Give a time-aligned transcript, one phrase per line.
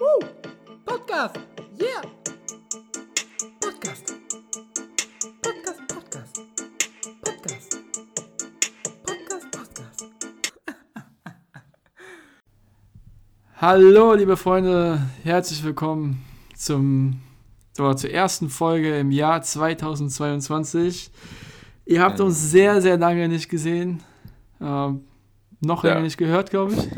[0.00, 0.26] Woo!
[0.86, 1.36] Podcast!
[1.78, 2.00] Yeah!
[3.60, 4.14] Podcast!
[5.42, 6.40] Podcast, Podcast!
[7.22, 7.78] Podcast!
[9.04, 10.06] Podcast, Podcast!
[13.56, 16.24] Hallo, liebe Freunde, herzlich willkommen
[16.56, 17.20] zum,
[17.74, 21.10] zur, zur ersten Folge im Jahr 2022.
[21.84, 24.02] Ihr habt uns sehr, sehr lange nicht gesehen.
[24.62, 25.04] Ähm,
[25.60, 26.02] noch länger Ja.
[26.02, 26.88] nicht gehört, glaube ich.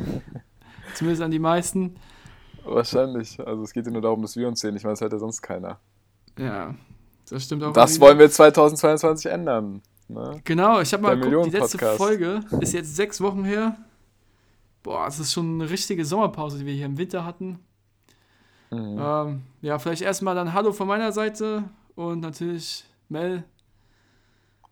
[0.95, 1.97] Zumindest an die meisten.
[2.75, 3.39] Wahrscheinlich.
[3.41, 4.77] Also es geht ja nur darum, dass wir uns sehen.
[4.77, 5.79] Ich meine, hört ja sonst keiner.
[6.39, 6.75] Ja,
[7.29, 7.73] das stimmt auch.
[7.73, 9.83] Das wollen wir 2022 ändern.
[10.09, 10.41] Ne?
[10.45, 11.79] Genau, ich habe mal geguckt, die letzte.
[11.97, 13.77] Folge ist jetzt sechs Wochen her.
[14.83, 17.61] Boah, das ist schon eine richtige Sommerpause, die wir hier im Winter hatten.
[18.71, 18.99] Mhm.
[18.99, 21.65] Ähm, ja, vielleicht erstmal dann Hallo von meiner Seite
[21.95, 23.45] und natürlich Mel.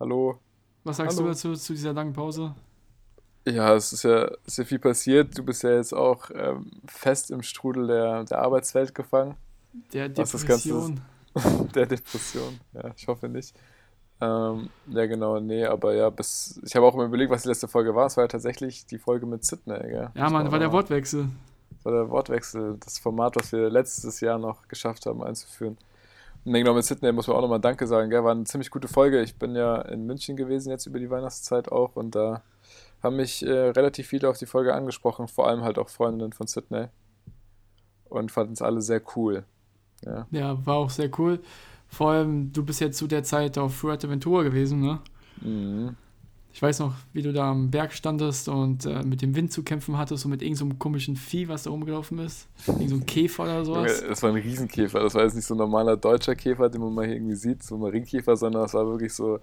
[0.00, 0.38] Hallo.
[0.84, 1.28] Was sagst Hallo.
[1.28, 2.54] du dazu, zu dieser langen Pause?
[3.46, 5.36] Ja, es ist ja, ja viel passiert.
[5.36, 9.36] Du bist ja jetzt auch ähm, fest im Strudel der, der Arbeitswelt gefangen.
[9.92, 11.00] Der Was das Ganze Depression.
[11.74, 12.60] der Depression.
[12.74, 13.54] Ja, ich hoffe nicht.
[14.20, 17.68] Ähm, ja, genau, nee, aber ja, bis, ich habe auch immer überlegt, was die letzte
[17.68, 18.06] Folge war.
[18.06, 20.10] Es war ja tatsächlich die Folge mit Sydney, gell?
[20.14, 21.28] Ja, Mann, Das war der Wortwechsel.
[21.84, 25.78] War der Wortwechsel, das Format, was wir letztes Jahr noch geschafft haben einzuführen.
[26.44, 28.22] Und genau mit Sydney muss man auch nochmal Danke sagen, gell?
[28.22, 29.22] War eine ziemlich gute Folge.
[29.22, 32.42] Ich bin ja in München gewesen jetzt über die Weihnachtszeit auch und da
[33.02, 36.46] haben mich äh, relativ viele auf die Folge angesprochen, vor allem halt auch Freundinnen von
[36.46, 36.86] Sydney.
[38.08, 39.44] Und fanden es alle sehr cool.
[40.04, 40.26] Ja.
[40.30, 41.40] Ja, war auch sehr cool.
[41.88, 45.00] Vor allem, du bist ja zu der Zeit auf Fuerteventura gewesen, ne?
[45.40, 45.96] Mhm.
[46.52, 49.62] Ich weiß noch, wie du da am Berg standest und äh, mit dem Wind zu
[49.62, 52.48] kämpfen hattest und mit irgendeinem so komischen Vieh, was da rumgelaufen ist.
[52.66, 54.02] Irgend so ein Käfer oder sowas.
[54.06, 55.00] das war ein Riesenkäfer.
[55.00, 57.62] Das war jetzt nicht so ein normaler deutscher Käfer, den man mal hier irgendwie sieht,
[57.62, 59.38] so ein Marienkäfer, sondern das war wirklich so,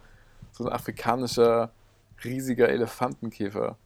[0.52, 1.72] so ein afrikanischer,
[2.24, 3.78] riesiger Elefantenkäfer.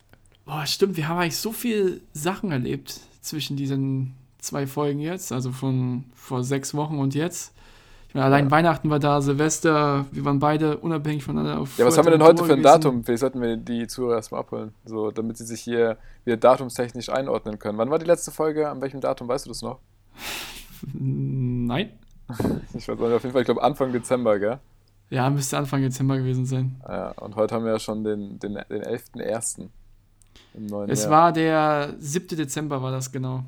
[0.46, 5.52] Boah, stimmt, wir haben eigentlich so viel Sachen erlebt zwischen diesen zwei Folgen jetzt, also
[5.52, 7.54] von vor sechs Wochen und jetzt.
[8.10, 8.52] Ich meine, allein Ja.
[8.52, 12.24] Weihnachten war da, Silvester, wir waren beide unabhängig voneinander auf Ja, was haben wir denn
[12.24, 13.04] heute für ein Datum?
[13.06, 17.58] Vielleicht sollten wir die Zuhörer erstmal abholen, so, damit sie sich hier wieder datumstechnisch einordnen
[17.60, 17.78] können.
[17.78, 18.68] Wann war die letzte Folge?
[18.70, 19.80] An welchem Datum weißt du das noch?
[20.94, 21.92] Nein.
[22.74, 24.60] Ich weiß nicht, auf jeden Fall, ich glaube Anfang Dezember, gell?
[25.12, 26.82] Ja, müsste Anfang Dezember gewesen sein.
[26.88, 29.68] Ja, und heute haben wir ja schon den, den, den 11.01.
[30.54, 31.12] im neuen Es Jahr.
[31.12, 32.30] war der 7.
[32.38, 33.44] Dezember, war das genau.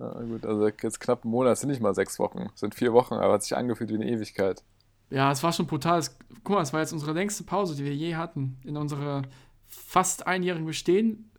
[0.00, 3.14] Ja, gut, also jetzt knapp einen Monat, sind nicht mal sechs Wochen, sind vier Wochen,
[3.14, 4.62] aber hat sich angefühlt wie eine Ewigkeit.
[5.08, 6.00] Ja, es war schon brutal.
[6.00, 8.58] Es, guck mal, es war jetzt unsere längste Pause, die wir je hatten.
[8.64, 9.22] In unserer
[9.68, 11.30] fast einjährigen Bestehen.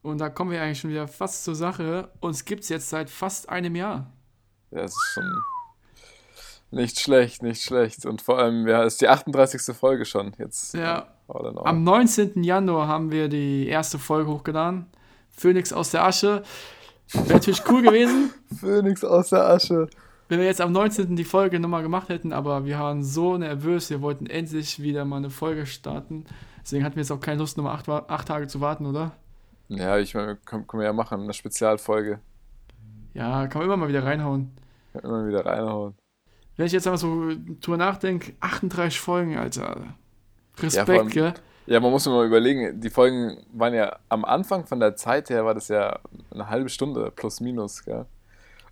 [0.00, 2.10] Und da kommen wir eigentlich schon wieder fast zur Sache.
[2.20, 4.10] Uns gibt es jetzt seit fast einem Jahr.
[4.70, 5.30] Ja, es ist schon
[6.72, 8.06] nicht schlecht, nicht schlecht.
[8.06, 9.74] Und vor allem, ja, es ist die 38.
[9.76, 10.74] Folge schon jetzt.
[10.74, 11.06] Ja.
[11.28, 12.42] Am 19.
[12.42, 14.86] Januar haben wir die erste Folge hochgeladen.
[15.30, 16.42] Phoenix aus der Asche.
[17.12, 19.88] Wäre natürlich cool gewesen, Phönix aus der Asche.
[20.28, 21.16] wenn wir jetzt am 19.
[21.16, 25.16] die Folge nochmal gemacht hätten, aber wir waren so nervös, wir wollten endlich wieder mal
[25.18, 26.24] eine Folge starten.
[26.62, 29.12] Deswegen hatten wir jetzt auch keine Lust, nochmal acht, acht Tage zu warten, oder?
[29.68, 32.20] Ja, ich meine, können, können wir ja machen, eine Spezialfolge.
[33.14, 34.52] Ja, kann man immer mal wieder reinhauen.
[34.92, 35.94] Können Immer wieder reinhauen.
[36.56, 39.76] Wenn ich jetzt einmal so drüber nachdenke, 38 Folgen, Alter.
[39.80, 39.94] Ja,
[40.62, 41.34] Respekt, vor allem- gell?
[41.66, 45.44] Ja, man muss mal überlegen, die Folgen waren ja am Anfang von der Zeit her,
[45.44, 46.00] war das ja
[46.32, 48.04] eine halbe Stunde plus minus, gell?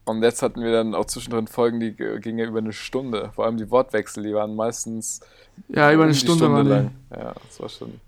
[0.05, 3.31] Und jetzt hatten wir dann auch zwischendrin Folgen, die gingen ja über eine Stunde.
[3.33, 5.21] Vor allem die Wortwechsel, die waren meistens
[5.69, 6.69] Ja, über eine Stunde, die.
[6.69, 6.91] lang.
[7.11, 8.01] Ja, das war schon.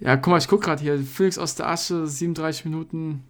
[0.00, 0.98] Ja, guck mal, ich guck gerade hier.
[0.98, 3.24] Phoenix aus der Asche, 37 Minuten.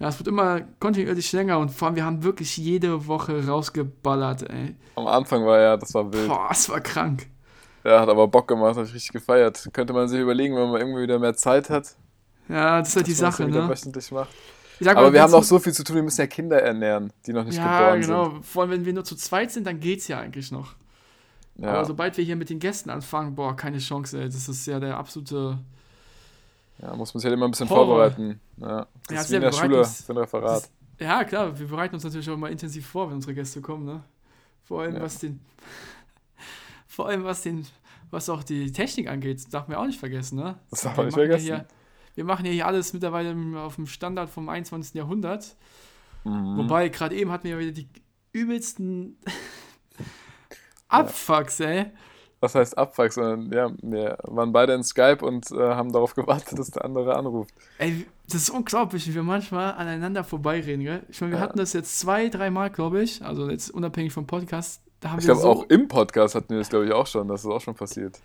[0.00, 4.48] Ja, es wird immer kontinuierlich länger und vor allem, wir haben wirklich jede Woche rausgeballert,
[4.48, 4.74] ey.
[4.96, 6.26] Am Anfang war ja, das war wild.
[6.26, 7.26] Boah, es war krank.
[7.84, 9.68] Ja, hat aber Bock gemacht, hat richtig gefeiert.
[9.74, 11.96] Könnte man sich überlegen, wenn man irgendwie wieder mehr Zeit hat.
[12.48, 13.68] Ja, das ist halt die Sache, ne?
[13.68, 14.30] wöchentlich macht.
[14.78, 16.62] Ich sag Aber mal, wir haben noch so viel zu tun, wir müssen ja Kinder
[16.62, 18.40] ernähren, die noch nicht Ja, geboren genau.
[18.42, 20.74] Vor allem, wenn wir nur zu zweit sind, dann geht's ja eigentlich noch.
[21.56, 21.66] sind.
[21.66, 24.26] Ja, Aber sobald wir hier mit den Gästen anfangen, boah, keine Chance, ey.
[24.30, 25.58] Das ist ja der absolute.
[26.82, 27.86] Ja, muss man sich halt immer ein bisschen Horror.
[28.10, 28.40] vorbereiten.
[28.56, 30.62] Ja, das Ja, ist wie in der Schule für ein Referat.
[30.64, 33.84] Das, ja, klar, wir bereiten uns natürlich auch mal intensiv vor, wenn unsere Gäste kommen,
[33.84, 34.02] ne?
[34.64, 35.02] Vor allem, Ja.
[35.02, 35.40] was den.
[36.86, 37.66] Vor allem, was den.
[38.10, 40.58] Was auch die Technik angeht, darf man auch nicht vergessen, ne?
[40.70, 41.44] Das darf Wir man nicht ja vergessen.
[41.46, 41.66] Hier,
[42.16, 44.94] wir machen ja hier alles mittlerweile auf dem Standard vom 21.
[44.94, 45.54] Jahrhundert.
[46.24, 46.56] Mhm.
[46.58, 47.88] Wobei, gerade eben hatten wir ja wieder die
[48.32, 49.16] übelsten
[50.88, 51.86] Abfucks, ey.
[52.42, 56.58] Was heißt Abfuck, sondern ja, wir waren beide in Skype und äh, haben darauf gewartet,
[56.58, 57.52] dass der andere anruft.
[57.78, 61.02] Ey, das ist unglaublich, wie wir manchmal aneinander vorbeireden, gell?
[61.10, 61.44] Ich meine, wir Ja.
[61.44, 63.22] hatten das jetzt zwei, dreimal, glaube ich.
[63.22, 64.80] Also jetzt unabhängig vom Podcast.
[65.00, 67.28] Da haben Ich glaube, so, auch im Podcast hatten wir das, glaube ich, auch schon.
[67.28, 68.18] Das ist auch schon passiert.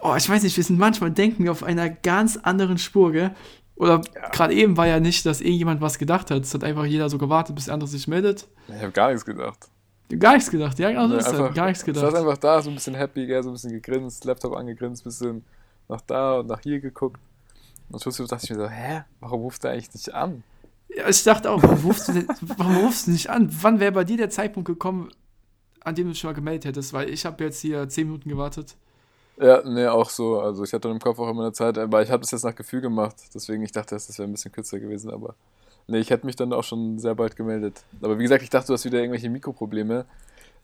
[0.00, 3.30] Boah, ich weiß nicht, wir sind manchmal denken wir auf einer ganz anderen Spur, gell?
[3.76, 4.00] Oder
[4.32, 6.42] gerade eben war ja nicht, dass irgendjemand was gedacht hat.
[6.42, 8.46] Es hat einfach jeder so gewartet, bis der andere sich meldet.
[8.68, 9.68] Ich habe gar nichts gedacht.
[10.18, 11.54] Gar nichts gedacht, ja, genau so ist das.
[11.54, 12.14] Gar nichts Ich saß gedacht.
[12.14, 15.44] einfach da, so ein bisschen happy, gell, so ein bisschen gegrinst, Laptop angegrinst, bisschen
[15.88, 17.20] nach da und nach hier geguckt.
[17.90, 20.42] Und schlussendlich dachte ich mir so, hä, warum ruft er eigentlich nicht an?
[20.88, 23.48] Ja, ich dachte auch, warum rufst du, denn, warum rufst du nicht an?
[23.62, 25.10] Wann wäre bei dir der Zeitpunkt gekommen,
[25.80, 26.92] an dem du dich schon mal gemeldet hättest?
[26.92, 28.76] Weil ich habe jetzt hier 10 Minuten gewartet.
[29.40, 30.40] Ja, nee, auch so.
[30.40, 32.54] Also ich hatte im Kopf auch immer eine Zeit, aber ich habe das jetzt nach
[32.54, 33.16] Gefühl gemacht.
[33.34, 35.34] Deswegen, ich dachte, das wäre ein bisschen kürzer gewesen, aber
[35.90, 37.82] nee, ich hätte mich dann auch schon sehr bald gemeldet.
[38.02, 40.04] Aber wie gesagt, ich dachte, du hast wieder irgendwelche Mikroprobleme.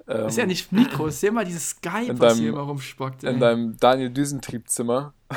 [0.09, 2.61] Ähm, ist ja nicht Mikro, ist ja immer dieses Skype, in was deinem- hier immer
[2.63, 3.25] rumspockt.
[3.25, 3.39] in ey.
[3.41, 5.13] deinem Daniel Düsentriebzimmer.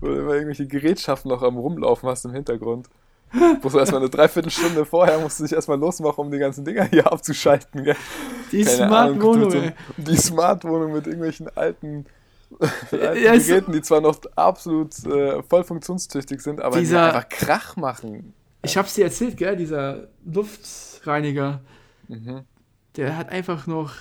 [0.00, 2.88] Wo du immer irgendwelche Gerätschaften noch am Rumlaufen hast im Hintergrund.
[3.62, 6.84] Musst du erstmal eine Dreiviertelstunde vorher musst du dich erstmal losmachen, um die ganzen Dinger
[6.84, 7.82] hier abzuschalten.
[7.84, 7.96] Gell?
[8.52, 9.72] Die Keine Smart Ahnung, Wohnung, so- ey.
[9.96, 12.06] Die Smart-Wohnung mit irgendwelchen alten
[12.92, 17.76] Ja, Geräten, die zwar noch absolut äh, voll funktionstüchtig sind, aber Dieser- die einfach Krach
[17.76, 18.32] machen.
[18.62, 21.60] Ich hab's dir erzählt, gell, dieser Luftreiniger,
[22.08, 22.44] Mhm.
[22.96, 23.92] der hat einfach noch,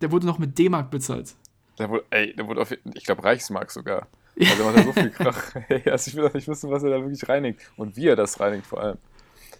[0.00, 1.34] der wurde noch mit D-Mark bezahlt.
[1.78, 4.06] Der wurde, ey, der wurde auf, ich glaube, Reichsmark sogar.
[4.40, 5.54] Also der macht ja so viel Krach.
[5.86, 7.60] Also ich will doch nicht wissen, was er da wirklich reinigt.
[7.76, 8.98] Und wie er das reinigt vor allem.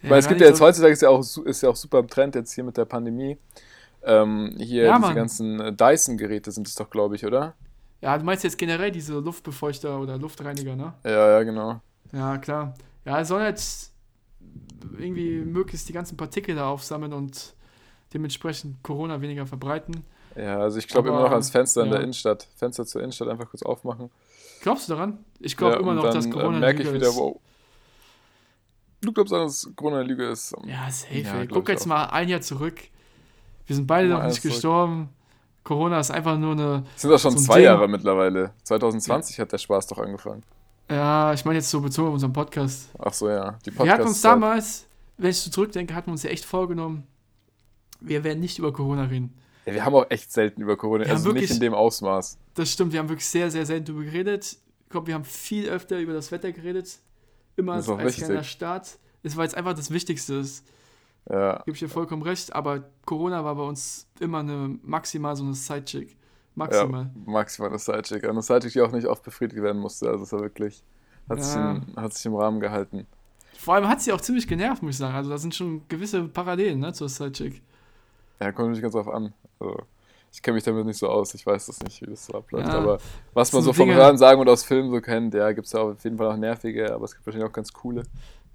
[0.03, 2.35] Weil es gibt ja jetzt heutzutage, ist ja, auch, ist ja auch super im Trend
[2.35, 3.37] jetzt hier mit der Pandemie.
[4.09, 5.15] Ähm, hier Ja, diese Mann.
[5.15, 7.53] ganzen äh, Dyson-Geräte sind es doch, glaube ich, oder?
[8.01, 10.93] Ja, du meinst jetzt generell diese Luftbefeuchter oder Luftreiniger, ne?
[11.03, 11.81] Ja, ja, genau.
[12.11, 12.73] Ja, klar.
[13.05, 13.93] Ja, es soll jetzt
[14.97, 17.53] irgendwie möglichst die ganzen Partikel da aufsammeln und
[18.13, 20.03] dementsprechend Corona weniger verbreiten.
[20.35, 21.93] Ja, also ich glaube immer noch ans Fenster in ja.
[21.95, 22.47] der Innenstadt.
[22.55, 24.09] Fenster zur Innenstadt einfach kurz aufmachen.
[24.61, 25.19] Glaubst du daran?
[25.39, 27.15] Ich glaube ja, immer noch, dann, dass äh, Corona merke ich wieder, ist.
[27.17, 27.39] wow.
[29.01, 30.53] Du glaubst an, dass Corona eine Lüge ist?
[30.65, 31.87] Ja, safe, Ja, Guck jetzt auch.
[31.87, 32.79] mal ein Jahr zurück.
[33.69, 35.09] Wir sind beide noch nicht gestorben.
[35.63, 36.83] Corona ist einfach nur eine.
[36.95, 37.65] Es sind doch schon So zwei Ding.
[37.65, 38.51] Jahre mittlerweile.
[38.63, 40.41] 2020 hat der Spaß doch angefangen.
[40.89, 42.89] Ja, ich meine jetzt so bezogen auf unseren Podcast.
[42.97, 43.59] Ach so, ja.
[43.63, 44.87] Die wir hatten uns damals,
[45.17, 47.03] wenn ich so zurückdenke, hatten wir uns ja echt vorgenommen,
[47.99, 49.35] wir werden nicht über Corona reden.
[49.67, 52.39] Ja, wir haben auch echt selten über Corona, Wir also nicht wirklich- in dem Ausmaß.
[52.55, 54.57] Das stimmt, wir haben wirklich sehr, sehr selten darüber geredet.
[54.85, 56.97] Ich glaube, wir haben viel öfter über das Wetter geredet.
[57.55, 58.23] Immer Das als wichtig.
[58.25, 58.97] kleiner Start.
[59.21, 60.35] Es war jetzt einfach das Wichtigste.
[60.35, 60.65] ist.
[61.31, 62.53] Ja, Gebe ich dir vollkommen recht.
[62.55, 66.11] Aber Corona war bei uns immer eine maximal so eine Sidechick.
[66.11, 66.15] ja
[66.55, 67.09] Maximal.
[67.25, 68.27] maximal eine Sidechick.
[68.27, 70.09] Eine Sidechick, die auch nicht oft befriedigt werden musste.
[70.09, 70.83] Also es war wirklich,
[71.29, 71.71] hat, sich Ja.
[71.71, 73.05] im, hat sich im Rahmen gehalten.
[73.57, 75.15] Vor allem hat sie auch ziemlich genervt, muss ich sagen.
[75.15, 77.61] Also da sind schon gewisse Parallelen ne, zur Sidechick.
[78.39, 79.33] Ja, kommt nicht ganz drauf an.
[79.59, 79.77] Also,
[80.31, 81.33] ich kenne mich damit nicht so aus.
[81.33, 82.67] Ich weiß das nicht, wie das so abläuft.
[82.69, 82.75] Ja.
[82.77, 82.99] Aber
[83.33, 85.67] was man So so vom Dinge- Hören sagen und aus Filmen so kennt, ja, gibt
[85.67, 88.03] es ja auf jeden Fall auch nervige, aber es gibt wahrscheinlich auch ganz coole.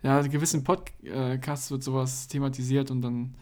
[0.05, 3.35] Ja, in gewissen Podcasts wird sowas thematisiert und dann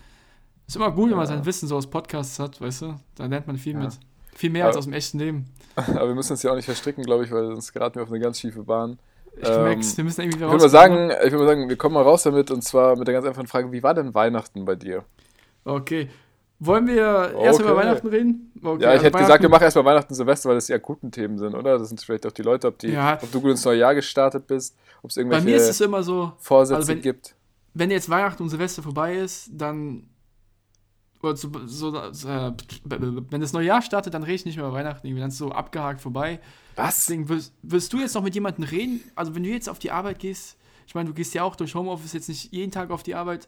[0.67, 2.95] ist immer gut, wenn man sein Wissen so aus Podcasts hat, weißt du?
[3.17, 3.99] Da lernt man viel mit.
[4.35, 5.47] Viel mehr Aber- als aus dem echten Leben.
[5.77, 8.11] Aber wir müssen uns ja auch nicht verstricken, glaube ich, weil sonst geraten wir auf
[8.11, 8.99] eine ganz schiefe Bahn.
[9.37, 11.09] Ich Ähm, merk's, wir müssen irgendwie Ich wieder würde mal rauskommen.
[11.11, 13.27] sagen, ich würde mal sagen, wir kommen mal raus damit und zwar mit der ganz
[13.27, 15.05] einfachen Frage, wie war denn Weihnachten bei dir?
[15.65, 16.09] Okay.
[16.65, 17.69] Wollen wir erst Okay.
[17.69, 18.53] über Weihnachten reden?
[18.63, 20.75] Okay, ja, ich also hätte gesagt, wir machen erstmal Weihnachten und Silvester, weil das die
[20.75, 21.79] akuten Themen sind, oder?
[21.79, 23.19] Das sind vielleicht auch die Leute, ob, die, Ja.
[23.21, 25.81] ob du gut ins neue Jahr gestartet bist, ob es Bei irgendwelche mir ist es
[25.81, 27.35] immer so, Vorsätze also wenn- gibt.
[27.75, 30.05] wenn jetzt Weihnachten und Silvester vorbei ist, dann.
[31.23, 32.53] Oder so, so, äh,
[33.31, 35.07] wenn das neue Jahr startet, dann rede ich nicht mehr über Weihnachten.
[35.07, 36.41] Irgendwie dann ist es so abgehakt vorbei.
[36.75, 36.97] Was?
[37.07, 39.01] Deswegen wirst, wirst du jetzt noch mit jemandem reden?
[39.15, 41.75] Also, wenn du jetzt auf die Arbeit gehst, ich meine, du gehst ja auch durch
[41.77, 43.47] Homeoffice jetzt nicht jeden Tag auf die Arbeit,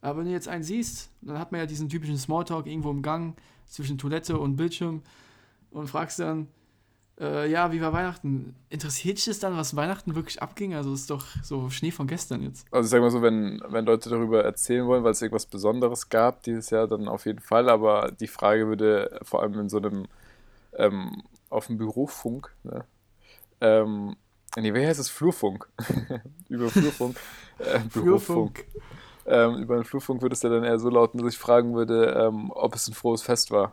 [0.00, 3.02] aber wenn du jetzt einen siehst, dann hat man ja diesen typischen Smalltalk irgendwo im
[3.02, 3.36] Gang
[3.66, 5.02] zwischen Toilette und Bildschirm
[5.70, 6.48] und fragst dann,
[7.20, 8.54] äh, ja, wie war Weihnachten?
[8.70, 10.74] Interessiert dich das dann, was Weihnachten wirklich abging?
[10.74, 12.66] Also, ist doch so Schnee von gestern jetzt.
[12.70, 16.08] Also ich sag mal so, wenn, wenn Leute darüber erzählen wollen, weil es irgendwas Besonderes
[16.08, 17.68] gab dieses Jahr, dann auf jeden Fall.
[17.68, 20.06] Aber die Frage würde vor allem in so einem,
[20.74, 22.84] ähm, auf dem Bürofunk, ne?
[23.60, 24.16] ähm,
[24.56, 25.10] nee, wie heißt es?
[25.10, 25.68] Flurfunk.
[26.48, 27.16] über Flurfunk.
[27.58, 28.64] Äh, Bürofunk.
[29.28, 32.14] Ähm, über den Flurfunk würde es ja dann eher so lauten, dass ich fragen würde,
[32.28, 33.72] ähm, ob es ein frohes Fest war.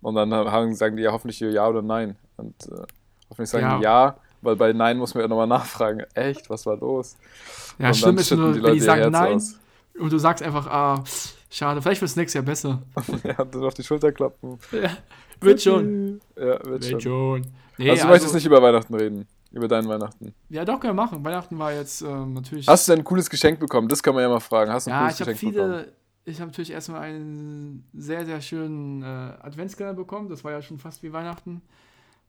[0.00, 2.16] Und dann haben, sagen die ja hoffentlich ja oder nein.
[2.36, 2.82] Und äh,
[3.30, 3.76] hoffentlich sagen Ja.
[3.78, 6.04] die ja, weil bei Nein muss man ja nochmal nachfragen.
[6.14, 7.16] Echt, was war los?
[7.78, 9.58] Ja, Und schlimm ist nur, die wenn die Leute sagen Herz nein aus.
[9.98, 11.02] und du sagst einfach, ah,
[11.50, 12.82] schade, vielleicht wird es nächstes Jahr besser.
[13.24, 14.58] ja, dann auf die Schulter klappen.
[14.70, 14.90] Ja,
[15.40, 16.20] wird schon.
[16.36, 17.00] Ja, wird, schon.
[17.00, 17.46] schon.
[17.78, 19.26] Nee, also du möchtest nicht über Weihnachten reden.
[19.50, 20.34] Über deinen Weihnachten.
[20.50, 21.24] Ja, doch, können wir machen.
[21.24, 22.66] Weihnachten war jetzt ähm, natürlich.
[22.68, 23.88] Hast du denn ein cooles Geschenk bekommen?
[23.88, 24.70] Das kann man ja mal fragen.
[24.70, 25.72] Hast du ein ja, cooles ich Geschenk bekommen?
[25.80, 25.92] viele.
[26.24, 30.28] Ich habe natürlich erstmal einen sehr, sehr schönen äh, Adventskalender bekommen.
[30.28, 31.62] Das war ja schon fast wie Weihnachten.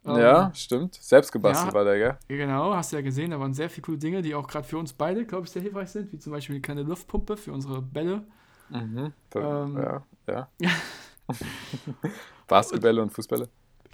[0.05, 0.95] Ähm, Ja, stimmt.
[0.95, 1.77] Selbst gebastelt ja.
[1.77, 2.17] war der, gell?
[2.37, 3.31] Genau, hast du ja gesehen.
[3.31, 5.61] Da waren sehr viele coole Dinge, die auch gerade für uns beide, glaube ich, sehr
[5.61, 6.13] hilfreich sind.
[6.13, 8.23] Wie zum Beispiel eine kleine Luftpumpe für unsere Bälle.
[8.69, 9.11] Mhm.
[9.35, 10.47] Ähm, ja, ja.
[10.61, 10.69] Ja.
[12.47, 13.49] Basketbälle und Fußbälle.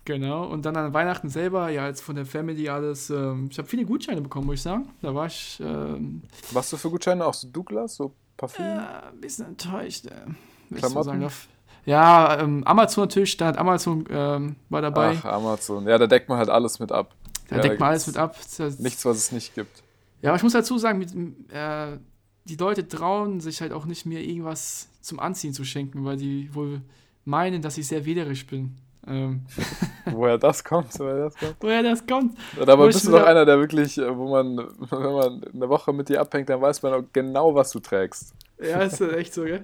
[0.06, 0.46] Genau.
[0.46, 3.10] Und dann an Weihnachten selber, ja, jetzt von der Family alles.
[3.10, 4.88] Ähm, ich habe viele Gutscheine bekommen, muss ich sagen.
[5.02, 6.22] Da war ich ähm,
[6.52, 7.26] Was du für Gutscheine?
[7.26, 8.64] Auch so Douglas, so Parfüm?
[8.66, 8.80] äh,
[9.12, 10.06] ein bisschen enttäuscht.
[10.06, 10.12] Äh,
[10.70, 11.04] ich Klamotten?
[11.04, 11.48] sagen darf.
[11.86, 15.18] Ja, ähm, Amazon natürlich, da hat Amazon ähm, war dabei.
[15.20, 15.88] Ach, Amazon.
[15.88, 17.14] Ja, da deckt man halt alles mit ab.
[17.48, 18.36] da ja, deckt man alles mit ab.
[18.58, 19.84] Das- Nichts, was es nicht gibt.
[20.22, 21.12] Ja, aber ich muss dazu sagen, mit,
[21.54, 21.98] äh,
[22.46, 26.54] die Leute trauen sich halt auch nicht mir irgendwas zum Anziehen zu schenken, weil die
[26.54, 26.82] wohl
[27.24, 28.78] meinen, dass ich sehr wählerisch bin.
[29.08, 29.42] Ähm,
[30.06, 31.56] Woher das kommt, woher das kommt.
[31.60, 32.38] woher das kommt?
[32.60, 34.58] Und aber bist du doch einer, der wirklich, äh, wo man,
[34.90, 38.34] wenn man eine Woche mit dir abhängt, dann weiß man auch genau, was du trägst.
[38.60, 39.64] Ja, ist ja echt so, gell?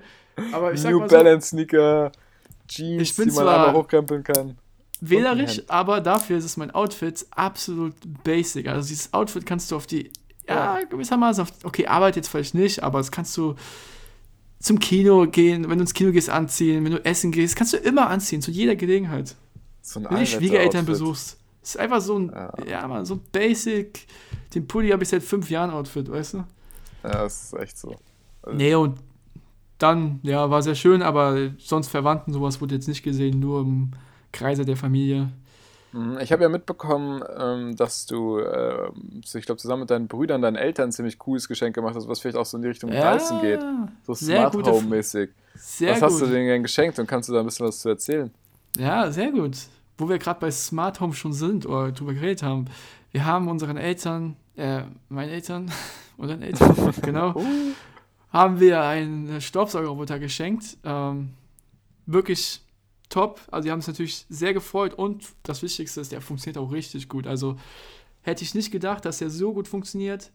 [0.52, 2.12] Aber ich New mal so, Balance Sneaker,
[2.68, 4.58] Jeans, Ich bin die man zwar- einmal hochkrempeln kann.
[5.02, 7.94] wählerisch, aber dafür ist es mein Outfit absolut
[8.24, 8.68] basic.
[8.68, 10.12] Also dieses Outfit kannst du auf die,
[10.48, 13.56] ja, gewissermaßen auf, okay, Arbeit jetzt vielleicht nicht, aber das kannst du
[14.62, 17.78] zum Kino gehen, wenn du ins Kino gehst, anziehen, wenn du essen gehst, kannst du
[17.78, 19.36] immer anziehen, zu jeder Gelegenheit.
[19.82, 21.38] So Wenn du die Schwiegereltern besuchst.
[21.64, 22.54] ist einfach so ein, Ja.
[22.68, 24.06] ja, man, so ein Basic,
[24.54, 26.38] den Pulli habe ich seit fünf Jahren Outfit, weißt du?
[27.04, 27.96] Ja, das ist echt so.
[28.44, 29.00] Also- Nee, und
[29.80, 33.92] dann, ja, war sehr schön, aber sonst Verwandten, sowas wurde jetzt nicht gesehen, nur im
[34.32, 35.32] Kreise der Familie.
[35.94, 38.40] Mhm, Ich habe ja mitbekommen, ähm, dass du,
[39.26, 42.20] so ich glaube, zusammen mit deinen Brüdern, deinen Eltern ziemlich cooles Geschenk gemacht hast, was
[42.20, 43.60] vielleicht auch so in die Richtung Dyson geht.
[44.06, 45.30] So Smart Home-mäßig.
[45.56, 46.10] Sehr Was gut.
[46.10, 48.32] hast du denen denn geschenkt und kannst du da ein bisschen was zu erzählen?
[48.78, 49.58] Ja, sehr gut.
[49.98, 52.66] Wo wir gerade bei Smart Home schon sind oder drüber geredet haben.
[53.12, 55.70] Wir haben unseren Eltern, äh, meinen Eltern,
[56.18, 57.36] unseren Eltern, genau,
[58.32, 60.78] haben wir einen Staubsaugerroboter geschenkt.
[60.86, 61.34] Ähm,
[62.06, 62.62] wirklich
[63.12, 63.40] top.
[63.52, 67.10] Also, die haben es natürlich sehr gefreut und das Wichtigste ist, der funktioniert auch richtig
[67.10, 67.28] gut.
[67.28, 67.58] Also,
[68.22, 70.32] hätte ich nicht gedacht, dass der so gut funktioniert.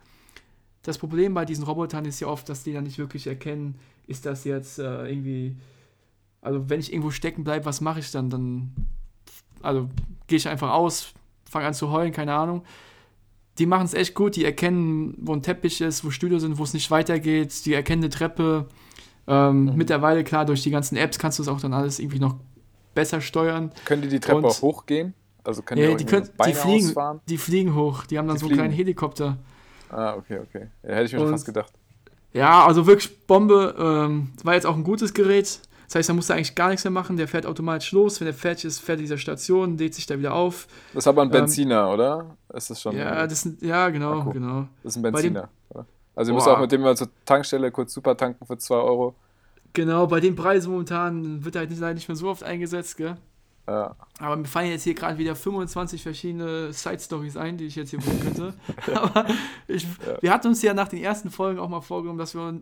[0.83, 4.25] Das Problem bei diesen Robotern ist ja oft, dass die dann nicht wirklich erkennen, ist
[4.25, 5.57] das jetzt äh, irgendwie
[6.47, 8.31] also wenn ich irgendwo stecken bleibe, was mache ich dann?
[8.31, 8.73] Dann,
[9.63, 9.89] also
[10.29, 11.13] gehe ich einfach aus,
[11.45, 12.63] fange an zu heulen, keine Ahnung.
[13.59, 16.63] Die machen es echt gut, die erkennen, wo ein Teppich ist, wo Stühle sind, wo
[16.63, 18.69] es nicht weitergeht, die erkennen eine Treppe.
[19.27, 19.77] Ähm, Mhm.
[19.77, 22.37] Mittlerweile, klar, durch die ganzen Apps kannst du es auch dann alles irgendwie noch
[22.97, 23.71] besser steuern.
[23.85, 25.15] Können die die Treppe Und- auch hochgehen?
[25.45, 27.21] Also können Ja, die, die, können, die, fliegen, ausfahren?
[27.29, 28.85] die fliegen hoch, die haben dann Die so einen kleinen fliegen.
[28.87, 29.37] Helikopter.
[29.91, 30.67] Ah, okay, okay.
[30.83, 31.73] Ja, hätte ich mir schon Und- fast gedacht.
[32.33, 33.75] Ja, also wirklich Bombe.
[33.79, 35.61] Ähm, war jetzt auch ein gutes Gerät.
[35.87, 37.17] Das heißt, da musst du eigentlich gar nichts mehr machen.
[37.17, 38.21] Der fährt automatisch los.
[38.21, 40.67] Wenn der fertig ist, fährt er dieser Station, lädt sich da wieder auf.
[40.93, 42.37] Das ist aber ein Ähm, Benziner, oder?
[42.53, 42.97] Ist das schon?
[42.97, 44.33] Ja, das ja, genau, Akku.
[44.33, 44.67] genau.
[44.83, 45.49] das ist ein dem- Benziner.
[45.71, 45.87] oder?
[46.17, 49.15] Also, ihr müsst auch mit dem mal zur Tankstelle kurz super tanken für 2 Euro.
[49.77, 52.97] Genau, bei den Preisen momentan wird er halt nicht, leider nicht mehr so oft eingesetzt,
[52.97, 53.17] gell?
[53.69, 53.95] Ja.
[54.21, 57.99] Aber mir fallen jetzt hier gerade wieder 25 verschiedene Side-Stories ein, die ich jetzt hier
[57.99, 58.55] bringen könnte.
[58.95, 59.27] Aber
[59.69, 60.17] ich, Ja.
[60.23, 62.61] wir hatten uns ja nach den ersten Folgen auch mal vorgenommen, dass wir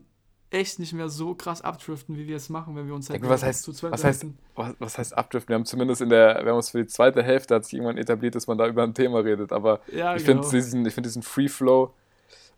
[0.51, 3.29] echt nicht mehr so krass abdriften, wie wir es machen, wenn wir uns halt Denke,
[3.29, 4.27] was heißt- zu zweit was heißt-.
[4.55, 5.49] Was, was heißt abdriften?
[5.51, 7.99] Wir haben zumindest in der, wir haben uns für die zweite Hälfte hat sich irgendwann
[7.99, 9.53] etabliert, dass man da über ein Thema redet.
[9.53, 10.43] Aber Ja, ich genau.
[10.43, 11.93] finde diesen, ich find diesen Free Flow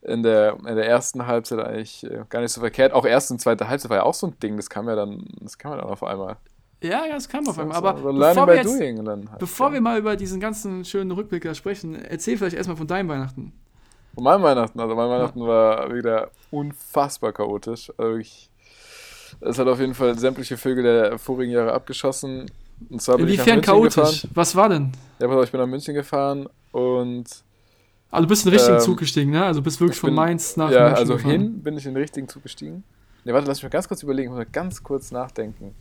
[0.02, 2.92] in der, in der ersten Halbzeit eigentlich äh, gar nicht so verkehrt.
[2.92, 5.24] Auch erste und zweite Halbzeit war ja auch so ein Ding, das kam ja dann,
[5.40, 6.36] das kam ja dann auf einmal.
[6.82, 7.76] Ja, ja, das kam auf einmal.
[7.76, 9.74] Aber so bevor, wir, jetzt, halt, bevor ja.
[9.74, 13.52] wir mal über diesen ganzen schönen Rückblick da sprechen, erzähl vielleicht erstmal von deinem Weihnachten.
[14.14, 17.92] Von meinem Weihnachten, also mein Weihnachten war wieder unfassbar chaotisch.
[17.96, 18.50] Also ich,
[19.40, 22.50] es hat auf jeden Fall sämtliche Vögel der vorigen Jahre abgeschossen.
[22.90, 24.22] Und zwar bin Inwiefern ich nach München chaotisch?
[24.22, 24.30] gefahren.
[24.34, 24.92] Was war denn?
[25.18, 27.24] Ja, pass auf, ich bin nach München gefahren und
[28.10, 29.44] Also du bist in den richtigen Ähm, Zug gestiegen, ne?
[29.44, 31.30] Also bist wirklich ich von bin- Mainz nach ja, München also gefahren.
[31.32, 32.84] hin bin ich in den richtigen Zug gestiegen.
[33.24, 35.74] Ne, warte, lass mich mal ganz kurz überlegen, ich muss mal ganz kurz nachdenken.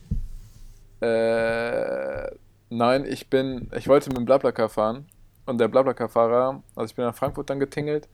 [1.01, 2.31] Äh,
[2.69, 5.05] nein, ich bin, ich wollte mit dem Blablacar fahren
[5.45, 8.07] und der Blablacar-Fahrer, also ich bin nach Frankfurt dann getingelt,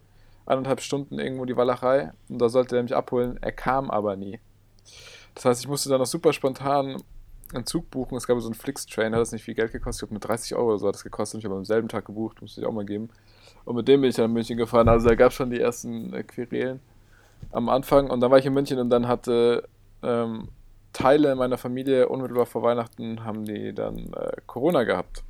[0.45, 4.39] eineinhalb Stunden irgendwo die Walachei und da sollte er mich abholen, er kam aber nie.
[5.35, 7.01] Das heißt, ich musste dann noch super spontan
[7.53, 10.09] einen Zug buchen, es gab so einen Flix-Train, hat das nicht viel Geld gekostet, ich
[10.09, 12.41] glaube nur 30 Euro oder so hat das gekostet, ich habe am selben Tag gebucht,
[12.41, 13.09] musste ich auch mal geben.
[13.65, 14.87] Und mit dem bin ich dann in München gefahren.
[14.89, 16.79] Also da gab es schon die ersten äh, Querelen
[17.51, 18.09] am Anfang.
[18.09, 19.67] Und dann war ich in München und dann hatte
[20.03, 20.49] ähm,
[20.93, 25.23] Teile meiner Familie unmittelbar vor Weihnachten haben die dann äh, Corona gehabt.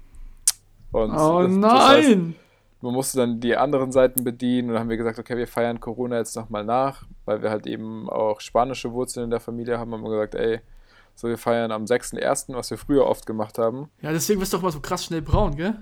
[0.92, 2.36] Und Oh das- das heißt, nein!
[2.82, 5.80] man musste dann die anderen Seiten bedienen und dann haben wir gesagt, okay, wir feiern
[5.80, 9.94] Corona jetzt nochmal nach, weil wir halt eben auch spanische Wurzeln in der Familie haben.
[9.94, 10.60] Haben wir gesagt, ey,
[11.16, 13.90] so wir feiern am 6.1., was wir früher oft gemacht haben.
[14.02, 15.76] ja, deswegen bist du doch mal so krass schnell braun, gell?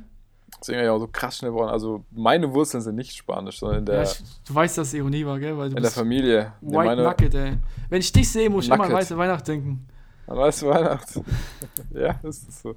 [0.60, 1.70] Deswegen ja auch so krass schnell geworden.
[1.70, 4.94] Also meine Wurzeln sind nicht spanisch, sondern in der, ja, ich, du weißt, dass es
[4.94, 5.58] Ironie war, gell?
[5.60, 6.54] In der Familie.
[6.62, 7.58] Nee, White meine, Nugget, ey.
[7.90, 8.98] Wenn ich dich sehe, muss ich immer an Nugget.
[8.98, 9.88] weiße Weihnacht denken.
[10.28, 11.26] An weiße Weihnachten.
[11.92, 12.76] ja, ist das so.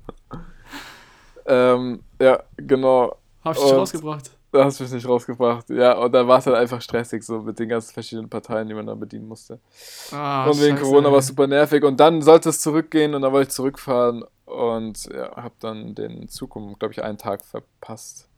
[1.47, 3.17] ähm, ja, genau.
[3.45, 4.31] Hab ich dich rausgebracht.
[4.53, 5.71] Da hast du mich nicht rausgebracht.
[5.71, 8.75] Ja, und dann war es halt einfach stressig, so mit den ganzen verschiedenen Parteien, die
[8.75, 9.59] man dann bedienen musste.
[10.13, 11.83] Ah, und wegen scheiße, Corona war es super nervig.
[11.83, 16.29] Und dann sollte es zurückgehen und dann wollte ich zurückfahren und ja, habe dann den
[16.29, 18.29] Zug um, glaube ich, einen Tag verpasst.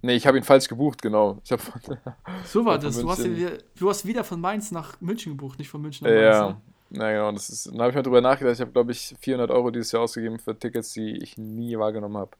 [0.00, 1.38] Nee, ich habe ihn falsch gebucht, genau.
[1.44, 1.80] Ich habe von,
[2.46, 2.98] So war Ja, das.
[2.98, 6.14] Du hast, wieder, du hast wieder von Mainz nach München gebucht, nicht von München nach
[6.14, 6.24] Mainz.
[6.36, 6.56] ja, Ne?
[6.90, 7.32] na genau.
[7.32, 8.54] Das ist, dann habe ich mal drüber nachgedacht.
[8.54, 12.16] Ich habe, glaube ich, 400 Euro dieses Jahr ausgegeben für Tickets, die ich nie wahrgenommen
[12.16, 12.30] habe.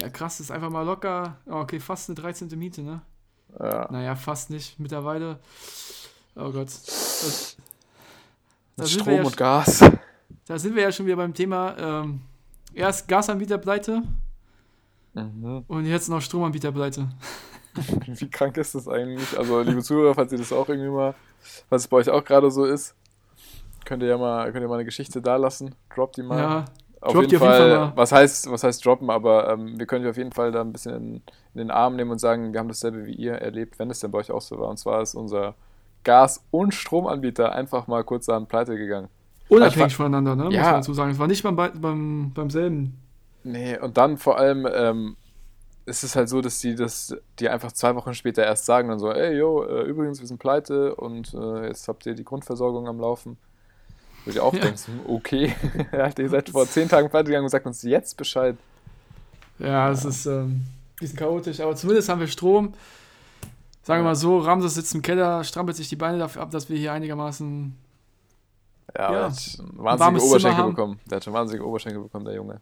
[0.00, 1.36] Ja, krass, ist einfach mal locker.
[1.46, 2.48] Oh, okay, fast eine 13.
[2.58, 3.02] Miete, ne?
[3.58, 3.88] Ja.
[3.90, 4.78] Naja, fast nicht.
[4.80, 5.38] Mittlerweile.
[6.34, 6.68] Oh Gott.
[8.76, 9.84] Das, Strom ja, und Gas.
[10.46, 11.76] da sind wir ja schon wieder beim Thema.
[11.78, 12.20] Ähm,
[12.74, 14.02] erst Gasanbieterpleite
[15.14, 15.64] Mhm.
[15.68, 17.08] und jetzt noch Stromanbieterpleite.
[18.06, 19.38] Wie krank ist das eigentlich?
[19.38, 21.14] Also, liebe Zuhörer, falls ihr das auch irgendwie mal,
[21.68, 22.96] falls es bei euch auch gerade so ist,
[23.84, 25.74] könnt ihr ja mal, könnt ihr mal eine Geschichte da lassen.
[25.94, 26.38] Droppt die mal.
[26.38, 26.64] Ja,
[27.04, 30.10] auf, jeden auf jeden Fall, was heißt, was heißt droppen, aber ähm, wir können euch
[30.10, 32.68] auf jeden Fall da ein bisschen in, in den Arm nehmen und sagen, wir haben
[32.68, 34.68] dasselbe wie ihr erlebt, wenn es denn bei euch auch so war.
[34.68, 35.54] Und zwar ist unser
[36.02, 39.08] Gas- und Stromanbieter einfach mal kurz an Pleite gegangen.
[39.48, 40.44] unabhängig Also, voneinander, ne?
[40.44, 40.62] Muss ja.
[40.62, 41.10] man dazu sagen.
[41.10, 42.98] Es war nicht beim, beim, beim selben.
[43.42, 45.16] Nee, und dann vor allem ähm,
[45.86, 48.98] ist es halt so, dass die das die einfach zwei Wochen später erst sagen, dann
[48.98, 52.88] so, ey, yo, äh, übrigens, wir sind pleite und äh, jetzt habt ihr die Grundversorgung
[52.88, 53.36] am Laufen.
[54.24, 54.60] Wo du dir auch Ja.
[54.62, 55.54] denkst, okay,
[55.92, 58.56] ja, ihr seid vor zehn Tagen pleite gegangen und sagt uns jetzt Bescheid.
[59.58, 60.66] Ja, es ist ähm, ein
[60.98, 62.74] bisschen chaotisch, aber zumindest haben wir Strom.
[63.82, 66.68] Sagen wir mal so, Ramses sitzt im Keller, strampelt sich die Beine dafür ab, dass
[66.70, 67.74] wir hier einigermaßen.
[68.96, 69.10] Ja, Ja.
[69.12, 71.00] der hat schon warmes wahnsinnige Oberschenkel bekommen.
[71.10, 72.60] Der hat schon wahnsinnige Oberschenkel bekommen, der Junge.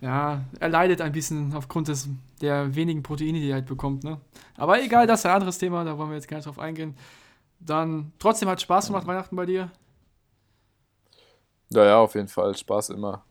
[0.00, 2.08] Ja, er leidet ein bisschen aufgrund des,
[2.40, 4.18] der wenigen Proteine, die er halt bekommt, ne?
[4.56, 6.94] Aber egal, das ist ein anderes Thema, da wollen wir jetzt gar nicht drauf eingehen.
[7.60, 9.70] Dann, trotzdem hat Spaß gemacht, Weihnachten bei dir.
[11.70, 12.54] Ja, ja, auf jeden Fall.
[12.56, 13.24] Spaß immer.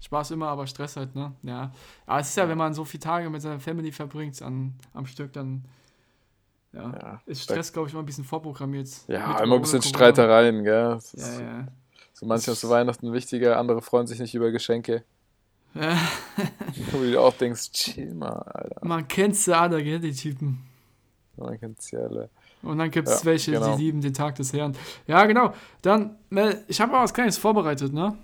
[0.00, 1.32] Spaß immer, aber Stress halt, ne?
[1.42, 1.72] Ja.
[2.06, 5.06] Aber es ist ja, wenn man so viele Tage mit seiner Family verbringt an, am
[5.06, 5.64] Stück, dann
[6.72, 8.88] ja, Ja, ist Stress, glaube ich, immer ein bisschen vorprogrammiert.
[9.08, 9.96] ja immer ein bisschen Corona.
[9.98, 10.90] Streitereien, gell?
[10.90, 11.68] Das Ja, ist, ja.
[12.12, 15.02] So manchmal ist zu Weihnachten wichtiger, andere freuen sich nicht über Geschenke.
[15.74, 15.96] ja.
[16.92, 18.86] Wo du auch denkst, chill mal, Alter.
[18.86, 20.62] Man kennt sie alle, gell, die Typen.
[21.36, 22.30] Man kennt sie alle.
[22.62, 23.76] Und dann gibt es Ja, welche, genau.
[23.76, 24.76] die lieben den Tag des Herrn.
[25.06, 25.52] Ja, genau.
[25.82, 28.16] Dann, Mel, ich habe mal was Kleines vorbereitet, ne?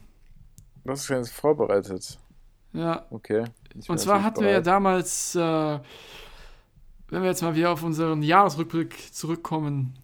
[0.85, 2.18] Du hast es jetzt vorbereitet.
[2.73, 3.07] Ja.
[3.11, 3.45] Okay.
[3.88, 4.66] Und zwar hatten wir ja bereit.
[4.66, 5.79] damals, äh,
[7.09, 9.95] wenn wir jetzt mal wieder auf unseren Jahresrückblick zurückkommen,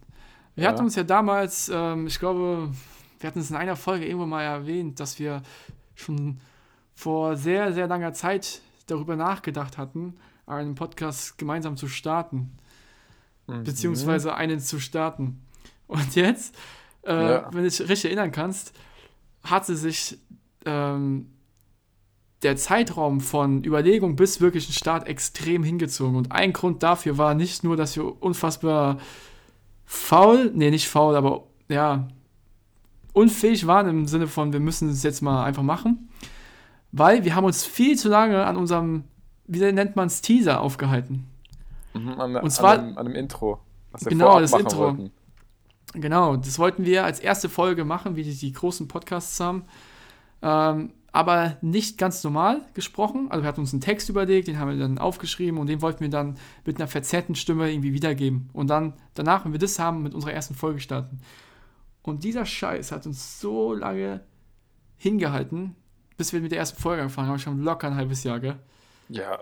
[0.55, 0.71] wir Ja.
[0.71, 2.71] hatten uns ja damals, ähm, ich glaube,
[3.21, 5.43] wir hatten es in einer Folge irgendwo mal erwähnt, dass wir
[5.95, 6.41] schon
[6.95, 12.57] vor sehr, sehr langer Zeit darüber nachgedacht hatten, einen Podcast gemeinsam zu starten,
[13.49, 13.65] Mhm.
[13.65, 15.41] beziehungsweise einen zu starten.
[15.89, 16.55] Und jetzt,
[17.05, 17.49] äh, Ja.
[17.51, 18.73] wenn du dich richtig erinnern kannst,
[19.43, 20.19] hatte sich
[20.65, 21.31] ähm,
[22.43, 26.15] der Zeitraum von Überlegung bis wirklichen Start extrem hingezogen.
[26.17, 28.99] Und ein Grund dafür war nicht nur, dass wir unfassbar
[29.87, 32.09] faul, nee, nicht faul, aber ja,
[33.13, 36.09] unfähig waren im Sinne von, wir müssen es jetzt mal einfach machen,
[36.93, 39.05] weil wir haben uns viel zu lange an unserem,
[39.47, 41.27] wie nennt man es, Teaser aufgehalten.
[41.95, 43.61] Mhm, an, Und zwar- an, dem, an dem Intro.
[43.93, 44.79] Was wir Genau, das Intro.
[44.79, 45.11] wollten.
[45.95, 49.65] Genau, das wollten wir als erste Folge machen, wie die, die großen Podcasts haben.
[50.43, 53.29] Ähm, aber nicht ganz normal gesprochen.
[53.31, 56.01] Also wir hatten uns einen Text überlegt, den haben wir dann aufgeschrieben und den wollten
[56.01, 58.51] wir dann mit einer verzerrten Stimme irgendwie wiedergeben.
[58.53, 61.21] Und dann danach, wenn wir das haben, mit unserer ersten Folge starten.
[62.03, 64.21] Und dieser Scheiß hat uns so lange
[64.99, 65.75] hingehalten,
[66.19, 67.39] bis wir mit der ersten Folge angefangen haben.
[67.39, 68.59] Schon locker ein halbes Jahr, gell?
[69.11, 69.39] Ja,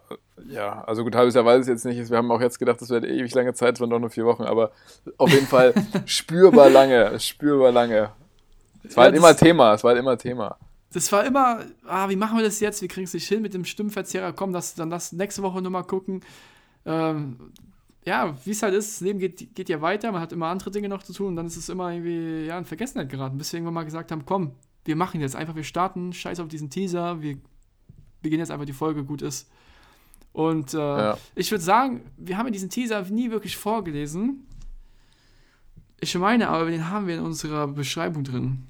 [0.48, 2.08] ja, also gut, halbes Jahr weiß ich jetzt nicht.
[2.08, 4.24] Wir haben auch jetzt gedacht, das wäre ewig lange Zeit, es waren doch nur vier
[4.24, 4.70] Wochen, aber
[5.18, 5.74] auf jeden Fall
[6.04, 8.12] spürbar lange, spürbar lange.
[8.88, 10.58] Es war Ja, halt immer Thema, es war halt immer Thema.
[10.92, 12.80] Das war immer, ah, wie machen wir das jetzt?
[12.80, 14.32] Wir kriegen es nicht hin mit dem Stimmenverzerrer.
[14.32, 16.22] Komm, das, dann lass nächste Woche nochmal gucken.
[16.86, 17.52] Ähm,
[18.06, 20.70] ja, wie es halt ist, das Leben geht, geht ja weiter, man hat immer andere
[20.72, 23.52] Dinge noch zu tun und dann ist es immer irgendwie ja, in Vergessenheit geraten, bis
[23.52, 24.52] wir irgendwann mal gesagt haben, komm,
[24.84, 27.38] wir machen jetzt einfach, wir starten, scheiß auf diesen Teaser, wir
[28.22, 29.48] beginnen jetzt einfach die Folge, gut ist.
[30.32, 31.18] Und äh, Ja.
[31.34, 34.46] ich würde sagen, wir haben ja diesen Teaser nie wirklich vorgelesen.
[36.00, 38.66] Ich meine aber, den haben wir in unserer Beschreibung drin.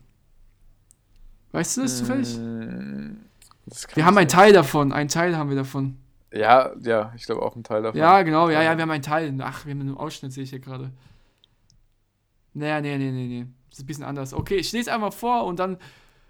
[1.53, 2.39] Weißt du das zufällig?
[2.39, 3.17] Mm,
[3.67, 4.29] das Wir haben einen.
[4.29, 5.97] Teil davon, einen Teil haben wir davon.
[6.33, 7.99] Ja, ja, ich glaube auch einen Teil davon.
[7.99, 9.35] Ja, genau, ja, ja, wir haben einen Teil.
[9.41, 10.91] Ach, wir haben einen Ausschnitt, sehe ich hier gerade.
[12.53, 13.47] Naja, nee, nee, nee, nee.
[13.71, 14.35] Das ist ein bisschen anders.
[14.35, 15.79] Okay, ich lese einfach vor und dann,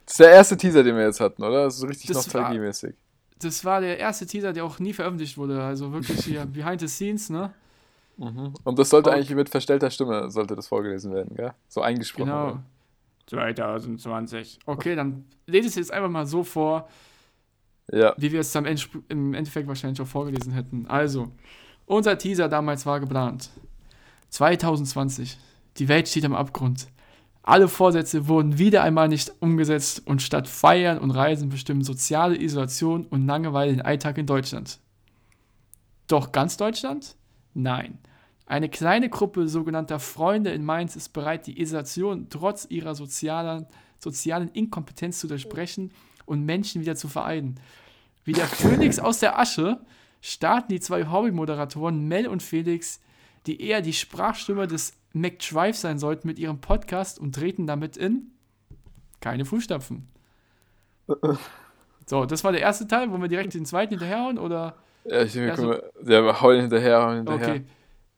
[0.04, 1.64] Das ist der erste Teaser, den wir jetzt hatten, oder?
[1.64, 2.94] Das ist so richtig nostalgiemäßig.
[3.40, 5.62] Das war der erste Teaser, der auch nie veröffentlicht wurde.
[5.62, 7.52] Also wirklich hier behind the scenes, ne?
[8.16, 8.54] Mhm.
[8.64, 9.18] Und das sollte Okay.
[9.18, 11.52] eigentlich mit verstellter Stimme, sollte das vorgelesen werden, gell?
[11.68, 12.46] So eingesprochen Genau.
[12.46, 12.64] werden.
[13.26, 14.60] 2020.
[14.66, 16.88] Okay, dann lese ich es jetzt einfach mal so vor,
[17.92, 18.14] Ja.
[18.16, 20.86] wie wir es am Ende, im Endeffekt wahrscheinlich auch vorgelesen hätten.
[20.86, 21.30] Also,
[21.88, 23.48] Unser Teaser damals war geplant.
[24.30, 25.38] 2020.
[25.78, 26.88] Die Welt steht am Abgrund.
[27.46, 33.06] Alle Vorsätze wurden wieder einmal nicht umgesetzt und statt Feiern und Reisen bestimmen soziale Isolation
[33.06, 34.80] und Langeweile den Alltag in Deutschland.
[36.08, 37.14] Doch ganz Deutschland?
[37.54, 37.98] Nein.
[38.46, 43.66] Eine kleine Gruppe sogenannter Freunde in Mainz ist bereit, die Isolation trotz ihrer sozialen,
[44.00, 45.92] sozialen Inkompetenz zu durchbrechen
[46.24, 47.60] und Menschen wieder zu vereinen.
[48.24, 49.78] Wie der Phönix aus der Asche
[50.20, 53.00] starten die zwei Hobby-Moderatoren Mel und Felix,
[53.46, 58.32] die eher die Sprachstimme des McDrive sein sollten, mit ihrem Podcast und treten damit in
[59.20, 60.08] keine Fußstapfen.
[62.06, 63.10] So, das war der erste Teil.
[63.10, 64.76] Wollen wir direkt den zweiten hinterherhauen oder?
[65.04, 67.48] Ja, ich denke, Also- mal, ja, wir hauen hinterher, hauen hinterher.
[67.48, 67.64] Okay.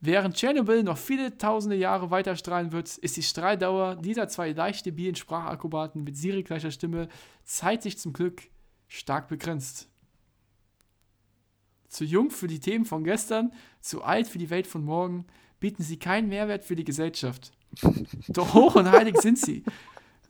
[0.01, 4.87] Während Tschernobyl noch viele tausende Jahre weiter strahlen wird, ist die Strahldauer dieser zwei leicht
[4.87, 7.09] debilen Sprachakrobaten mit Siri gleicher Stimme
[7.45, 8.43] zeitlich zum Glück
[8.87, 9.89] stark begrenzt.
[11.89, 15.27] Zu jung für die Themen von gestern, zu alt für die Welt von morgen,
[15.61, 17.53] bieten sie keinen Mehrwert für die Gesellschaft.
[18.29, 19.63] Doch hoch und heilig sind sie.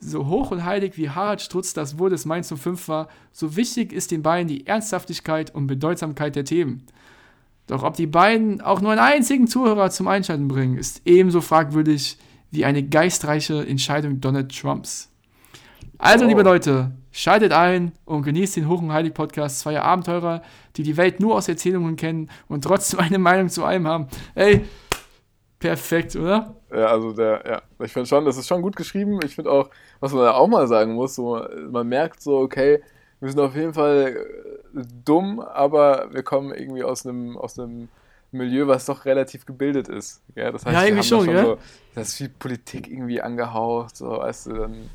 [0.01, 3.93] So hoch und heilig wie Harald Strutz das Wohl des Mainz 05 war, so wichtig
[3.93, 6.87] ist den beiden die Ernsthaftigkeit und Bedeutsamkeit der Themen.
[7.67, 12.17] Doch ob die beiden auch nur einen einzigen Zuhörer zum Einschalten bringen, ist ebenso fragwürdig
[12.51, 15.11] wie eine geistreiche Entscheidung Donald Trumps.
[15.99, 16.29] Also, Wow.
[16.31, 20.43] liebe Leute, schaltet ein und genießt den Hoch und Heilig Podcast zweier Abenteurer,
[20.77, 24.07] die die Welt nur aus Erzählungen kennen und trotzdem eine Meinung zu allem haben.
[24.35, 24.65] Ey,
[25.59, 26.55] perfekt, oder?
[26.71, 29.21] Ja, also der, ja, ich finde schon, das ist schon gut geschrieben.
[29.25, 32.83] Ich finde auch, was man da auch mal sagen muss, so, man merkt so, okay,
[33.21, 34.17] wir sind auf jeden Fall
[34.77, 37.89] äh, dumm, aber wir kommen irgendwie aus einem, aus einem
[38.31, 40.23] Milieu, was doch relativ gebildet ist.
[40.35, 41.45] Ja, das heißt, Ja, wir irgendwie haben da schon, gell?
[41.45, 41.59] so,
[41.95, 44.91] das ist viel Politik irgendwie angehaucht, so, weißt du, dann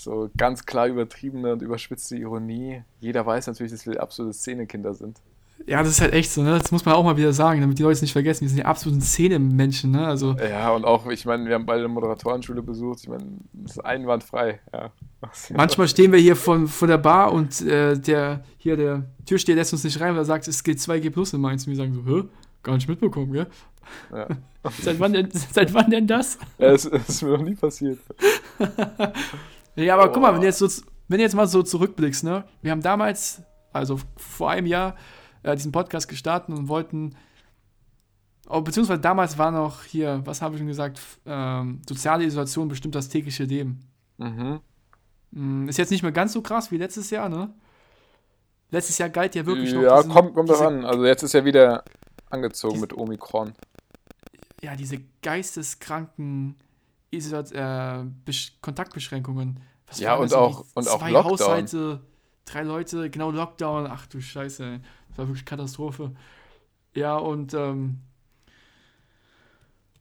[0.00, 2.82] so ganz klar übertriebene und überspitzte Ironie.
[3.00, 5.18] Jeder weiß natürlich, dass wir absolute Szenekinder sind.
[5.66, 6.58] Ja, das ist halt echt so, ne?
[6.58, 8.42] Das muss man auch mal wieder sagen, damit die Leute es nicht vergessen.
[8.42, 10.06] Wir sind ja absoluten Szene-Menschen, ne?
[10.06, 13.00] Also, Ja, und auch, ich meine, wir haben beide eine Moderatorenschule besucht.
[13.02, 14.60] Ich meine, das ist einwandfrei.
[14.72, 14.92] Ja.
[15.54, 19.72] Manchmal stehen wir hier von, von der Bar und äh, der hier der Türsteher lässt
[19.72, 21.66] uns nicht rein, weil er sagt, es geht 2G plus in Mainz.
[21.66, 22.24] Und wir sagen so, hä?
[22.62, 23.46] Gar nicht mitbekommen, gell?
[24.12, 24.26] Ja.
[24.82, 26.36] Seit wann denn, seit wann denn das?
[26.58, 27.98] Ja, das, das ist mir noch nie passiert.
[29.84, 30.66] Ja, aber guck mal, wenn du jetzt, so,
[31.06, 32.44] wenn du jetzt mal so zurückblickst, ne?
[32.62, 33.42] Wir haben damals,
[33.72, 34.96] also vor einem Jahr,
[35.42, 37.14] äh, diesen Podcast gestartet und wollten,
[38.48, 42.94] oh, beziehungsweise damals war noch hier, was habe ich schon gesagt, ähm, soziale Isolation bestimmt
[42.94, 43.80] das tägliche Leben.
[44.18, 44.60] Mhm.
[45.32, 47.50] Hm, Ist jetzt nicht mehr ganz so krass wie letztes Jahr, ne?
[48.70, 50.84] Letztes Jahr galt ja wirklich noch Ja, diesen- kommt, daran.
[50.84, 51.84] Also jetzt ist ja wieder
[52.30, 53.52] angezogen diese- mit Omikron.
[54.62, 56.56] ja, diese geisteskranken
[57.10, 59.60] Isolat äh, Besch Kontaktbeschränkungen.
[59.86, 61.30] Was Ja, und auch- und auch Zwei Lockdown.
[61.32, 62.00] Haushalte,
[62.44, 63.86] drei Leute, genau Lockdown.
[63.86, 64.80] Ach du Scheiße,
[65.18, 66.12] war wirklich Katastrophe.
[66.94, 67.98] Ja, und ähm,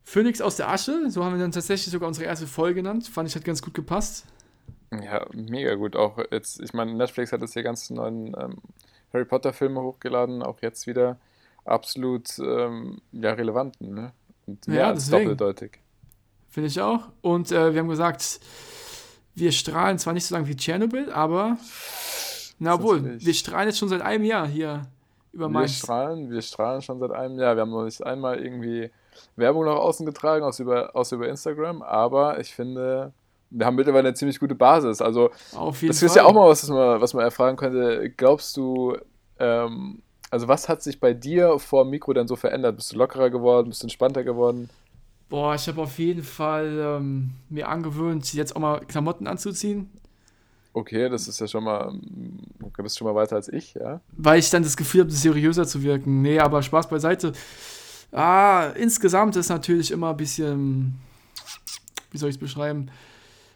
[0.04, 3.08] Phoenix aus der Asche, so haben wir dann tatsächlich sogar unsere erste Folge genannt.
[3.08, 4.26] Fand ich, hat ganz gut gepasst.
[4.92, 5.98] Ja, mega gut.
[5.98, 8.56] Auch jetzt, ich meine, Netflix hat jetzt die ganzen neuen ähm,
[9.12, 11.18] Harry Potter-Filme hochgeladen, auch jetzt wieder
[11.66, 14.14] absolut ähm, ja, relevanten, ne?
[14.46, 15.32] Und mehr Ja, als deswegen.
[15.32, 15.80] doppeldeutig.
[16.50, 17.10] Finde ich auch.
[17.22, 18.40] Und äh, wir haben gesagt,
[19.36, 21.58] wir strahlen zwar nicht so lange wie Tschernobyl, aber
[22.60, 24.88] na wohl, wir strahlen jetzt schon seit einem Jahr hier
[25.32, 27.56] über Wir strahlen, wir strahlen schon seit einem Jahr.
[27.56, 28.90] Wir haben noch nicht einmal irgendwie
[29.36, 33.14] Werbung nach außen getragen, außer über, außer über Instagram, aber ich finde,
[33.50, 35.02] wir haben mittlerweile eine ziemlich gute Basis.
[35.02, 36.08] Also, Auf jeden das Fall.
[36.08, 38.10] ist ja auch mal was, was man, was man erfragen könnte.
[38.16, 38.98] Glaubst du,
[39.40, 42.76] ähm, also was hat sich bei dir vor dem Mikro dann so verändert?
[42.76, 43.70] Bist du lockerer geworden?
[43.70, 44.70] Bist du entspannter geworden?
[45.30, 49.90] Boah, ich habe auf jeden Fall ähm, mir angewöhnt, jetzt auch mal Klamotten anzuziehen,
[50.80, 54.00] Okay, das ist ja schon mal, ähm, okay, bist schon mal weiter als ich, ja?
[54.12, 56.22] weil ich dann das Gefühl habe, seriöser zu wirken.
[56.22, 57.32] Nee, aber Spaß beiseite.
[58.12, 61.00] Ah, insgesamt ist natürlich immer ein bisschen,
[62.12, 62.90] wie soll ich es beschreiben?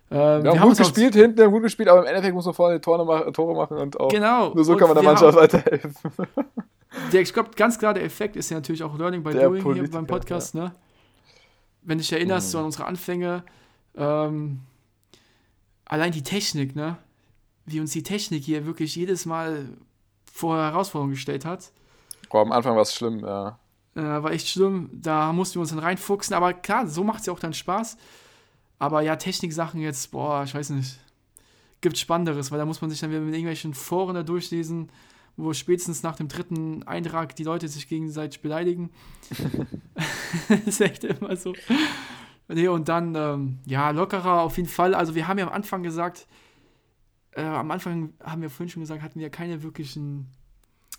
[0.09, 2.81] Ähm, Wir haben gut gespielt, hinten haben gut gespielt, aber im Endeffekt muss man vorne
[2.81, 4.53] Tore, Tore machen und auch Genau.
[4.53, 5.93] nur so und kann man der wir Mannschaft haben- weiterhelfen.
[7.13, 9.55] Der, ich glaube, ganz klar, der Effekt ist ja natürlich auch Learning by Der Doing
[9.55, 10.73] hier Politiker, beim Podcast, ne?
[11.83, 12.51] Wenn du dich erinnerst, Mhm.
[12.51, 13.43] so an unsere Anfänge,
[13.95, 14.59] ähm,
[15.85, 16.97] allein die Technik, ne?
[17.65, 19.69] Wie uns die Technik hier wirklich jedes Mal
[20.31, 21.71] vor Herausforderungen gestellt hat.
[22.29, 23.59] Boah, am Anfang war es schlimm, ja.
[23.95, 24.89] Äh, war echt schlimm.
[24.93, 26.35] Da mussten wir uns dann reinfuchsen.
[26.35, 27.97] Aber klar, so macht es ja auch dann Spaß.
[28.79, 30.97] Aber ja, Techniksachen jetzt, boah, ich weiß nicht.
[31.81, 34.89] Gibt Spannenderes, weil da muss man sich dann wieder mit irgendwelchen Foren da durchlesen,
[35.35, 38.91] wo spätestens nach dem dritten Eintrag die Leute sich gegenseitig beleidigen.
[40.49, 41.53] das ist echt immer so.
[42.47, 44.93] Nee, und dann, ähm, ja, lockerer auf jeden Fall.
[44.93, 46.27] Also, wir haben ja am Anfang gesagt,
[47.33, 50.27] äh, am Anfang haben wir vorhin schon gesagt, hatten wir keine wirklichen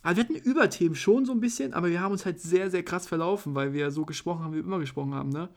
[0.03, 2.83] Also wir hatten Überthemen schon so ein bisschen, aber wir haben uns halt sehr, sehr
[2.83, 5.49] krass verlaufen, weil wir so gesprochen haben, wie wir immer gesprochen haben, ne?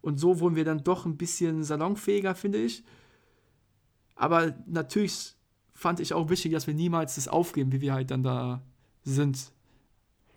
[0.00, 2.84] Und so wurden wir dann doch ein bisschen salonfähiger, finde ich.
[4.16, 5.34] Aber natürlich
[5.72, 8.62] fand ich auch wichtig, dass wir niemals das aufgeben, wie wir halt dann da
[9.02, 9.50] sind.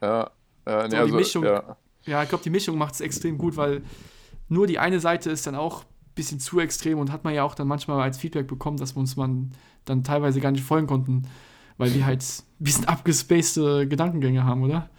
[0.01, 0.31] Ja,
[0.65, 1.77] nee, So, die also, Mischung- ja.
[2.05, 3.81] Ja, ich glaube, die Mischung macht es extrem gut, weil
[4.47, 5.83] nur die eine Seite ist dann auch
[6.17, 8.99] bisschen zu extrem und hat man ja auch dann manchmal als Feedback bekommen, dass wir
[8.99, 9.51] uns man
[9.85, 11.27] dann teilweise gar nicht folgen konnten,
[11.77, 14.89] weil wir halt ein bisschen abgespacede Gedankengänge haben, oder?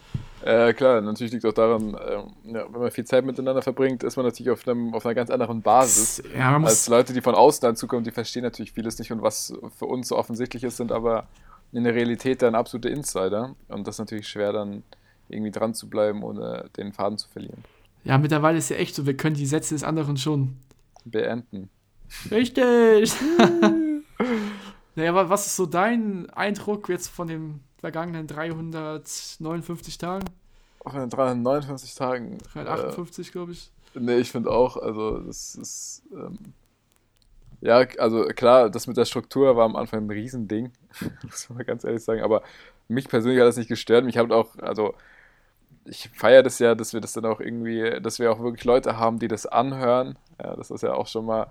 [0.42, 4.16] Äh, klar, natürlich liegt auch daran, ähm, ja, wenn man viel Zeit miteinander verbringt, ist
[4.16, 6.22] man natürlich auf, einem, auf einer ganz anderen Basis.
[6.34, 9.86] Ja, Als Leute, die von außen dazukommen, die verstehen natürlich vieles nicht und was für
[9.86, 11.26] uns so offensichtlich ist, sind aber
[11.72, 13.56] in der Realität dann absolute Insider.
[13.68, 14.84] Und das ist natürlich schwer, dann
[15.28, 17.64] irgendwie dran zu bleiben, ohne den Faden zu verlieren.
[18.04, 20.56] ja, mittlerweile ist ja echt so, wir können die Sätze des anderen schon.
[21.10, 21.70] Beenden.
[22.30, 23.12] Richtig!
[24.94, 30.24] naja, aber was ist so dein Eindruck jetzt von den vergangenen 359 Tagen?
[30.80, 32.38] Auf den 359 Tagen.
[32.52, 33.70] 358, glaube ich.
[33.94, 36.02] Äh, nee, ich finde auch, also das ist.
[36.12, 36.38] Ähm,
[37.60, 40.70] ja, also klar, das mit der Struktur war am Anfang ein Riesending,
[41.24, 42.42] muss man ganz ehrlich sagen, aber
[42.86, 44.04] mich persönlich hat das nicht gestört.
[44.04, 44.94] Mich hat auch, also
[45.88, 48.98] ich feiere das ja, dass wir das dann auch irgendwie, dass wir auch wirklich Leute
[48.98, 50.16] haben, die das anhören.
[50.42, 51.48] Ja, das ist ja auch schon mal,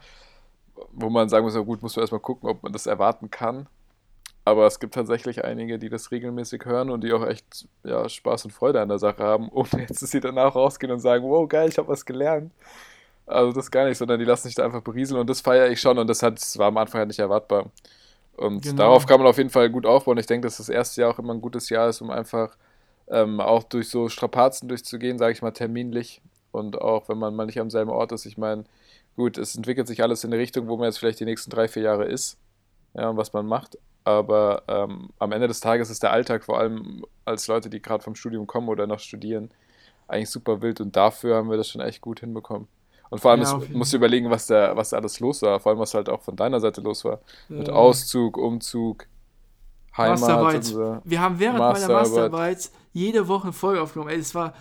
[0.92, 3.68] wo man sagen muss, ja gut, muss man erstmal gucken, ob man das erwarten kann.
[4.46, 8.46] Aber es gibt tatsächlich einige, die das regelmäßig hören und die auch echt ja, Spaß
[8.46, 11.48] und Freude an der Sache haben, ohne jetzt, dass sie danach rausgehen und sagen, wow,
[11.50, 12.52] geil, ich habe was gelernt.
[13.26, 15.82] Also das gar nicht, sondern die lassen sich da einfach berieseln und das feiere ich
[15.82, 17.66] schon und das, hat, das war am Anfang halt nicht erwartbar.
[18.38, 18.78] Und Genau.
[18.84, 20.18] darauf kann man auf jeden Fall gut aufbauen.
[20.18, 22.56] Ich denke, dass das erste Jahr auch immer ein gutes Jahr ist, um einfach
[23.10, 26.22] ähm, auch durch so Strapazen durchzugehen, sage ich mal, terminlich.
[26.52, 28.26] Und auch wenn man mal nicht am selben Ort ist.
[28.26, 28.64] Ich meine,
[29.16, 31.68] gut, es entwickelt sich alles in eine Richtung, wo man jetzt vielleicht die nächsten drei,
[31.68, 32.38] vier Jahre ist.
[32.94, 33.78] Ja, und was man macht.
[34.04, 38.04] Aber ähm, am Ende des Tages ist der Alltag, vor allem als Leute, die gerade
[38.04, 39.52] vom Studium kommen oder noch studieren,
[40.08, 40.82] eigentlich super wild.
[40.82, 42.68] Und dafür haben wir das schon echt gut hinbekommen.
[43.10, 45.60] Und vor allem Ja, musst du überlegen, was da, was da alles los war.
[45.60, 47.20] Vor allem, was halt auch von deiner Seite los war.
[47.50, 49.08] Mit Äh, Auszug, Umzug,
[49.98, 51.02] Heimat Masterarbeit.
[51.06, 52.08] Wir haben während meiner Masterarbeit.
[52.08, 54.12] Masterarbeit jede Woche eine Folge aufgenommen.
[54.12, 54.54] Ey, das war.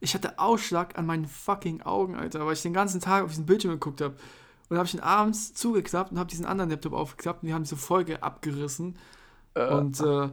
[0.00, 3.46] Ich hatte Ausschlag an meinen fucking Augen, Alter, weil ich den ganzen Tag auf diesen
[3.46, 4.14] Bildschirm geguckt habe.
[4.14, 7.54] Und dann habe ich ihn abends zugeklappt und habe diesen anderen Laptop aufgeklappt und wir
[7.54, 8.96] haben diese Folge abgerissen.
[9.54, 10.28] Äh, Und äh,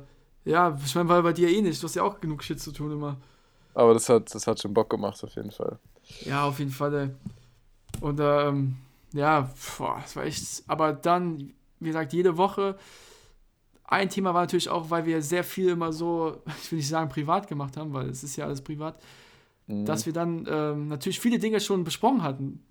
[0.45, 1.81] ja, ich meine, war bei dir eh nicht.
[1.81, 3.17] Du hast ja auch genug Shit zu tun immer.
[3.73, 5.77] aber das hat, das hat schon Bock gemacht, auf jeden Fall.
[6.25, 6.93] Ja, auf jeden Fall.
[6.93, 7.09] Ey.
[8.01, 8.77] Und ähm,
[9.13, 10.63] ja, boah, das war echt.
[10.67, 12.77] Aber dann, wie gesagt, jede Woche.
[13.91, 17.09] Ein Thema war natürlich auch, weil wir sehr viel immer so, ich will nicht sagen
[17.09, 18.99] privat gemacht haben, weil es ist ja alles privat,
[19.67, 19.85] Mhm.
[19.85, 22.63] dass wir dann ähm, natürlich viele Dinge schon besprochen hatten.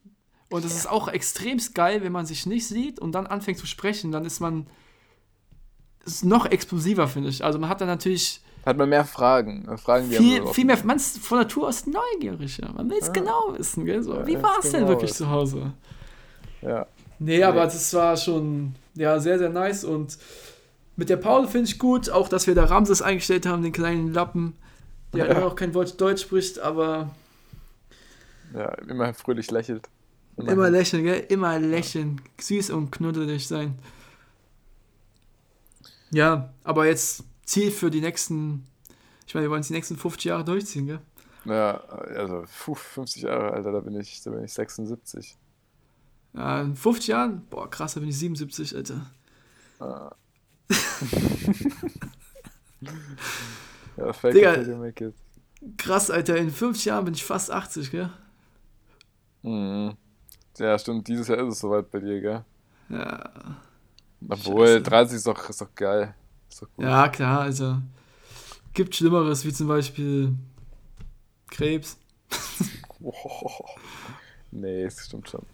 [0.50, 3.66] Und es ist auch extremst geil, wenn man sich nicht sieht und dann anfängt zu
[3.66, 4.66] sprechen, dann ist man
[6.04, 7.44] ist noch explosiver, finde ich.
[7.44, 9.68] Also man hat dann natürlich Hat man mehr Fragen.
[9.68, 12.72] äh, Fragen die viel, viel mehr, man ist von Natur aus neugieriger.
[12.72, 13.12] Man will es Ja.
[13.12, 14.02] genau wissen, gell?
[14.02, 15.24] So, Ja, wie ja, war es denn genau wirklich wissen.
[15.26, 15.72] zu Hause?
[16.62, 16.86] Ja.
[17.20, 20.18] Nee, aber das war schon ja, sehr, sehr nice und
[21.00, 24.12] mit der Paul finde ich gut, auch dass wir da Ramses eingestellt haben, den kleinen
[24.12, 24.52] Lappen,
[25.14, 25.32] der Ja.
[25.32, 27.10] immer noch kein Wort Deutsch spricht, aber
[28.54, 29.88] ja, immer fröhlich lächelt.
[30.36, 31.24] immer lächeln, gell?
[31.30, 33.78] Immer lächeln, süß und knuddelig sein.
[36.10, 38.66] Ja, aber jetzt Ziel für die nächsten,
[39.26, 41.00] ich meine, wir wollen es die nächsten 50 Jahre durchziehen, gell?
[41.46, 41.78] Ja,
[42.14, 45.36] also puh, 50 Jahre, Alter, da bin ich, da bin ich 76.
[46.34, 49.06] Ja, in 50 Jahren, boah, krass, da bin ich 77, Alter.
[49.78, 50.10] Ah.
[53.96, 54.54] Ja, fake Digga.
[54.54, 55.14] it till you make it.
[55.76, 58.10] Krass, Alter, in 50 Jahren bin ich fast 80, gell?
[59.42, 59.96] Mhm.
[60.58, 62.44] Ja, stimmt, dieses Jahr ist es soweit bei dir, gell?
[62.88, 63.30] Ja.
[64.28, 64.82] Obwohl, Scheiße.
[64.82, 66.14] 30 ist doch, ist doch geil.
[66.48, 66.68] Ist doch.
[66.78, 67.78] Ja, klar, also.
[68.72, 70.34] Gibt Schlimmeres, wie zum Beispiel
[71.50, 71.98] Krebs.
[74.52, 75.46] Nee, das stimmt schon.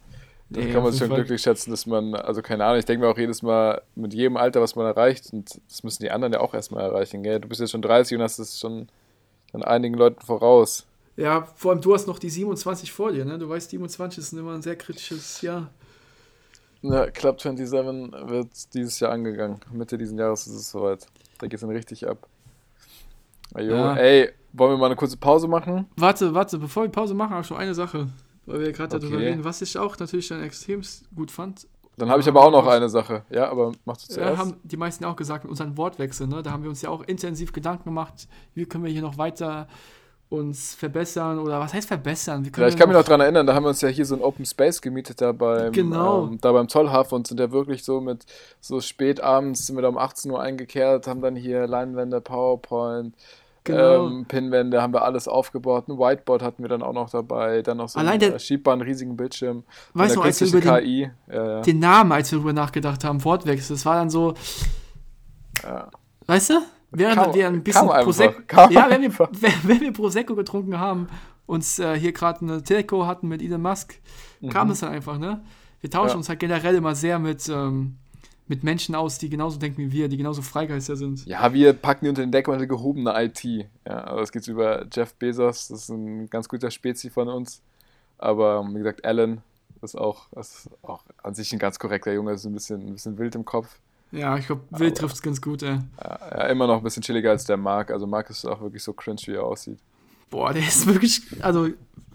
[0.49, 1.17] Das Nee, kann man jeden schon Fall.
[1.17, 4.37] glücklich schätzen, dass man, also keine Ahnung, ich denke mir auch jedes Mal mit jedem
[4.37, 7.39] Alter, was man erreicht, und das müssen die anderen ja auch erstmal erreichen, gell?
[7.41, 8.87] Du bist jetzt schon 30 und hast es schon
[9.51, 10.85] an einigen Leuten voraus.
[11.17, 13.37] Ja, vor allem du hast noch die 27 vor dir, ne?
[13.39, 15.69] Du weißt, 27 ist immer ein sehr kritisches Jahr.
[16.81, 19.59] Ja, Club 27 wird dieses Jahr angegangen.
[19.73, 21.07] Mitte dieses Jahres ist es soweit.
[21.39, 22.19] Da geht es dann richtig ab.
[23.53, 23.95] Ajo, Ja.
[23.97, 25.87] ey, wollen wir mal eine kurze Pause machen?
[25.97, 28.07] Warte, warte, bevor wir Pause machen, habe ich noch eine Sache.
[28.47, 29.27] Weil wir gerade darüber Okay.
[29.27, 30.81] reden, was ich auch natürlich dann extrem
[31.15, 31.67] gut fand.
[31.97, 33.23] Dann habe ich Ja, aber auch noch was- eine Sache.
[33.29, 34.37] Ja, aber machst du Ja, zuerst?
[34.39, 36.41] haben die meisten auch gesagt, mit unseren Wortwechseln, ne?
[36.43, 39.67] Da haben wir uns ja auch intensiv Gedanken gemacht, wie können wir hier noch weiter
[40.29, 42.43] uns verbessern oder was heißt verbessern?
[42.43, 44.13] Ja, ich ja kann mich noch dran erinnern, da haben wir uns ja hier so
[44.15, 46.27] ein Open Space gemietet da beim, Genau.
[46.27, 48.25] ähm, da beim Zollhafen und sind ja wirklich so mit
[48.59, 53.15] so spät abends sind wir da um 18 Uhr eingekehrt, haben dann hier Leinwände, PowerPoint,
[53.67, 54.07] Genau.
[54.07, 55.87] ähm, Pinwände, haben wir alles aufgebaut.
[55.87, 58.39] Ein Whiteboard hatten wir dann auch noch dabei, dann noch so Allein einen der- äh,
[58.39, 59.63] schiebbaren riesigen Bildschirm.
[59.93, 61.11] Weißt du, als wir über den, KI.
[61.31, 64.33] Ja, den Namen, als wir darüber nachgedacht haben, Wortwechsel, das war dann so,
[65.63, 65.87] ja.
[66.27, 66.53] weißt du?
[66.91, 69.11] Während Kam- wir ein bisschen Prosecco, ja, wenn wir,
[69.63, 71.07] wenn, wir Prosecco getrunken haben,
[71.45, 73.99] uns äh, hier gerade eine Telco hatten mit Elon Musk,
[74.49, 75.41] kam es dann einfach, ne?
[75.81, 76.09] Wir tauschen Mhm.
[76.11, 76.15] Ja.
[76.17, 77.97] uns halt generell immer sehr mit, ähm,
[78.47, 81.25] mit Menschen aus, die genauso denken wie wir, die genauso Freigeister sind.
[81.25, 83.43] Ja, wir packen die unter den Deckmantel gehobene IT.
[83.43, 87.61] Ja, also es geht über Jeff Bezos, das ist ein ganz guter Spezi von uns.
[88.17, 89.41] Aber wie gesagt, Alan
[89.81, 93.17] ist auch, ist auch an sich ein ganz korrekter Junge, ist ein bisschen, ein bisschen
[93.17, 93.79] wild im Kopf.
[94.11, 95.79] Ja, ich glaube, Will trifft es ganz gut, ey.
[96.01, 97.91] Ja, ja, immer noch ein bisschen chilliger als der Mark.
[97.91, 99.79] Also Mark ist auch wirklich so cringe, wie er aussieht.
[100.29, 101.69] Boah, der ist wirklich, also,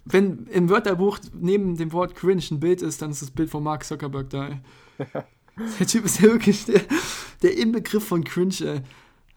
[0.05, 3.63] wenn im Wörterbuch neben dem Wort cringe ein Bild ist, dann ist das Bild von
[3.63, 4.59] Mark Zuckerberg da, ey.
[5.79, 6.81] Der Typ ist ja wirklich der,
[7.43, 8.81] der Inbegriff von cringe, ey.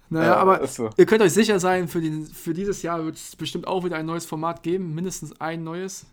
[0.09, 0.89] Naja, Ja, aber so.
[0.97, 3.97] ihr könnt euch sicher sein, für, den, für dieses Jahr wird es bestimmt auch wieder
[3.97, 6.05] ein neues Format geben, mindestens ein neues.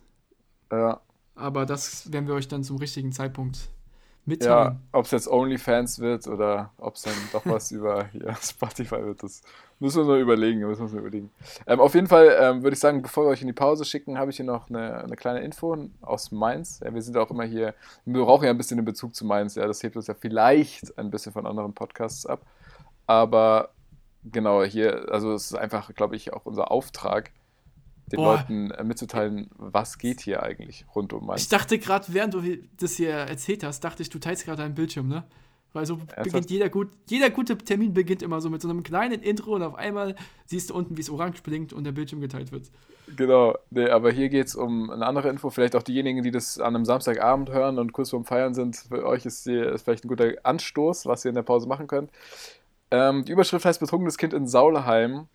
[0.71, 1.01] Ja,
[1.35, 3.69] Aber das werden wir euch dann zum richtigen Zeitpunkt
[4.41, 4.81] ja mitteilen.
[4.93, 9.23] ob es jetzt OnlyFans wird oder ob es dann doch was über hier Spotify wird,
[9.23, 9.43] das
[9.83, 10.61] müssen wir uns noch überlegen.
[10.61, 11.31] Müssen wir uns noch überlegen.
[11.67, 14.17] Ähm, auf jeden Fall ähm, würde ich sagen, bevor wir euch in die Pause schicken,
[14.17, 16.81] habe ich hier noch eine, eine kleine Info aus Mainz.
[16.85, 19.57] Ja, wir sind auch immer hier, wir brauchen ja ein bisschen den Bezug zu Mainz.
[19.57, 22.47] Ja, das hebt uns ja vielleicht ein bisschen von anderen Podcasts ab.
[23.07, 23.71] Aber
[24.25, 27.33] genau, hier, also es ist einfach, glaube ich, auch unser Auftrag,
[28.07, 28.37] den Boah.
[28.37, 31.43] Leuten äh, mitzuteilen, was geht hier eigentlich rund um Mainz.
[31.43, 32.43] Ich dachte gerade, während du
[32.79, 35.25] das hier erzählt hast, dachte ich, du teilst gerade deinen Bildschirm, ne?
[35.73, 39.23] Weil so beginnt jeder gut, jeder gute Termin beginnt immer so mit so einem kleinen
[39.23, 42.53] Intro und auf einmal siehst du unten, wie es orange blinkt und der Bildschirm geteilt
[42.53, 42.71] wird.
[43.17, 45.51] Genau, nee, aber hier geht es um eine andere Info.
[45.51, 48.77] Vielleicht auch diejenigen, die das an einem Samstagabend hören und kurz vorm Feiern sind.
[48.77, 51.87] Für euch ist, die, ist vielleicht ein guter Anstoß, was ihr in der Pause machen
[51.87, 52.11] könnt.
[52.91, 55.27] Ähm, die Überschrift heißt Betrunkenes Kind in Saulheim.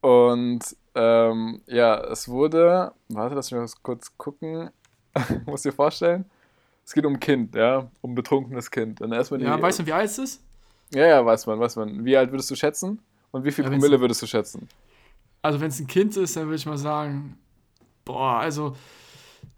[0.00, 0.60] Und
[0.94, 2.92] ähm, ja, es wurde.
[3.08, 4.70] Warte, lass mich mal kurz gucken.
[5.46, 6.24] Muss dir vorstellen.
[6.86, 9.00] Es geht um ein Kind, ja, um ein betrunkenes Kind.
[9.00, 10.40] Und erstmal Ja, weißt du, wie alt es ist?
[10.94, 12.04] ja, ja, weiß man, weiß man.
[12.04, 13.00] Wie alt würdest du schätzen?
[13.32, 14.68] Und wie viel Ja, Promille würdest du schätzen?
[15.42, 17.36] Also, wenn es ein Kind ist, dann würde ich mal sagen,
[18.04, 18.76] boah, also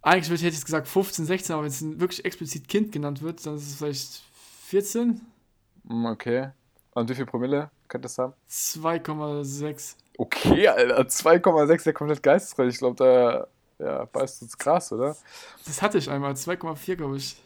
[0.00, 3.44] eigentlich hätte ich jetzt gesagt 15, 16, aber wenn es wirklich explizit Kind genannt wird,
[3.44, 4.22] dann ist es vielleicht
[4.66, 5.20] 14,
[5.86, 6.48] Hm, Okay.
[6.94, 8.32] Und wie viel Promille könnte es haben?
[8.50, 9.96] 2,6.
[10.16, 12.68] Okay, Alter, 2,6, der komplett geistesreich.
[12.74, 13.46] Ich glaube, da
[13.78, 15.16] ja, beißt uns krass, oder?
[15.66, 17.36] Das hatte ich einmal, 2,4, glaube ich.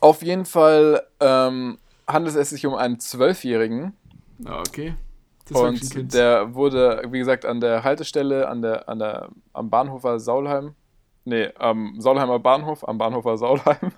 [0.00, 3.96] Auf jeden Fall ähm, handelt es sich um einen Zwölfjährigen.
[4.38, 4.94] Ja, okay.
[5.48, 10.20] Das Und der wurde, wie gesagt, an der Haltestelle, an der, an der, am Bahnhofer
[10.20, 10.74] Saulheim.
[11.24, 13.92] Nee, am Saulheimer Bahnhof, am Bahnhofer Saulheim.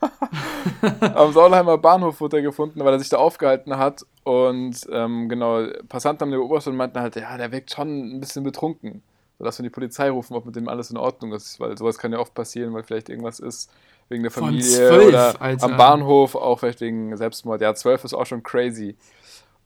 [1.15, 4.05] am Saulheimer Bahnhof wurde er gefunden, weil er sich da aufgehalten hat.
[4.25, 8.21] Und ähm, genau, Passanten haben den beobachtet und meinten halt, ja, der wirkt schon ein
[8.21, 9.03] bisschen betrunken.
[9.39, 11.59] Sodass wir die Polizei rufen, ob mit dem alles in Ordnung ist.
[11.61, 13.71] Weil sowas kann ja oft passieren, weil vielleicht irgendwas ist
[14.09, 15.65] wegen der Familie zwölf, oder Alter.
[15.65, 17.61] am Bahnhof, auch vielleicht wegen Selbstmord.
[17.61, 18.97] Ja, zwölf ist auch schon crazy.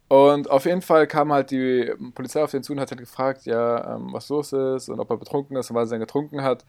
[0.08, 3.44] Und auf jeden Fall kam halt die Polizei auf den zu und hat halt gefragt,
[3.44, 6.42] ja, ähm, was los ist und ob er betrunken ist und was er dann getrunken
[6.42, 6.64] hat.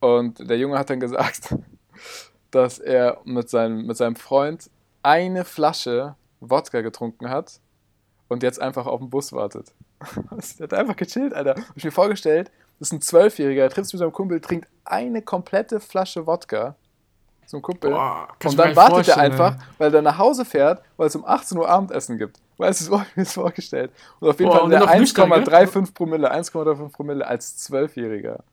[0.00, 1.54] Und der Junge hat dann gesagt,
[2.50, 4.70] dass er mit seinem, mit seinem Freund
[5.02, 7.60] eine Flasche Wodka getrunken hat
[8.28, 9.72] und jetzt einfach auf den Bus wartet.
[10.58, 11.54] Der hat einfach gechillt, Alter.
[11.56, 14.68] Hab ich mir vorgestellt, das ist ein Zwölfjähriger, der trifft sich mit seinem Kumpel, trinkt
[14.84, 16.74] eine komplette Flasche Wodka
[17.46, 17.90] zum Kumpel.
[17.90, 21.58] Boah, und dann wartet er einfach, weil er nach Hause fährt, weil es um 18
[21.58, 22.38] Uhr Abendessen gibt.
[22.58, 23.90] Weißt du, so habe ich mir das vorgestellt.
[24.20, 25.42] Und auf jeden Boah, Fall der dann noch nüchtern, gell?
[25.42, 28.44] 1,35 Promille, 1,35 Promille als Zwölfjähriger.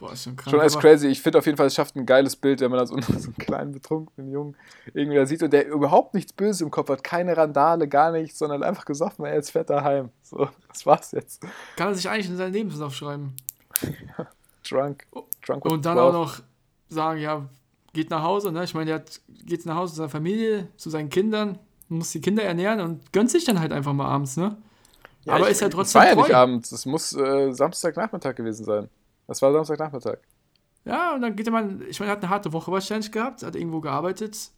[0.00, 0.50] Boah, ist schon krank.
[0.50, 1.08] Schon alles crazy.
[1.08, 3.12] Ich finde auf jeden Fall, es schafft ein geiles Bild, wenn man da so, so
[3.12, 4.56] einen kleinen betrunkenen Jungen
[4.94, 7.04] irgendwie da sieht und der überhaupt nichts Böses im Kopf hat.
[7.04, 10.08] Keine Randale, gar nichts, sondern einfach gesoffen, er jetzt fährt daheim.
[10.22, 11.42] So, das war's jetzt.
[11.76, 13.34] Kann er sich eigentlich in seinen Lebenslauf schreiben.
[14.68, 15.06] Drunk.
[15.46, 16.08] Drunk Und dann 12.
[16.08, 16.40] auch noch
[16.88, 17.44] sagen, ja,
[17.92, 18.64] geht nach Hause, ne?
[18.64, 21.58] Ich meine, der hat, geht nach Hause zu seiner Familie, zu seinen Kindern,
[21.88, 24.56] muss die Kinder ernähren und gönnt sich dann halt einfach mal abends, ne?
[25.24, 26.22] Ja, aber ich- ist ja Es trotzdem war ja treu.
[26.22, 28.88] nicht abends, es muss äh, Samstagnachmittag gewesen sein.
[29.30, 30.18] Das war Samstagnachmittag.
[30.84, 33.44] Ja, und dann geht er mal, ich meine, er hat eine harte Woche wahrscheinlich gehabt,
[33.44, 34.50] hat irgendwo gearbeitet.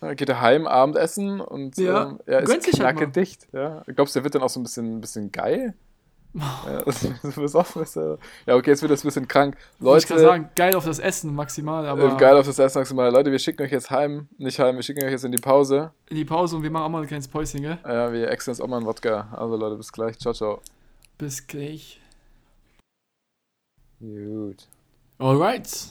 [0.00, 3.48] Dann geht er heim, Abendessen und Ja, ähm, er ist sich halt knackedicht.
[3.52, 3.82] Ja.
[3.94, 5.74] Glaubst du, der wird dann auch so ein bisschen, ein bisschen geil?
[6.32, 6.90] ja,
[7.22, 8.16] so besoffen ist er.
[8.46, 9.58] Ja, okay, jetzt wird das ein bisschen krank.
[9.78, 12.78] Leute, ich kann sagen, geil auf das Essen maximal, aber äh, geil auf das erste
[12.78, 13.12] maximal.
[13.12, 14.26] Leute, wir schicken euch jetzt heim.
[14.38, 15.92] Nicht heim, wir schicken euch jetzt in die Pause.
[16.08, 17.76] in die Pause und wir machen auch mal ein kleines Päuschen, gell?
[17.84, 19.28] Ja, wir jetzt auch mal einen Wodka.
[19.32, 20.18] Also Leute, bis gleich.
[20.18, 20.62] Ciao, ciao.
[21.18, 22.00] Bis gleich.
[24.04, 24.68] Gut.
[25.18, 25.88] Alright.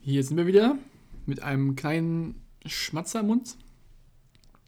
[0.00, 0.78] Hier sind wir wieder
[1.26, 3.56] mit einem kleinen Schmatzer im Mund.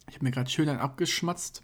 [0.09, 1.63] Ich habe mir gerade schön einen abgeschmatzt.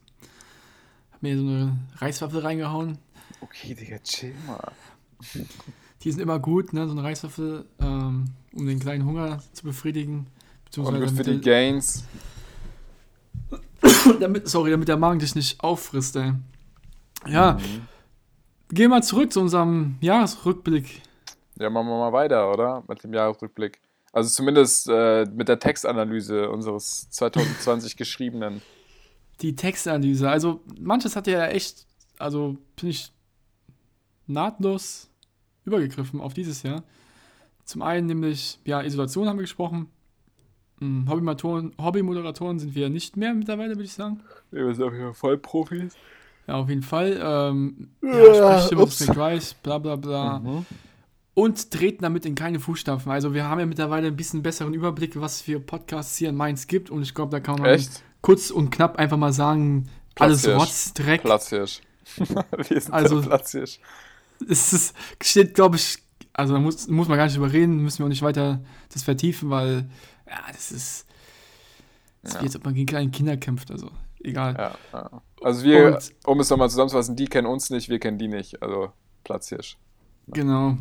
[1.13, 2.99] Hab mir so eine Reiswaffel reingehauen.
[3.43, 4.73] Okay, Digga, chill mal.
[6.03, 6.87] Die sind immer gut, ne?
[6.87, 10.19] So eine Reiswaffel, ähm, um den kleinen Hunger zu befriedigen.
[10.19, 12.05] Und Beziehungsweise gut für die Gains.
[14.21, 16.33] damit, sorry, damit der Magen dich nicht auffrisst, ey.
[17.27, 17.89] Ja, Mhm.
[18.71, 21.03] Gehen wir zurück zu unserem Jahresrückblick.
[21.59, 22.85] Ja, machen wir mal weiter, oder?
[22.89, 23.81] Mit dem Jahresrückblick.
[24.13, 28.63] Also zumindest äh, mit der Textanalyse unseres 2020 geschriebenen.
[29.43, 30.31] Die Textanalyse.
[30.31, 31.87] Also, manches hat ja echt,
[32.19, 33.13] also, finde ich,
[34.27, 35.11] nahtlos
[35.65, 36.83] übergegriffen auf dieses Jahr.
[37.65, 39.89] Zum einen nämlich, ja, Isolation haben wir gesprochen.
[40.79, 44.21] Hm, Hobbymoderatoren, Hobbymoderatoren sind wir nicht mehr mittlerweile, würde ich sagen.
[44.51, 45.97] Wir sind auf jeden Fall Vollprofis.
[46.47, 47.21] Ja, auf jeden Fall.
[47.23, 49.07] Ähm, ja, Ja, Sprechstimme ups.
[49.07, 50.39] McRice, bla bla bla.
[50.39, 50.67] Mhm.
[51.35, 53.11] Und treten damit in keine Fußstapfen.
[53.13, 56.67] Also wir haben ja mittlerweile ein bisschen besseren Überblick, was für Podcasts hier in Mainz
[56.67, 56.89] gibt.
[56.89, 58.03] Und ich glaube, da kann man Echt?
[58.23, 59.89] kurz und knapp einfach mal sagen,
[60.19, 60.63] alles Platzhirsch.
[60.63, 61.23] Rotz, Dreck.
[61.23, 61.81] Platzhirsch.
[62.69, 63.81] Wir sind Also- Platzhirsch.
[64.49, 65.99] Es ist, steht, glaube ich,
[66.35, 68.61] also da muss, muss man gar nicht überreden, müssen wir auch nicht weiter
[68.93, 69.89] das vertiefen, weil,
[70.29, 71.07] ja, das ist,
[72.23, 72.41] das ist Ja.
[72.43, 73.91] wie, als ob man gegen kleine Kinder kämpft, also
[74.27, 74.55] egal.
[74.59, 75.23] Ja, ja.
[75.43, 78.63] Also wir, Und- um es nochmal zusammenzufassen, die kennen uns nicht, wir kennen die nicht.
[78.63, 78.91] Also
[79.25, 79.77] Platzhirsch.
[80.29, 80.77] Genau.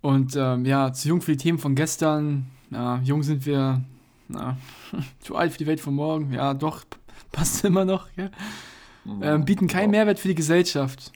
[0.00, 3.80] Und ähm, ja, zu jung für die Themen von gestern, ja, jung sind wir,
[4.28, 4.56] na,
[5.20, 6.84] zu alt für die Welt von morgen, ja, doch,
[7.32, 8.30] passt immer noch, ja.
[9.04, 9.22] Mhm.
[9.22, 11.10] ähm, bieten keinen Mehrwert für die Gesellschaft.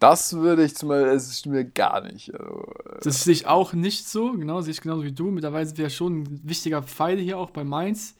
[0.00, 2.34] Das würde ich zum Beispiel, es stimmt mir gar nicht.
[2.34, 2.66] Also,
[3.02, 5.30] Das sehe ich auch nicht so, genau, sehe ich genauso wie du.
[5.30, 8.16] Mittlerweile sind wir ja schon ein wichtiger Pfeil hier auch bei Mainz.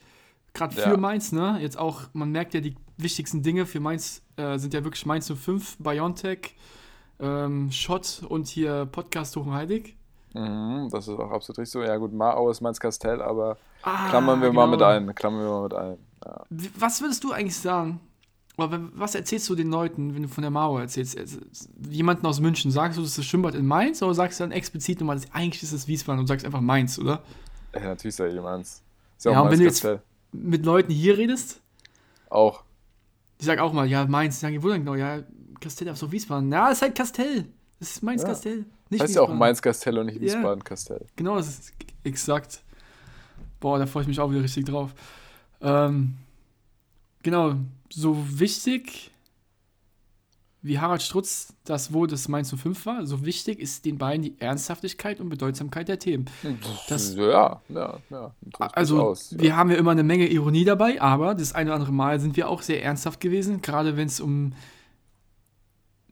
[0.56, 0.96] Gerade für Ja.
[0.96, 1.58] Mainz, ne?
[1.60, 5.30] Jetzt auch, man merkt ja, die wichtigsten Dinge für Mainz äh, sind ja wirklich Mainz
[5.30, 6.54] 05, Biontech,
[7.20, 9.96] ähm, Schott und hier Podcast Hohenheilig.
[10.34, 11.82] mhm, das ist auch absolut richtig so.
[11.82, 14.76] Ja gut, Marau ist Mainz-Kastell, aber Ah, klammern wir mal genau.
[14.76, 15.14] mit ein.
[15.14, 15.96] Klammern wir mal mit ein.
[16.24, 16.44] Ja.
[16.78, 18.00] Was würdest du eigentlich sagen?
[18.58, 21.18] Oder wenn- was erzählst du den Leuten, wenn du von der Mauer erzählst?
[21.90, 24.50] Jemanden aus München, sagst du, das ist das Schwimmbad in Mainz oder sagst du dann
[24.52, 27.22] explizit nochmal, eigentlich ist es Wiesbaden und sagst einfach Mainz, oder?
[27.74, 28.82] ja, natürlich ist ja eh Mainz.
[29.18, 30.15] Ist ja, Ja, auch wenn du jetzt- Mainz-Kastell.
[30.32, 31.60] Mit Leuten hier redest,
[32.28, 32.64] Auch.
[33.40, 34.94] die sagen auch mal, ja, Mainz, sagen die, wo denn genau?
[34.94, 35.22] Ja,
[35.60, 36.52] Kastell auf so Wiesbaden.
[36.52, 37.46] Ja, ist halt Kastell.
[37.78, 38.28] Das ist Mainz Ja.
[39.00, 39.32] Heißt ja auch.
[39.32, 40.22] Mainz-Kastell und nicht Ja.
[40.22, 41.06] Wiesbaden-Kastell.
[41.16, 41.72] Genau, das ist
[42.04, 42.62] exakt.
[43.60, 44.94] Boah, da freue ich mich auch wieder richtig drauf.
[45.60, 46.16] Ähm,
[47.22, 47.56] genau,
[47.90, 49.10] so wichtig
[50.66, 54.34] wie Harald Strutz das Wohl des Mainz 05 war, so wichtig ist den beiden die
[54.40, 56.26] Ernsthaftigkeit und Bedeutsamkeit der Themen.
[56.88, 58.34] Das- ja, ja, ja.
[58.72, 59.38] Also, Aus, ja.
[59.40, 62.36] wir haben ja immer eine Menge Ironie dabei, aber das eine oder andere Mal sind
[62.36, 64.52] wir auch sehr ernsthaft gewesen, gerade wenn es um.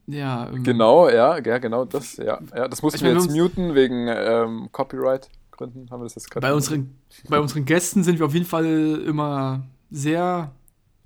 [0.06, 2.38] Ja, um, Genau, ja, ja, genau das, ja.
[2.54, 5.90] ja das mussten Ich wir meine, jetzt wir muten wegen ähm, Copyright-Gründen.
[5.90, 6.98] Haben wir das jetzt gerade bei, unseren,
[7.28, 10.52] bei unseren Gästen sind wir auf jeden Fall immer sehr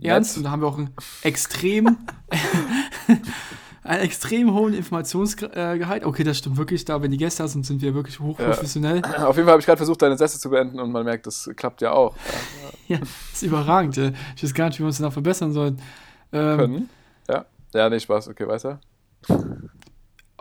[0.00, 0.90] ernst und da haben wir auch einen
[1.22, 1.96] extrem,
[3.84, 6.04] einen extrem hohen Informationsgehalt.
[6.04, 6.84] Okay, das stimmt wirklich.
[6.84, 9.02] Da, wenn die Gäste sind, sind wir wirklich hochprofessionell.
[9.04, 11.48] Auf jeden Fall habe ich gerade versucht, deine Sätze zu beenden und man merkt, das
[11.56, 12.14] klappt ja auch.
[12.88, 13.96] Ja, das ist überragend.
[14.36, 15.80] Ich weiß gar nicht, wie wir uns da verbessern sollen.
[16.32, 16.88] Ähm, Können.
[17.28, 17.44] Ja.
[17.74, 18.28] Ja, nee, Spaß.
[18.28, 18.80] Okay, weiter.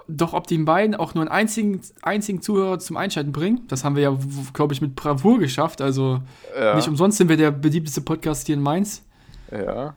[0.10, 3.96] doch, ob die beiden auch nur einen einzigen, einzigen Zuhörer zum Einschalten bringen, das haben
[3.98, 4.18] wir ja,
[4.54, 5.82] glaube ich, mit Bravour geschafft.
[5.82, 6.22] Also
[6.58, 6.76] Ja.
[6.76, 9.04] nicht umsonst sind wir der beliebteste Podcast hier in Mainz.
[9.52, 9.94] ja.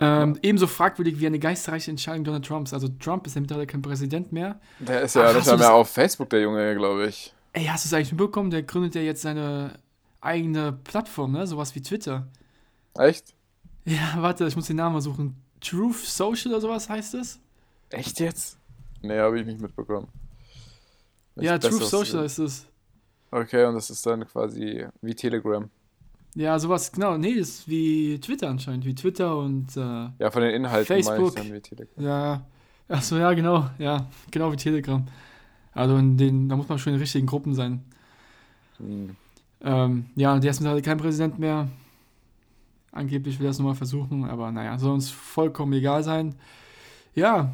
[0.00, 2.72] Ähm, Ebenso fragwürdig wie eine geistreiche Entscheidung Donald Trumps.
[2.72, 4.60] Also Trump ist ja mittlerweile kein Präsident mehr.
[4.78, 7.34] Der ist ja Ach, nicht mehr auf Facebook, der Junge, glaube ich.
[7.52, 8.50] Ey, hast du es eigentlich mitbekommen?
[8.50, 9.72] Der gründet ja jetzt seine
[10.20, 11.46] eigene Plattform, ne?
[11.46, 12.28] Sowas wie Twitter.
[12.96, 13.34] Echt?
[13.84, 15.34] Ja, warte, ich muss den Namen mal suchen.
[15.60, 17.40] Truth Social oder sowas heißt es?
[17.90, 18.58] Echt jetzt?
[19.02, 20.08] Nee, habe ich nicht mitbekommen.
[21.34, 22.24] Nichts Ja, Truth Social sehen.
[22.24, 22.66] ist es.
[23.30, 25.68] Okay, und das ist dann quasi wie Telegram.
[26.38, 27.18] Ja, sowas, genau.
[27.18, 28.84] Nee, das ist wie Twitter anscheinend.
[28.84, 31.34] Wie Twitter und, äh, Ja, von den Inhalten Facebook.
[31.34, 32.04] dann wie Telegram.
[32.04, 32.46] ja.
[32.88, 33.68] Achso, ja, genau.
[33.78, 35.04] Ja, genau wie Telegram.
[35.72, 37.82] Also in den, da muss man schon in richtigen Gruppen sein.
[38.76, 39.16] Hm.
[39.62, 41.66] Ähm, ja, der ist mittlerweile kein Präsident mehr.
[42.92, 46.36] Angeblich will er es nochmal versuchen, aber naja, soll uns vollkommen egal sein.
[47.16, 47.52] Ja.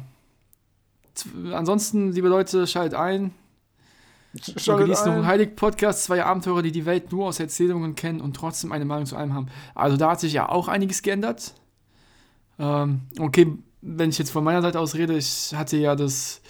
[1.51, 3.31] Ansonsten, liebe Leute, schaltet ein.
[4.41, 5.27] Schaltet genießen noch einen ein.
[5.27, 9.15] Heilig-Podcast, zwei Abenteurer, die die Welt nur aus Erzählungen kennen und trotzdem eine Meinung zu
[9.15, 9.47] allem haben.
[9.73, 11.53] Also da hat sich ja auch einiges geändert.
[12.59, 16.41] Ähm, okay, wenn ich jetzt von meiner Seite aus rede, ich hatte ja das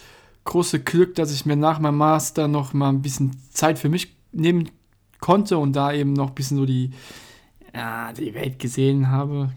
[0.44, 4.16] große Glück, dass ich mir nach meinem Master noch mal ein bisschen Zeit für mich
[4.32, 4.70] nehmen
[5.20, 6.90] konnte und da eben noch ein bisschen so die,
[7.74, 9.52] ja, die Welt gesehen habe.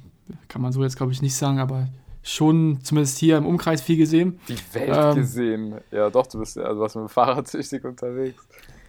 [0.48, 1.88] Kann man so jetzt, glaube ich, nicht sagen, aber
[2.30, 4.40] schon zumindest hier im Umkreis viel gesehen.
[4.48, 5.16] Die Welt Ähm.
[5.16, 5.76] gesehen.
[5.92, 8.42] Ja, doch, du bist ja, also warst mit dem Fahrrad süchtig unterwegs.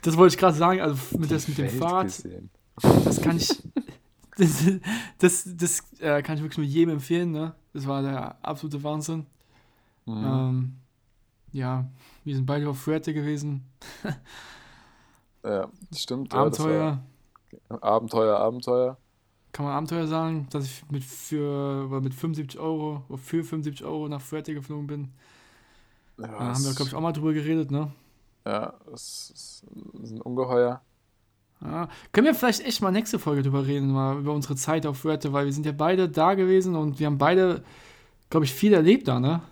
[0.02, 2.50] Das wollte ich gerade sagen, also mit, das, mit dem Welt Fahrrad, gesehen.
[3.04, 3.48] das kann ich,
[4.38, 4.64] das,
[5.18, 7.54] das, das äh, kann ich wirklich nur jedem empfehlen, ne?
[7.72, 9.26] Das war der absolute Wahnsinn.
[10.06, 10.24] Mhm.
[10.24, 10.76] Ähm,
[11.52, 11.86] ja,
[12.24, 13.64] wir sind beide auf Fuerte gewesen.
[15.44, 16.32] Ja, stimmt.
[16.32, 17.02] ja, Abenteuer,
[17.68, 18.96] war Abenteuer, Abenteuer.
[19.52, 24.08] Kann man Abenteuer sagen, dass ich mit, für, mit 75 Euro, oder für 75 Euro
[24.08, 25.08] nach Fuerte geflogen bin.
[26.18, 27.90] Ja, Da haben wir, glaube ich, auch mal drüber geredet, ne?
[28.44, 30.80] Ja, das ist, das ist ein Ungeheuer.
[31.62, 31.88] Ja.
[32.12, 35.32] Können wir vielleicht echt mal nächste Folge drüber reden, mal über unsere Zeit auf Fuerte,
[35.32, 37.62] weil wir sind ja beide da gewesen und wir haben beide,
[38.30, 39.42] glaube ich, viel erlebt da, ne?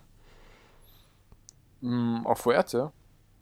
[1.80, 2.92] Mhm, auf Fuerte?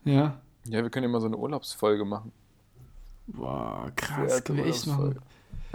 [0.04, 0.40] Ja.
[0.68, 2.32] Ja, wir können ja mal so eine Urlaubsfolge machen.
[3.28, 5.18] Boah, krass, Fuerte können wir echt machen.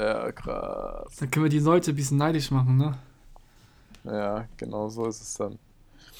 [0.01, 1.15] Ja, krass.
[1.19, 2.97] Dann können wir die Leute ein bisschen neidisch machen, ne?
[4.03, 5.59] Ja, genau so ist es dann.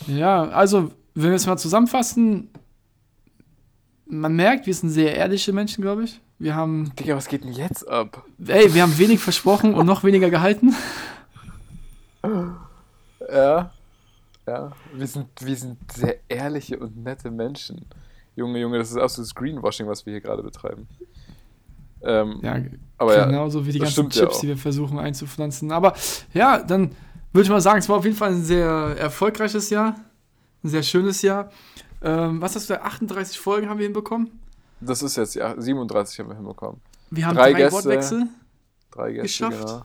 [0.06, 2.50] Ja, also, wenn wir es mal zusammenfassen,
[4.06, 6.22] man merkt, wir sind sehr ehrliche Menschen, glaube ich.
[6.38, 8.24] Wir haben, Digga, was geht denn jetzt ab?
[8.46, 10.76] ey, wir haben wenig versprochen und noch weniger gehalten.
[13.32, 13.72] Ja,
[14.46, 14.72] ja.
[14.94, 17.86] Wir sind, wir sind sehr ehrliche und nette Menschen.
[18.36, 20.88] Junge, Junge, das ist absolutes Greenwashing, was wir hier gerade betreiben.
[22.04, 22.60] Ähm, Ja,
[22.98, 24.40] aber ja, genauso wie die ganzen ja Chips, auch.
[24.42, 25.72] die wir versuchen einzupflanzen.
[25.72, 25.94] Aber
[26.34, 26.92] ja, dann
[27.34, 28.68] würde ich mal sagen, es war auf jeden Fall ein sehr
[29.00, 29.96] erfolgreiches Jahr.
[30.64, 31.50] Ein sehr schönes Jahr.
[32.04, 32.82] Ähm, was hast du da?
[32.82, 34.30] 38 Folgen haben wir hinbekommen.
[34.80, 36.82] das ist jetzt, ja, 37 haben wir hinbekommen.
[37.10, 37.74] Wir haben Drei drei, Gäste.
[37.76, 38.28] Wortwechsel
[38.92, 39.66] Drei Gäste, Geschafft.
[39.68, 39.82] genau.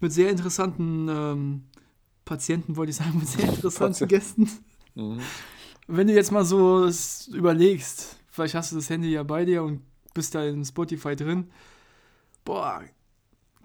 [0.00, 1.62] mit sehr interessanten ähm,
[2.24, 4.48] Patienten, wollte ich sagen, mit sehr interessanten Gästen.
[4.94, 5.18] Mhm.
[5.88, 6.88] Wenn du jetzt mal so
[7.32, 9.80] überlegst, vielleicht hast du das Handy ja bei dir und
[10.14, 11.50] bist da in Spotify drin.
[12.44, 12.82] Boah,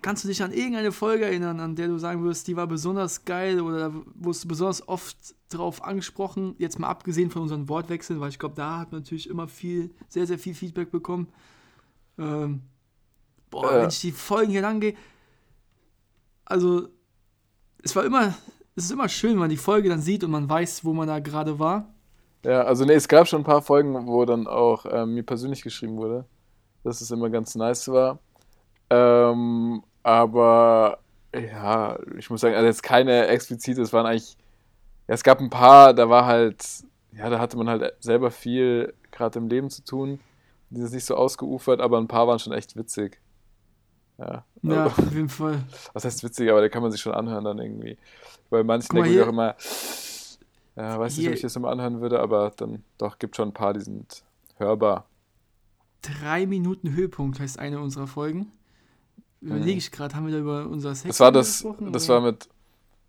[0.01, 3.25] kannst du dich an irgendeine Folge erinnern, an der du sagen würdest, die war besonders
[3.25, 5.17] geil oder da wurdest du besonders oft
[5.49, 6.55] drauf angesprochen?
[6.57, 9.91] Jetzt mal abgesehen von unseren Wortwechseln, weil ich glaube, da hat man natürlich immer viel,
[10.07, 11.27] sehr, sehr viel Feedback bekommen.
[12.19, 12.61] Ähm,
[13.49, 13.81] boah, Äh.
[13.81, 14.95] wenn ich die Folgen hier lang gehe.
[16.45, 16.87] Also,
[17.83, 18.35] es war immer,
[18.75, 21.07] es ist immer schön, wenn man die Folge dann sieht und man weiß, wo man
[21.07, 21.93] da gerade war.
[22.45, 25.61] Ja, also nee, es gab schon ein paar Folgen, wo dann auch ähm, mir persönlich
[25.63, 26.25] geschrieben wurde,
[26.87, 28.19] dass es immer ganz nice war.
[28.89, 30.99] Ähm, aber
[31.35, 34.37] ja, ich muss sagen, also jetzt keine explizite, es waren eigentlich,
[35.07, 36.63] ja, es gab ein paar, da war halt,
[37.13, 40.19] ja, da hatte man halt selber viel gerade im Leben zu tun.
[40.69, 43.19] Die sind nicht so ausgeufert, aber ein paar waren schon echt witzig.
[44.17, 45.63] Ja, Ja, also, auf jeden Fall.
[45.93, 47.97] was heißt witzig, aber da kann man sich schon anhören dann irgendwie.
[48.49, 49.25] Bei manchen Guck mal denke ich hier.
[49.25, 49.55] auch immer,
[50.75, 53.49] ja, weiß nicht, ob Hier- ich das immer anhören würde, aber dann doch gibt schon
[53.49, 54.23] ein paar, die sind
[54.57, 55.05] hörbar.
[56.01, 58.51] Drei Minuten Höhepunkt heißt eine unserer Folgen.
[59.41, 59.77] Überlege Mhm.
[59.77, 62.15] ich gerade, haben wir da über unser Sex Das war das, gesprochen, das oder?
[62.15, 62.49] war mit,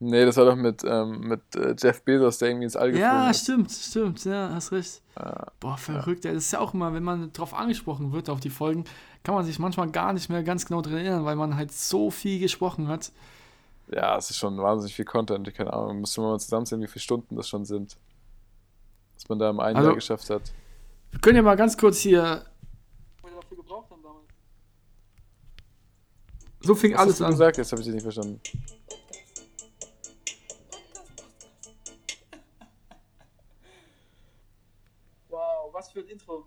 [0.00, 3.10] nee, das war doch mit, ähm, mit äh, Jeff Bezos, der irgendwie ins All geflogen
[3.10, 3.42] Ja, ist.
[3.42, 5.00] stimmt, stimmt, ja, hast recht.
[5.18, 6.34] Ja, Boah, verrückt, ey.
[6.34, 8.84] Das ist ja auch immer, wenn man drauf angesprochen wird, auf die Folgen,
[9.22, 12.10] kann man sich manchmal gar nicht mehr ganz genau dran erinnern, weil man halt so
[12.10, 13.10] viel gesprochen hat.
[13.90, 17.02] ja, es ist schon wahnsinnig viel Content, keine Ahnung, müsste man mal zusammenzählen, wie viele
[17.02, 17.96] Stunden das schon sind.
[19.14, 20.42] Was man da im einen Also- Jahr geschafft hat.
[21.10, 22.44] Wir können ja mal ganz kurz hier.
[26.60, 27.30] So fing Was alles hast du an.
[27.32, 27.56] gesagt?
[27.58, 28.40] Jetzt habe ich dich nicht verstanden.
[35.28, 36.44] Wow, was für ein Intro.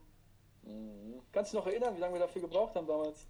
[1.32, 3.26] Kannst du dich noch erinnern, wie lange wir dafür gebraucht haben damals?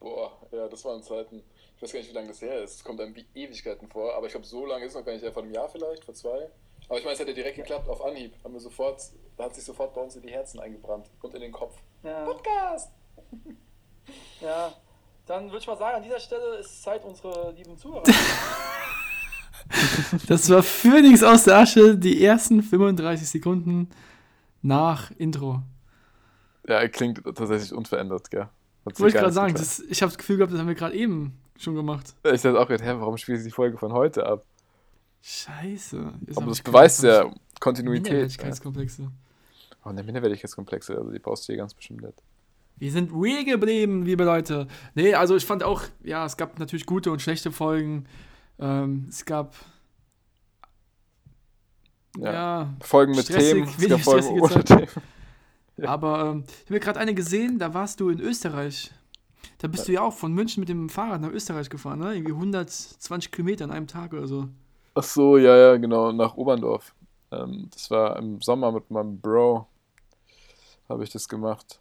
[0.00, 1.42] Boah, ja, das waren Zeiten.
[1.76, 2.76] Ich weiß gar nicht, wie lange das her ist.
[2.76, 5.12] Es kommt einem wie Ewigkeiten vor, aber ich glaube, so lange ist es noch gar
[5.12, 5.32] nicht her.
[5.32, 6.50] Vor einem Jahr vielleicht, vor zwei.
[6.88, 8.34] Aber ich meine, es hat ja direkt geklappt auf Anhieb.
[8.44, 9.00] Haben wir sofort,
[9.36, 11.76] da hat sich sofort bei uns in die Herzen eingebrannt und in den Kopf.
[12.02, 12.90] Ja, Podcast!
[14.40, 14.72] ja.
[15.26, 18.02] Dann würde ich mal sagen, an dieser Stelle ist Zeit, unsere lieben Zuhörer.
[20.26, 23.88] das war Phoenix aus der Asche, die ersten 35 Sekunden
[24.62, 25.62] nach Intro.
[26.66, 28.48] Ja, er klingt tatsächlich unverändert, gell?
[28.84, 31.38] Wollte ich gerade sagen, das, ich habe das Gefühl gehabt, das haben wir gerade eben
[31.56, 32.14] schon gemacht.
[32.24, 34.44] Ich dachte auch, gerade, hä, warum spielt sie die Folge von heute ab?
[35.22, 36.12] Scheiße.
[36.26, 38.06] Ist Aber das ich beweist ja Kontinuität.
[38.06, 38.12] Ja.
[38.12, 39.10] Minderwertigkeitskomplexe.
[39.84, 42.20] Oh, eine Minderwertigkeitskomplexe, also die brauchst du hier ganz bestimmt nicht.
[42.82, 44.66] Wir sind real geblieben, liebe Leute.
[44.96, 48.06] Nee, also ich fand auch, ja, es gab natürlich gute und schlechte Folgen.
[48.58, 49.54] Ähm, es gab.
[52.18, 52.32] Ja.
[52.32, 54.64] Ja, Folgen mit Stressig, Themen, es gab Folgen ohne.
[54.64, 54.88] Themen.
[55.84, 58.90] aber ähm, ich habe mir gerade eine gesehen, da warst du in Österreich.
[59.58, 62.14] Da bist du ja auch von München mit dem Fahrrad nach Österreich gefahren, ne?
[62.16, 64.48] Irgendwie 120 Kilometer an einem Tag oder so.
[64.96, 66.92] Ach so, ja, ja, genau, nach Oberndorf.
[67.30, 69.68] Ähm, das war im Sommer mit meinem Bro,
[70.88, 71.78] habe ich das gemacht.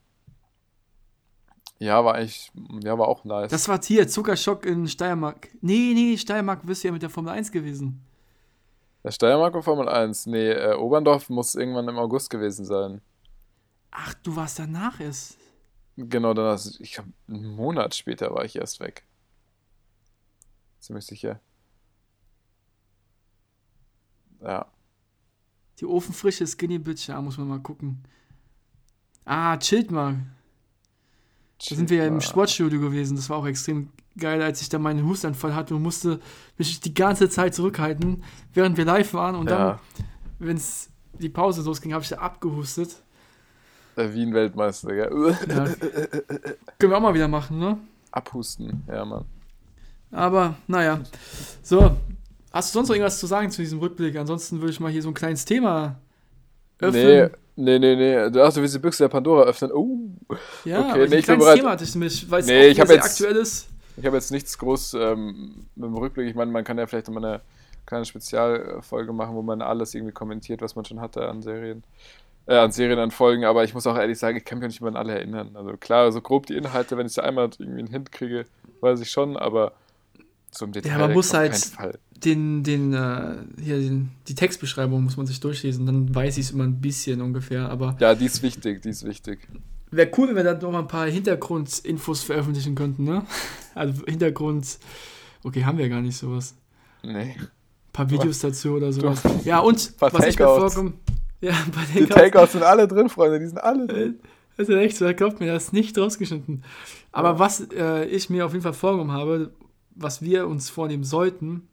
[1.82, 2.51] Ja, war eigentlich,
[2.84, 3.49] ja, war auch nice.
[3.49, 5.47] Das war hier, Zuckerschock in Steiermark.
[5.61, 8.05] Nee, nee, Steiermark bist du ja mit der Formel 1 gewesen.
[9.03, 10.27] Der Steiermark war Formel 1.
[10.27, 13.01] Nee, äh, Oberndorf muss irgendwann im August gewesen sein.
[13.89, 15.39] Ach, du warst danach erst.
[15.97, 19.03] Genau, dann hast ich glaube, einen Monat später war ich erst weg.
[20.82, 21.39] Ziemlich sicher.
[24.39, 24.67] Ja.
[25.79, 28.03] Die ofenfrische Skinny Bitch, ja, muss man mal gucken.
[29.25, 30.27] Ah, chillt mal.
[31.70, 32.22] Da sind wir ja im.
[32.22, 33.16] Sportstudio gewesen.
[33.16, 36.20] Das war auch extrem geil, als ich da meinen Hustanfall hatte und musste
[36.57, 39.36] mich die ganze Zeit zurückhalten, während wir live waren.
[39.36, 39.80] Und dann, Ja,
[40.39, 40.89] wenn es
[41.20, 42.95] die Pause losging, habe ich da abgehustet.
[43.95, 45.38] der Wien-Weltmeister, gell?
[45.47, 45.66] Ja.
[46.80, 47.78] Können wir auch mal wieder machen, ne?
[48.12, 49.26] Abhusten, ja, Mann.
[50.12, 50.99] Aber, naja.
[51.62, 51.95] So,
[52.51, 54.16] hast du sonst noch irgendwas zu sagen zu diesem Rückblick?
[54.18, 55.99] Ansonsten würde ich mal hier so ein kleines Thema
[56.80, 57.30] öffnen.
[57.30, 58.29] nee, nee, nee.
[58.29, 59.71] Du hast du willst die Büchse der Pandora öffnen.
[59.71, 59.97] Oh,
[60.65, 61.57] Ja, okay, nee, ich bin bereit.
[61.57, 63.67] Thema hatte ich nämlich, weil es Nee, ich sehr jetzt- aktuell ist.
[63.97, 66.27] ich habe jetzt nichts groß ähm, mit dem Rückblick.
[66.29, 67.41] Ich meine, man kann ja vielleicht immer eine
[67.85, 71.83] kleine Spezialfolge machen, wo man alles irgendwie kommentiert, was man schon hatte an Serien.
[72.47, 74.69] Äh, an Serien, an Folgen, aber ich muss auch ehrlich sagen, ich kann mich auch
[74.69, 75.51] nicht mehr an alle erinnern.
[75.55, 78.45] Also klar, so grob die Inhalte, wenn ich da einmal irgendwie einen Hint kriege,
[78.81, 79.73] weiß ich schon, aber
[80.49, 81.99] so im Detail man muss auf halt- keinen Fall.
[82.24, 86.51] Den, den, äh, hier, den, die Textbeschreibung muss man sich durchlesen, dann weiß ich es
[86.51, 87.69] immer ein bisschen ungefähr.
[87.69, 89.39] Aber Ja, die ist wichtig, die ist wichtig.
[89.89, 93.24] wäre cool, wenn wir da noch mal ein paar Hintergrundinfos veröffentlichen könnten, ne?
[93.76, 94.78] Also Hintergrund,
[95.43, 96.53] okay, haben wir gar nicht sowas.
[97.03, 97.36] Nee.
[97.39, 97.47] Ein
[97.93, 99.24] paar Videos dazu oder sowas.
[99.24, 100.74] Du- Ja, und was ich mir Takeouts.
[100.76, 100.93] vorkomme.
[101.39, 104.19] Ja, bei Die Takeouts sind alle drin, Freunde, die sind alle drin.
[104.57, 106.63] Das ist echt so, da glaubt mir, das ist nicht rausgeschnitten.
[107.13, 109.51] Aber was äh, ich mir auf jeden Fall vorgenommen habe,
[109.95, 111.67] was wir uns vornehmen sollten,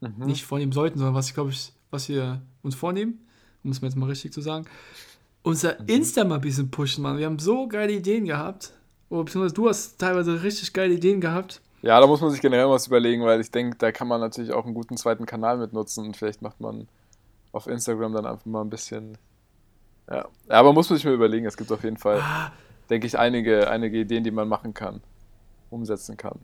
[0.00, 0.26] Mhm.
[0.26, 3.26] nicht vornehmen sollten, sondern was ich glaube ich, was wir uns vornehmen,
[3.64, 4.66] um es mir jetzt mal richtig zu sagen,
[5.42, 5.86] unser Mhm.
[5.88, 7.18] Insta mal ein bisschen pushen, Mann.
[7.18, 8.72] Wir haben so geile Ideen gehabt.
[9.08, 11.60] Oder beziehungsweise du hast teilweise richtig geile Ideen gehabt.
[11.82, 14.52] Ja, da muss man sich generell was überlegen, weil ich denke, da kann man natürlich
[14.52, 16.88] auch einen guten zweiten Kanal mit nutzen und vielleicht macht man
[17.52, 19.16] auf Instagram dann einfach mal ein bisschen.
[20.10, 21.46] Ja, ja aber muss man sich mal überlegen.
[21.46, 22.50] Es gibt auf jeden Fall, Ah,
[22.90, 25.00] denke ich, einige, einige Ideen, die man machen kann,
[25.70, 26.40] umsetzen kann.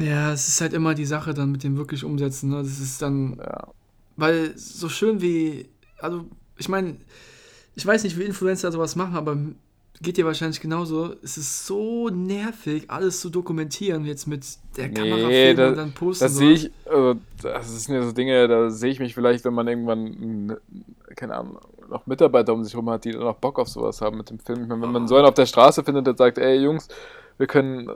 [0.00, 2.50] Ja, es ist halt immer die Sache dann mit dem wirklich umsetzen.
[2.50, 2.58] Ne?
[2.62, 3.72] Das ist dann, Ja,
[4.16, 5.68] weil so schön wie,
[5.98, 6.26] also
[6.58, 6.98] ich meine,
[7.76, 9.36] ich weiß nicht, wie Influencer sowas machen, aber
[10.02, 11.14] geht dir wahrscheinlich genauso.
[11.22, 14.46] Es ist so nervig, alles zu dokumentieren, jetzt mit
[14.76, 16.24] der Nee, Kamera filmen da- und dann posten.
[16.24, 19.54] das sehe ich, also, das sind ja so Dinge, da sehe ich mich vielleicht, wenn
[19.54, 20.56] man irgendwann,
[21.16, 24.18] keine Ahnung, noch Mitarbeiter um sich herum hat, die dann auch Bock auf sowas haben
[24.18, 24.62] mit dem Film.
[24.62, 26.88] Ich meine, wenn man so einen auf der Straße findet, der sagt, ey Jungs,
[27.38, 27.90] wir können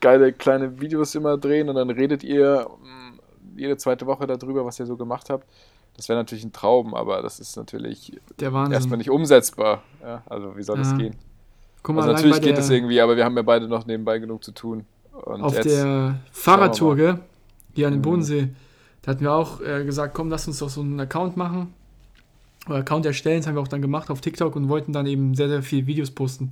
[0.00, 4.78] geile kleine Videos immer drehen und dann redet ihr mm, jede zweite Woche darüber, was
[4.80, 5.46] ihr so gemacht habt.
[5.96, 9.82] Das wäre natürlich ein Traum, aber das ist natürlich erstmal nicht umsetzbar.
[10.02, 10.96] Ja, also wie soll das Ja.
[10.98, 11.16] gehen?
[11.82, 14.42] Guck mal, Also natürlich geht es irgendwie, aber wir haben ja beide noch nebenbei genug
[14.44, 14.86] zu tun.
[15.12, 17.18] Und auf jetzt, der Fahrradtour, gell?
[17.74, 18.02] Hier an dem Mhm.
[18.02, 18.48] Bodensee.
[19.02, 21.74] Da hatten wir auch äh, gesagt, komm, lass uns doch so einen Account machen.
[22.66, 25.34] Oder Account erstellen, das haben wir auch dann gemacht auf TikTok und wollten dann eben
[25.34, 26.50] sehr, sehr viele Videos posten.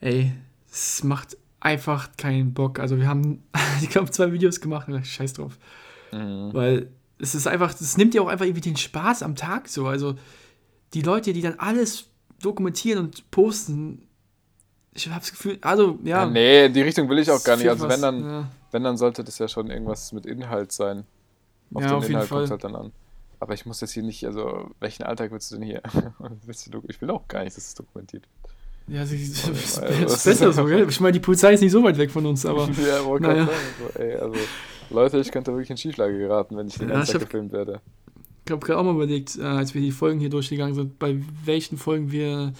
[0.00, 0.32] Ey,
[0.70, 1.36] es macht
[1.66, 2.78] einfach keinen Bock.
[2.78, 3.42] Also wir haben,
[3.82, 5.58] ich glaube, zwei Videos gemacht und scheiß drauf.
[6.12, 6.50] Mhm.
[6.52, 9.86] Weil es ist einfach, es nimmt ja auch einfach irgendwie den Spaß am Tag so.
[9.86, 10.14] Also
[10.94, 12.06] die Leute, die dann alles
[12.40, 14.06] dokumentieren und posten,
[14.94, 16.24] ich habe das Gefühl, also ja.
[16.24, 17.68] Ja, nee, in die Richtung will ich auch gar nicht.
[17.68, 18.50] Also wenn dann, ja.
[18.70, 21.04] wenn dann sollte das ja schon irgendwas mit Inhalt sein.
[21.74, 22.38] Auf Ja, den auf jeden Inhalt Fall.
[22.42, 22.92] kommt halt dann an.
[23.40, 25.82] Aber ich muss das hier nicht, also welchen Alltag willst du denn hier?
[26.46, 28.24] willst du, doku- ich will auch gar nicht, dass es dokumentiert.
[28.88, 29.52] Ja, sie, ist Also,
[29.92, 30.86] ist das besser ist- so, gell?
[30.88, 33.44] Ich meine, die Polizei ist nicht so weit weg von uns, aber ja, wollte naja.
[33.44, 33.92] gerade sagen.
[33.94, 34.34] So, ey, also,
[34.90, 37.52] Leute, ich könnte wirklich in Schieflage geraten, wenn ich den Ja, ganzen Tag hab- gefilmt
[37.52, 37.80] werde.
[38.44, 41.16] ich habe gerade auch mal überlegt, äh, als wir die Folgen hier durchgegangen sind, bei
[41.44, 42.52] welchen Folgen wir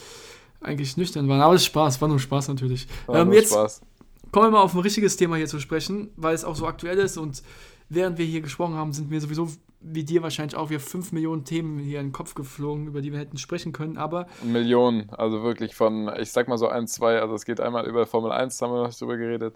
[0.61, 1.41] eigentlich nüchtern waren.
[1.41, 2.89] Aber das ist Spaß, war nur Spaß natürlich.
[3.07, 3.81] War Ähm, nur jetzt Spaß.
[4.33, 6.99] kommen wir mal auf ein richtiges Thema hier zu sprechen, weil es auch so aktuell
[6.99, 7.43] ist und
[7.89, 9.49] während wir hier gesprochen haben, sind mir sowieso,
[9.81, 13.13] wie dir wahrscheinlich auch, wir 5 Millionen Themen hier in den Kopf geflogen, über die
[13.13, 17.21] wir hätten sprechen können, aber Millionen, also wirklich von, ich sag mal so ein, zwei,
[17.21, 19.55] also es geht einmal über Formel 1, da haben wir noch drüber geredet.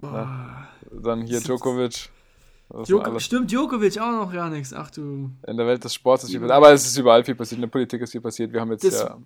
[0.00, 2.08] boah, Dann hier Djokovic.
[2.70, 4.72] Djoko- stimmt, Djokovic auch noch gar nichts.
[4.72, 5.30] Ach du.
[5.46, 6.56] In der Welt des Sports ist viel passiert.
[6.56, 7.58] Aber es ist überall viel passiert.
[7.58, 8.50] In der Politik ist viel passiert.
[8.52, 9.18] Wir haben jetzt Das- ja.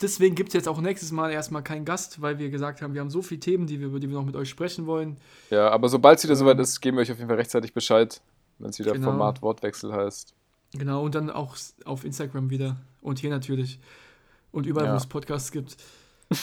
[0.00, 3.00] Deswegen gibt es jetzt auch nächstes Mal erstmal keinen Gast, weil wir gesagt haben, wir
[3.00, 5.16] haben so viele Themen, die wir, über die wir noch mit euch sprechen wollen.
[5.48, 8.20] Ja, aber sobald es wieder soweit ist, geben wir euch auf jeden Fall rechtzeitig Bescheid,
[8.60, 9.06] wenn es wieder Genau.
[9.10, 10.34] Format Wortwechsel heißt.
[10.74, 12.76] Genau, und dann auch auf Instagram wieder.
[13.00, 13.80] Und hier natürlich.
[14.52, 14.92] Und überall, Ja.
[14.92, 15.76] wo es Podcasts gibt.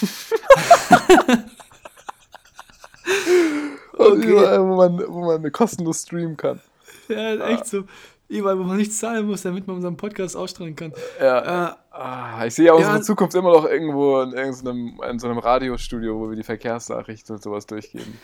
[3.98, 6.62] Und überall, wo man, wo man kostenlos streamen kann.
[7.08, 7.84] Ja, echt so.
[8.30, 10.94] Überall, wo man nichts zahlen muss, damit man unseren Podcast ausstrahlen kann.
[11.20, 11.70] Ja.
[11.70, 13.02] Äh, Ah, ich sehe ja unsere Ja.
[13.02, 17.42] Zukunft immer noch irgendwo in irgendeinem in so einem Radiostudio, wo wir die Verkehrsnachrichten und
[17.42, 18.20] sowas durchgeben.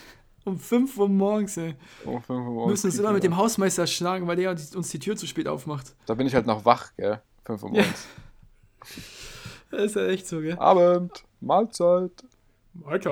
[0.45, 1.75] Um 5 Uhr morgens, ey.
[2.05, 4.89] Um 5 Uhr Wir morgens müssen uns immer mit dem Hausmeister schlagen, weil der uns
[4.89, 5.95] die Tür zu spät aufmacht.
[6.05, 7.21] Da bin ich halt noch wach, gell?
[7.45, 8.07] 5 Uhr morgens.
[9.71, 10.55] Das ist ja echt so, gell?
[10.59, 12.11] Abend, Mahlzeit.
[12.73, 13.09] Morgen!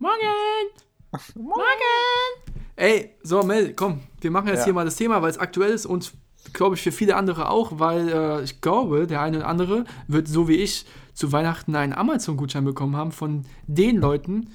[1.36, 2.52] Morgen!
[2.74, 4.64] Ey, so, Mel, komm, wir machen jetzt Ja.
[4.64, 6.12] hier mal das Thema, weil es aktuell ist und
[6.52, 10.26] glaube ich für viele andere auch, weil äh, ich glaube, der eine oder andere wird
[10.26, 14.50] so wie ich zu Weihnachten einen Amazon-Gutschein bekommen haben von den Leuten,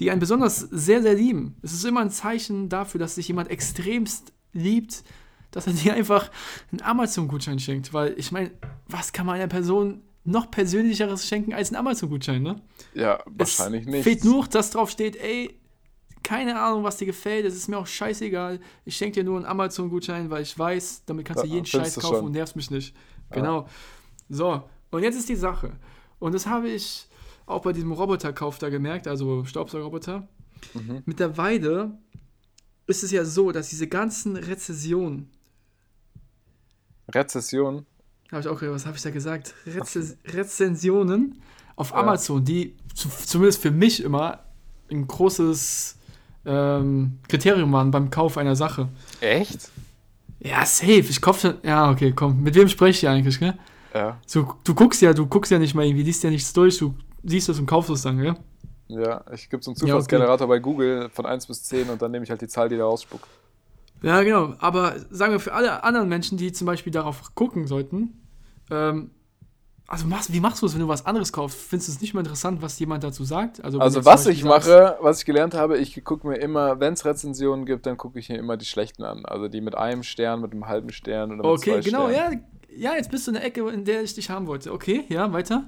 [0.00, 1.56] die einen besonders sehr, sehr lieben.
[1.62, 5.04] Es ist immer ein Zeichen dafür, dass sich jemand extremst liebt,
[5.50, 6.30] dass er dir einfach
[6.70, 7.92] einen Amazon-Gutschein schenkt.
[7.92, 8.50] Weil ich meine,
[8.86, 12.60] was kann man einer Person noch persönlicheres schenken als einen Amazon-Gutschein, ne?
[12.94, 14.02] Ja, wahrscheinlich es nicht.
[14.04, 15.58] Fehlt nur, dass drauf steht, ey,
[16.22, 18.60] keine Ahnung, was dir gefällt, es ist mir auch scheißegal.
[18.84, 21.94] Ich schenke dir nur einen Amazon-Gutschein, weil ich weiß, damit kannst du Ja, jeden Scheiß
[21.98, 22.24] kaufen schon.
[22.26, 22.94] und nervst mich nicht.
[23.30, 23.66] Genau.
[24.28, 25.72] So, und jetzt ist die Sache.
[26.18, 27.06] Und das habe ich
[27.48, 30.28] auch bei diesem Roboterkauf da gemerkt, also Staubsaugerroboter.
[30.74, 31.02] Mhm.
[31.06, 31.96] Mittlerweile
[32.86, 35.28] ist es ja so, dass diese ganzen Rezessionen,
[37.14, 37.86] Rezession.
[38.30, 39.54] habe ich auch, was habe ich da gesagt?
[39.66, 41.40] Reze Rezensionen
[41.76, 41.96] auf Ja.
[41.96, 44.40] Amazon, die zu, zumindest für mich immer
[44.90, 45.96] ein großes
[46.44, 48.88] ähm, Kriterium waren beim Kauf einer Sache.
[49.20, 49.70] Echt?
[50.40, 51.00] Ja, safe.
[51.00, 51.54] Ich kaufe schon.
[51.62, 52.42] Ja, okay, komm.
[52.42, 53.58] Mit wem spreche ich hier eigentlich, gell?
[53.94, 54.20] Ja.
[54.26, 56.94] So, du guckst ja, du guckst ja nicht mal irgendwie, liest ja nichts durch, du
[57.22, 58.34] siehst das und kaufst es dann, gell?
[58.88, 59.90] Ja, ich gebe so einen Ja, okay.
[59.90, 62.76] Zufallsgenerator bei Google von 1 bis 10 und dann nehme ich halt die Zahl, die
[62.76, 63.26] da rausspuckt.
[64.02, 64.54] Ja, genau.
[64.60, 68.20] Aber sagen wir für alle anderen Menschen, die zum Beispiel darauf gucken sollten,
[68.70, 69.10] ähm,
[69.86, 71.58] also machst, wie machst du es, wenn du was anderes kaufst?
[71.58, 73.64] Findest du es nicht mal interessant, was jemand dazu sagt?
[73.64, 76.78] Also, Also du was ich sagst- mache, was ich gelernt habe, ich gucke mir immer,
[76.78, 79.24] wenn es Rezensionen gibt, dann gucke ich mir immer die schlechten an.
[79.24, 82.44] Also die mit einem Stern, mit einem halben Stern oder mit Okay, zwei genau, Sternen.
[82.70, 82.90] ja.
[82.90, 84.72] Ja, jetzt bist du in der Ecke, in der ich dich haben wollte.
[84.72, 85.64] Okay, ja, weiter.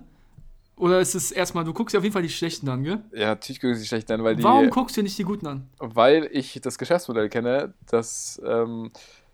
[0.81, 3.03] Oder ist es erstmal, du guckst dir auf jeden Fall die schlechten an, gell?
[3.13, 5.47] Ja, natürlich gucke ich die schlechten an, weil die, Warum guckst du nicht die guten
[5.47, 5.69] an?
[5.79, 8.91] weil ich das Geschäftsmodell kenne, dass ähm,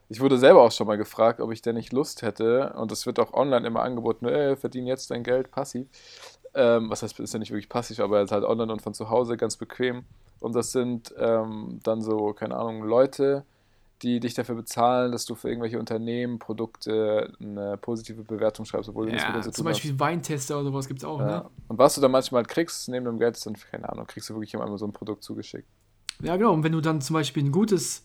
[0.08, 3.06] ich wurde selber auch schon mal gefragt, ob ich denn nicht Lust hätte, und das
[3.06, 5.86] wird auch online immer angeboten, ey, verdien jetzt dein Geld passiv.
[6.54, 8.94] Ähm, was heißt, ist ja nicht wirklich passiv, aber es ist halt online und von
[8.94, 10.04] zu Hause ganz bequem.
[10.40, 13.44] Und das sind ähm, dann so, keine Ahnung, Leute,
[14.02, 19.06] die dich dafür bezahlen, dass du für irgendwelche Unternehmen, Produkte eine positive Bewertung schreibst, obwohl
[19.06, 19.76] du nichts mit Ja, denen zu zum tun hast.
[19.78, 21.26] Beispiel Weintester oder sowas gibt's auch, Ja.
[21.26, 21.50] ne?
[21.68, 24.34] Und was du dann manchmal kriegst, neben dem Geld, ist dann, keine Ahnung, kriegst du
[24.34, 25.66] wirklich immer so ein Produkt zugeschickt.
[26.22, 26.52] Ja, genau.
[26.52, 28.04] Und wenn du dann zum Beispiel ein gutes,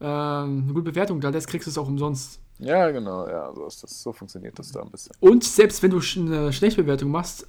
[0.00, 2.40] ähm, eine gute Bewertung da lässt, kriegst du es auch umsonst.
[2.58, 4.02] Ja, genau, ja, so ist das.
[4.02, 5.12] So funktioniert das da ein bisschen.
[5.20, 7.46] Und selbst wenn du eine schlechte Bewertung machst,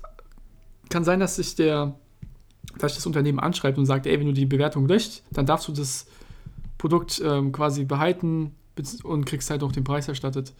[0.89, 1.93] kann sein, dass sich der,
[2.77, 5.73] dass das Unternehmen anschreibt und sagt, ey, wenn du die Bewertung löscht, dann darfst du
[5.73, 6.05] das
[6.81, 8.55] Produkt ähm, quasi behalten
[9.03, 10.51] und kriegst halt auch den Preis erstattet.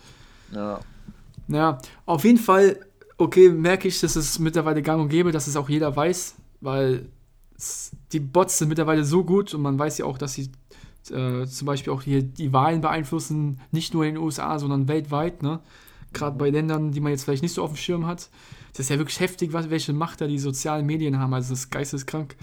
[0.53, 0.79] Ja.
[1.47, 2.79] Ja, auf jeden Fall,
[3.17, 7.09] okay, merke ich, dass es mittlerweile gang und gäbe, dass es auch jeder weiß, weil
[8.11, 10.51] die Bots sind mittlerweile so gut und man weiß ja auch, dass sie
[11.09, 15.41] äh, zum Beispiel auch hier die Wahlen beeinflussen, nicht nur in den USA, sondern weltweit,
[15.41, 15.59] ne?
[16.13, 18.29] Gerade bei Ländern, die man jetzt vielleicht nicht so auf dem Schirm hat.
[18.73, 21.33] Das ist ja wirklich heftig, was, welche Macht da die sozialen Medien haben.
[21.33, 22.35] Also das ist geisteskrank.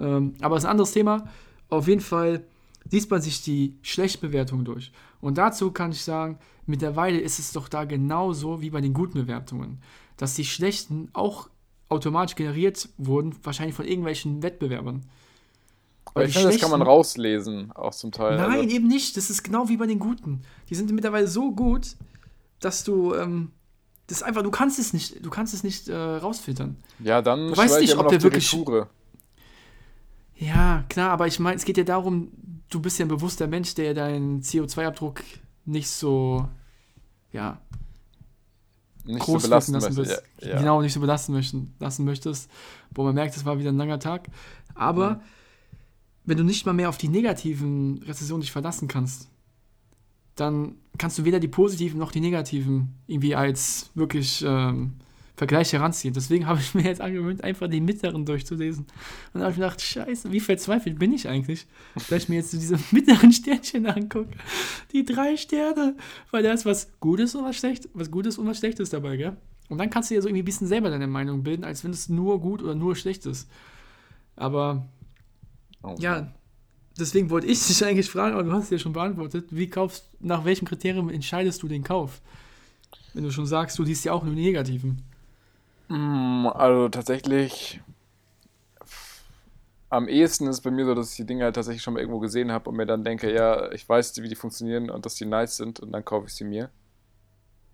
[0.00, 1.28] Ähm, aber das ist ein anderes Thema.
[1.68, 2.42] Auf jeden Fall
[2.90, 4.92] liest man sich die Schlechtbewertungen durch.
[5.20, 9.14] Und dazu kann ich sagen, mittlerweile ist es doch da genauso wie bei den guten
[9.14, 9.80] Bewertungen,
[10.16, 11.48] dass die schlechten auch
[11.88, 15.02] automatisch generiert wurden, wahrscheinlich von irgendwelchen Wettbewerbern.
[16.06, 18.36] Aber Weil ich finde, das kann man rauslesen, auch zum Teil.
[18.36, 19.16] Nein, also, eben nicht.
[19.16, 20.42] Das ist genau wie bei den Guten.
[20.68, 21.96] Die sind mittlerweile so gut,
[22.60, 23.50] dass du ähm,
[24.06, 26.76] das einfach, du kannst es nicht, du kannst es nicht äh, rausfiltern.
[27.00, 28.88] ja, dann Du weißt nicht, ob der die wirklich- Retoure.
[30.36, 32.28] Ja, klar, aber ich meine, es geht ja darum,
[32.74, 35.22] du bist ja ein bewusster Mensch, der deinen CO2-Abdruck
[35.64, 36.48] nicht so,
[37.32, 37.58] ja,
[39.04, 40.10] Nicht so groß belasten wirken lassen möchte.
[40.16, 40.22] willst.
[40.42, 40.58] Ja, ja.
[40.58, 42.50] Genau, nicht so belasten möchten, lassen möchtest.
[42.94, 44.28] Wo man merkt, es war wieder ein langer Tag.
[44.74, 45.20] Aber Mhm.
[46.24, 49.28] wenn du nicht mal mehr auf die negativen Rezessionen dich verlassen kannst,
[50.36, 54.94] dann kannst du weder die positiven noch die negativen irgendwie als wirklich ähm,
[55.36, 56.14] Vergleich heranziehen.
[56.14, 58.86] Deswegen habe ich mir jetzt angewöhnt, einfach die mittleren durchzulesen.
[59.32, 61.66] Und da habe ich mir gedacht, scheiße, wie verzweifelt bin ich eigentlich,
[62.08, 64.30] dass ich mir jetzt so diese mittleren Sternchen angucke.
[64.92, 65.96] Die drei Sterne.
[66.30, 69.36] Weil da ist was Gutes und was Schlechtes, was Gutes und was Schlechtes dabei, gell?
[69.68, 71.90] Und dann kannst du dir so irgendwie ein bisschen selber deine Meinung bilden, als wenn
[71.90, 73.48] es nur gut oder nur schlecht ist.
[74.36, 74.86] Aber
[75.82, 75.94] Oh.
[75.98, 76.32] ja,
[76.98, 79.48] deswegen wollte ich dich eigentlich fragen, aber du hast es ja schon beantwortet.
[79.50, 82.22] Wie kaufst, nach welchem Kriterium entscheidest du den Kauf?
[83.12, 85.02] Wenn du schon sagst, du liest ja auch nur die negativen.
[85.88, 87.80] Mm, Also tatsächlich,
[89.90, 92.00] am ehesten ist es bei mir so, dass ich die Dinge halt tatsächlich schon mal
[92.00, 95.14] irgendwo gesehen habe und mir dann denke, ja, ich weiß, wie die funktionieren und dass
[95.14, 96.70] die nice sind und dann kaufe ich sie mir.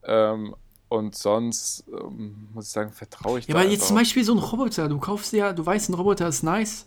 [0.02, 0.54] Ähm,
[0.88, 4.38] und sonst, ähm, muss ich sagen, vertraue ich Ja, aber jetzt zum Beispiel so ein
[4.38, 6.86] Roboter, du kaufst ja, du weißt, ein Roboter ist nice.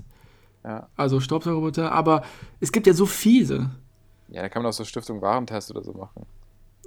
[0.64, 0.88] Ja.
[0.96, 2.24] Also Staubsaugerroboter, aber
[2.60, 3.72] es gibt ja so viele.
[4.30, 6.26] Ja, da kann man auch so Stiftung Warentest oder so machen.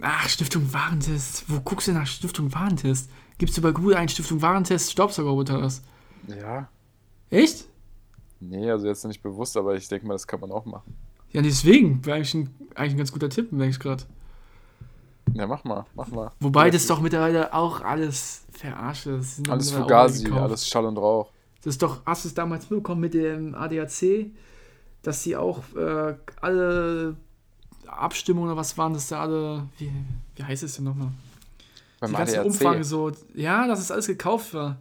[0.03, 1.45] Ach, Stiftung Warentest.
[1.49, 3.11] Wo guckst du nach Stiftung Warentest?
[3.39, 5.83] Gibst du bei Google einen Stiftung Warentest Staubsaugerroboter was?
[6.29, 6.69] Ja.
[7.31, 7.67] Echt?
[8.41, 10.95] Nee, also jetzt nicht bewusst, aber ich denke mal, das kann man auch machen.
[11.33, 12.05] Ja, deswegen.
[12.05, 14.05] Wäre eigentlich ein, eigentlich ein ganz guter Tipp, merke ich gerade.
[15.35, 16.31] Ja, mach mal, mach mal.
[16.41, 19.41] Wobei das doch mittlerweile auch alles verarscht ist.
[19.41, 21.31] Das Alles Fugazi, alles Schall und Rauch.
[21.63, 24.31] Das ist doch, hast du es damals mitbekommen mit dem ADAC,
[25.03, 27.17] dass sie auch äh, alle
[27.87, 29.91] Abstimmungen oder was waren das da alle, wie,
[30.37, 31.11] wie heißt es denn nochmal?
[32.01, 32.47] Beim Die ganzen ADAC.
[32.47, 34.79] Umfragen so, ja, dass es alles gekauft war.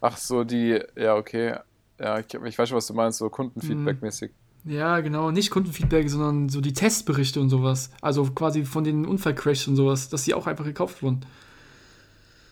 [0.00, 1.56] Ach so, die, ja, okay.
[1.98, 4.30] Ja, ich, ich weiß schon, was du meinst, so Kundenfeedback-mäßig.
[4.64, 7.90] Ja, genau, nicht Kundenfeedback, sondern so die Testberichte und sowas.
[8.00, 11.20] Also quasi von den Unfallcrashs und sowas, dass die auch einfach gekauft wurden.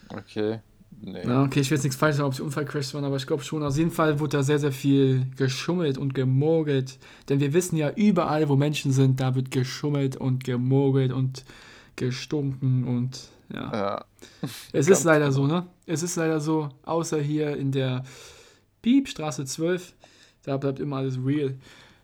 [0.09, 0.61] Okay.
[1.01, 1.23] Nee.
[1.25, 3.45] Ja, okay, ich will jetzt nichts falsch sagen, ob sie Unfallcrashs waren, aber ich glaube
[3.45, 3.63] schon.
[3.63, 6.99] Auf jeden Fall wurde da sehr, sehr viel geschummelt und gemogelt.
[7.29, 11.45] Denn wir wissen ja, überall, wo Menschen sind, da wird geschummelt und gemogelt und
[11.97, 13.73] gestunken und ja.
[13.73, 14.05] Ja.
[14.73, 15.67] Es ist leider so, ne?
[15.87, 18.03] Es ist leider so, außer hier in der
[18.83, 19.95] Piepstraße 12,
[20.43, 21.57] da bleibt immer alles real.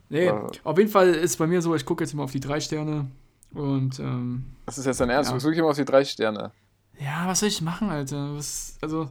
[0.09, 0.47] Nee, Ja.
[0.64, 3.11] auf jeden Fall ist bei mir so, ich gucke jetzt immer auf die drei Sterne
[3.53, 5.28] und ähm, Das ist jetzt dein Ernst.
[5.28, 5.32] Ja.
[5.32, 6.51] Du guckst wirklich immer auf die drei Sterne.
[6.99, 8.34] ja, was soll ich machen, Alter?
[8.36, 9.09] Was, also,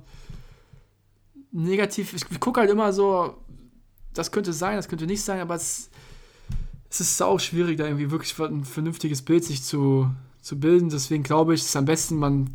[1.51, 3.37] negativ, ich, ich gucke halt immer so,
[4.13, 5.89] das könnte sein, das könnte nicht sein, aber es,
[6.89, 10.09] es ist sau schwierig, da irgendwie wirklich ein vernünftiges Bild sich zu,
[10.43, 10.89] zu bilden.
[10.89, 12.51] Deswegen glaube ich, es ist am besten, man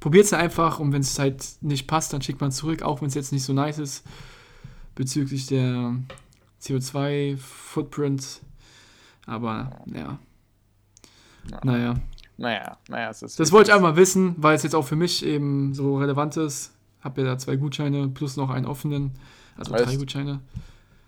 [0.00, 3.02] probiert es einfach und wenn es halt nicht passt, dann schickt man es zurück, auch
[3.02, 4.04] wenn es jetzt nicht so nice ist,
[4.94, 5.94] bezüglich der
[6.62, 8.40] CO2-Footprint.
[9.26, 10.18] Aber, ja.
[11.50, 11.60] Ja.
[11.64, 11.94] Naja.
[12.38, 13.38] Naja, naja, es ist.
[13.38, 16.72] Das wollte ich einmal wissen, weil es jetzt auch für mich eben so relevant ist.
[17.02, 19.12] Hab ja da zwei Gutscheine plus noch einen offenen.
[19.56, 20.40] Also Weißt- drei Gutscheine.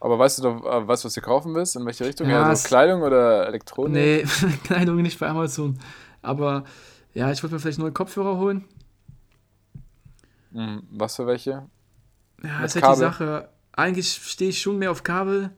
[0.00, 1.76] Aber weißt du doch, äh, du, was du kaufen willst?
[1.76, 2.28] In welche Richtung?
[2.28, 3.94] Ja, also Kleidung oder Elektronik?
[3.94, 4.24] Nee,
[4.64, 5.78] Kleidung nicht bei Amazon.
[6.24, 6.64] Aber
[7.14, 8.64] ja, ich wollte mir vielleicht neue Kopfhörer holen.
[10.52, 11.68] Hm, was für welche?
[12.42, 13.48] Ja, das ist halt die Sache.
[13.72, 15.50] Eigentlich stehe ich schon mehr auf Kabel.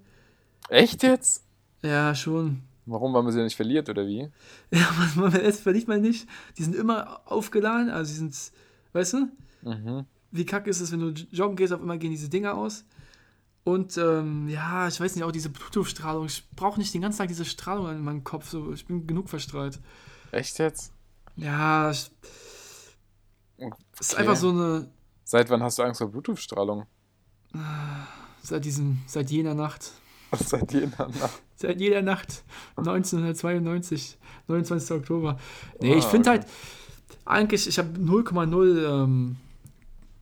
[0.69, 1.45] Echt jetzt?
[1.83, 2.63] Ja, schon.
[2.87, 4.29] Warum, weil man sie nicht verliert oder wie?
[4.71, 6.29] Ja, man, man, verliert man nicht.
[6.57, 7.91] Die sind immer aufgeladen.
[7.91, 8.53] Also, die sind,
[8.93, 9.29] weißt du?
[9.63, 10.05] Mhm.
[10.31, 12.85] wie kacke ist es, wenn du joggen gehst, auf einmal gehen diese Dinger aus.
[13.65, 16.27] Und ähm, ja, ich weiß nicht, auch diese Bluetooth-Strahlung.
[16.27, 18.49] Ich brauche nicht den ganzen Tag diese Strahlung in meinem Kopf.
[18.49, 19.81] So, ich bin genug verstrahlt.
[20.33, 20.93] Echt jetzt?
[21.37, 22.11] Ja, ich,
[23.59, 24.21] es ist Okay.
[24.23, 24.89] einfach so eine.
[25.25, 26.87] Seit wann hast du Angst vor Bluetooth-Strahlung?
[28.43, 29.93] Seit diesem, seit jener Nacht.
[30.39, 31.43] Seit jener Nacht.
[31.55, 32.43] Seit jeder Nacht
[32.77, 34.19] 1992,
[34.49, 34.91] 29.
[34.97, 35.39] Oktober.
[35.81, 36.41] Nee, Ah, ich finde okay.
[36.41, 36.51] halt,
[37.25, 39.37] eigentlich, ich habe 0,0 ähm,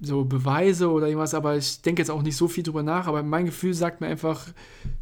[0.01, 3.22] so Beweise oder irgendwas, aber ich denke jetzt auch nicht so viel drüber nach, aber
[3.22, 4.47] mein Gefühl sagt mir einfach,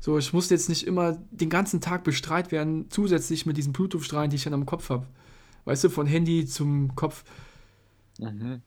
[0.01, 4.31] so, ich muss jetzt nicht immer den ganzen Tag bestrahlt werden, zusätzlich mit diesen Bluetooth-Strahlen,
[4.31, 5.07] die ich dann am Kopf habe.
[5.65, 7.25] Weißt du, von Handy zum Kopf.
[8.19, 8.63] Mhm.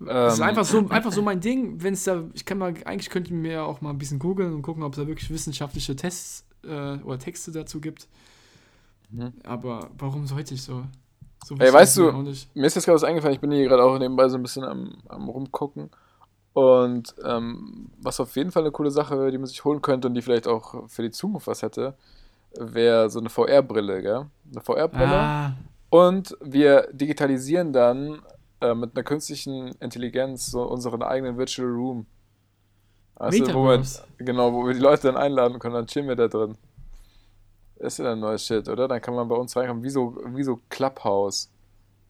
[0.00, 2.74] Das ist Ähm, einfach so, einfach so mein Ding, wenn es da, ich kann mal,
[2.84, 5.30] eigentlich könnte ich mir auch mal ein bisschen googeln und gucken, ob es da wirklich
[5.30, 8.08] wissenschaftliche Tests äh, oder Texte dazu gibt.
[9.10, 9.32] Mhm.
[9.44, 10.84] Aber warum sollte ich so?
[11.44, 12.12] So Ey, weißt du-.
[12.54, 14.64] Mir ist jetzt gerade was eingefallen, ich bin hier gerade auch nebenbei so ein bisschen
[14.64, 15.90] am, am rumgucken.
[16.52, 20.08] Und ähm, was auf jeden Fall eine coole Sache wäre, die man sich holen könnte
[20.08, 21.94] und die vielleicht auch für die Zukunft was hätte,
[22.58, 24.26] wäre so eine VR-Brille, gell?
[24.50, 25.06] Eine VR-Brille.
[25.06, 25.52] Ah,
[25.90, 28.20] Und wir digitalisieren dann
[28.60, 32.06] äh, mit einer künstlichen Intelligenz so unseren eigenen Virtual Room.
[33.14, 33.82] Also, wo wir,
[34.18, 36.56] genau, wo wir die Leute dann einladen können, dann chillen wir da drin.
[37.78, 38.88] Ist ja dann neues Shit, oder?
[38.88, 41.48] Dann kann man bei uns reinkommen, wie so, wie so Clubhouse.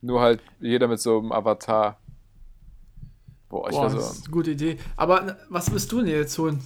[0.01, 1.99] Nur halt jeder mit so einem Avatar.
[3.49, 4.79] Boah, ich Boah, weiß das ist eine gute Idee.
[4.97, 6.63] Aber na, was willst du denn jetzt holen?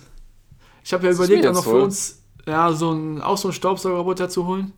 [0.85, 3.53] Ich habe ja Was überlegt, auch noch für uns ja, so ein, auch so einen
[3.55, 4.73] Staubsaugerroboter zu holen.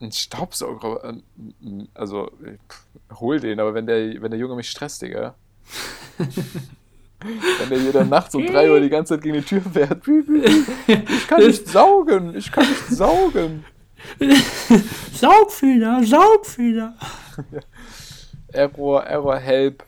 [0.00, 1.04] Ein Staubsauger.
[1.04, 2.30] äh, Also,
[3.20, 5.34] hol den, aber wenn der, wenn der Junge mich stresst, Digga.
[7.60, 10.02] wenn der jede Nacht um 3 Uhr die ganze Zeit gegen die Tür fährt.
[10.86, 13.64] Ich kann nicht saugen, ich kann nicht saugen.
[15.12, 16.94] Saugfeder, Saugfeder.
[18.52, 19.84] Error, Error, help.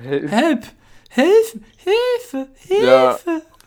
[0.00, 0.30] help.
[0.30, 0.64] Help!
[1.10, 1.60] Hilfe!
[1.76, 2.48] Hilfe!
[2.56, 2.84] Hilfe!
[2.84, 3.16] Ja.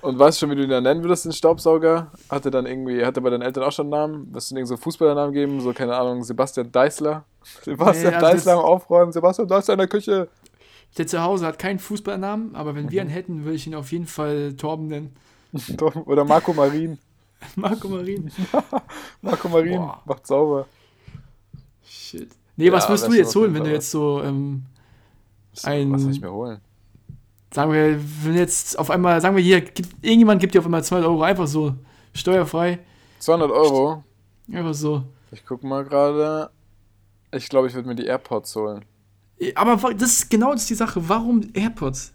[0.02, 2.12] Und weißt du schon, wie du ihn dann nennen würdest, den Staubsauger?
[2.30, 4.34] Hatte dann irgendwie, hatte bei deinen Eltern auch schon einen Namen?
[4.34, 5.60] Wirst du ihm so Fußballernamen geben?
[5.62, 7.24] So, keine Ahnung, Sebastian Deißler?
[7.64, 10.28] Sebastian Nee, also Deißler am Aufräumen, Sebastian Deißler in der Küche.
[10.98, 12.92] Der zu Hause hat keinen Fußballnamen, aber wenn Mhm.
[12.92, 15.16] wir ihn hätten, würde ich ihn auf jeden Fall Torben nennen.
[16.06, 16.98] Oder Marco Marin.
[17.56, 18.32] Marco Marin.
[19.22, 20.02] Marco Marin Boah.
[20.06, 20.66] macht sauber.
[21.86, 22.30] Shit.
[22.56, 24.64] Nee, was Ja, wirst du jetzt holen, wenn du jetzt so, ähm,
[25.54, 26.60] Was, Ein- was soll ich mir holen?
[27.54, 30.84] sagen wir, wenn jetzt auf einmal, sagen wir hier, gibt, irgendjemand gibt dir auf einmal
[30.84, 31.74] 200 Euro einfach so,
[32.14, 32.80] Steuerfrei.
[33.20, 34.04] 200 Euro.
[34.52, 35.04] Einfach so.
[35.32, 36.50] Ich guck mal gerade.
[37.32, 38.86] Ich glaube, ich würde mir die AirPods holen.
[39.56, 41.08] Aber das ist genau das ist die Sache.
[41.08, 42.14] Warum AirPods?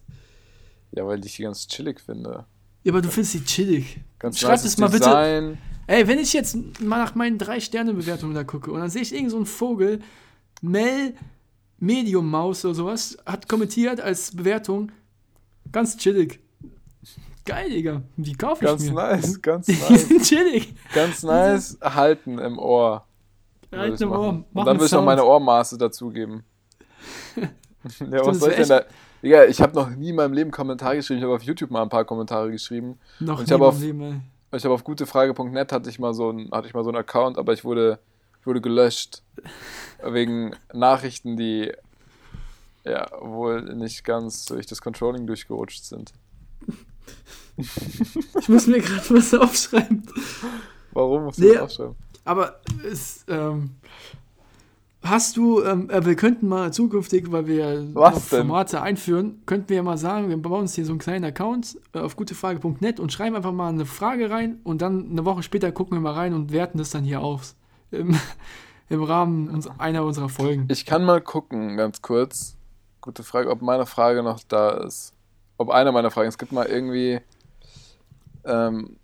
[0.92, 2.44] Ja, weil ich die ganz chillig finde.
[2.84, 4.00] Ja, aber du findest die chillig.
[4.18, 5.56] Ganz Schreib nice es mal bitte.
[5.86, 9.14] Ey, wenn ich jetzt mal nach meinen drei Sterne-Bewertungen da gucke und dann sehe ich
[9.14, 10.00] irgend so einen Vogel,
[10.60, 11.14] Mel
[11.78, 14.92] Medium Maus oder sowas, hat kommentiert als Bewertung,
[15.72, 16.38] ganz chillig.
[17.44, 18.02] Geil, Digga.
[18.16, 18.92] Die kaufe ich Ganz mir.
[18.92, 20.08] nice, ganz Die nice.
[20.08, 20.74] sind chillig.
[20.94, 21.76] Ganz nice.
[21.82, 23.04] Halten im Ohr.
[23.72, 24.20] Halt ich im machen.
[24.20, 24.44] Ohr.
[24.54, 26.44] Und dann würde ich noch meine Ohrmaße dazugeben.
[27.36, 28.82] Ja, was soll ich denn da?
[29.22, 31.18] Digga, ich habe noch nie in meinem Leben Kommentare geschrieben.
[31.18, 32.98] Ich habe auf YouTube mal ein paar Kommentare geschrieben.
[33.20, 34.22] Noch Und ich nie hab im auf- Leben.
[34.54, 37.38] Ich habe auf gutefrage.net hatte ich mal so ein hatte ich mal so einen Account,
[37.38, 37.98] aber ich wurde
[38.40, 39.22] ich wurde gelöscht
[40.04, 41.72] wegen Nachrichten, die
[42.84, 46.12] ja wohl nicht ganz durch das Controlling durchgerutscht sind.
[47.56, 50.02] Ich muss mir gerade was aufschreiben.
[50.92, 51.54] Warum musst du Nee.
[51.54, 51.96] das aufschreiben?
[52.24, 53.70] Aber es, ähm,
[55.02, 58.38] hast du, ähm, äh, wir könnten mal zukünftig, weil wir Was noch denn?
[58.46, 61.78] Formate einführen, könnten wir ja mal sagen, wir bauen uns hier so einen kleinen Account
[61.92, 65.72] äh, auf gutefrage.net und schreiben einfach mal eine Frage rein und dann eine Woche später
[65.72, 67.54] gucken wir mal rein und werten das dann hier auf.
[67.90, 68.18] Im,
[68.88, 70.66] im Rahmen uns, einer unserer Folgen.
[70.70, 72.56] Ich kann mal gucken, ganz kurz.
[73.02, 75.12] Gute Frage, ob meine Frage noch da ist.
[75.58, 76.28] Ob eine meiner Fragen.
[76.28, 77.20] Es gibt mal irgendwie.
[78.44, 78.96] Ähm,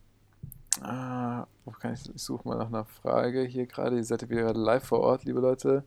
[0.80, 1.46] kann
[1.94, 3.96] ich, ich suche mal nach einer Frage hier gerade.
[3.96, 5.84] Ihr seid ja wieder gerade live vor Ort, liebe Leute.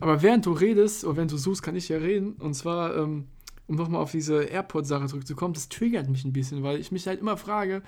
[0.00, 2.34] Aber während du redest oder während du suchst, kann ich ja reden.
[2.34, 3.28] Und zwar, ähm,
[3.66, 7.20] um nochmal auf diese AirPod-Sache zurückzukommen, das triggert mich ein bisschen, weil ich mich halt
[7.20, 7.82] immer frage,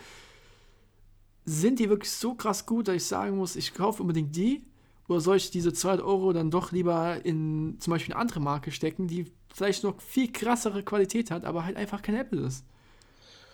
[1.44, 4.64] sind die wirklich so krass gut, dass ich sagen muss, ich kaufe unbedingt die?
[5.08, 8.72] Oder soll ich diese 200 Euro dann doch lieber in zum Beispiel eine andere Marke
[8.72, 12.64] stecken, die vielleicht noch viel krassere Qualität hat, aber halt einfach kein Apple ist?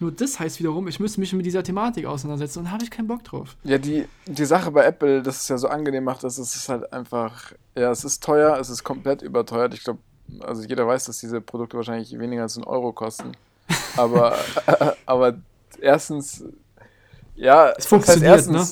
[0.02, 2.90] Nur das heißt wiederum, ich müsste mich mit dieser Thematik auseinandersetzen und da habe ich
[2.90, 3.56] keinen Bock drauf.
[3.62, 6.68] Ja, die, die Sache bei Apple, das es ja so angenehm macht, ist, es ist
[6.68, 9.74] halt einfach, ja, es ist teuer, es ist komplett überteuert.
[9.74, 10.00] Ich glaube,
[10.40, 13.30] also jeder weiß, dass diese Produkte wahrscheinlich weniger als einen Euro kosten.
[13.96, 14.36] Aber,
[15.06, 15.34] aber
[15.80, 16.42] erstens,
[17.36, 18.66] ja, Es das funktioniert, ne?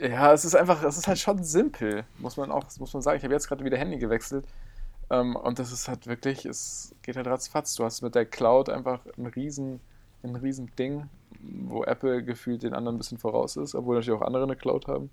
[0.00, 3.16] Ja, es ist einfach, es ist halt schon simpel, muss man auch, muss man sagen.
[3.18, 4.44] Ich habe jetzt gerade wieder Handy gewechselt.
[5.10, 7.74] Ähm, und das ist halt wirklich, es geht halt ratzfatz.
[7.74, 9.80] Du hast mit der Cloud einfach ein riesen,
[10.22, 11.08] ein riesen Ding,
[11.40, 14.86] wo Apple gefühlt den anderen ein bisschen voraus ist, obwohl natürlich auch andere eine Cloud
[14.86, 15.10] haben.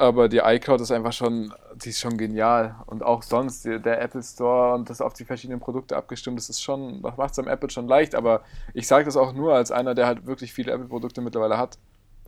[0.00, 1.52] Aber die iCloud ist einfach schon,
[1.82, 2.76] die ist schon genial.
[2.86, 6.62] Und auch sonst, der Apple Store und das auf die verschiedenen Produkte abgestimmt, das ist
[6.62, 8.14] schon, das macht es am Apple schon leicht.
[8.14, 8.42] Aber
[8.74, 11.78] ich sage das auch nur als einer, der halt wirklich viele Apple-Produkte mittlerweile hat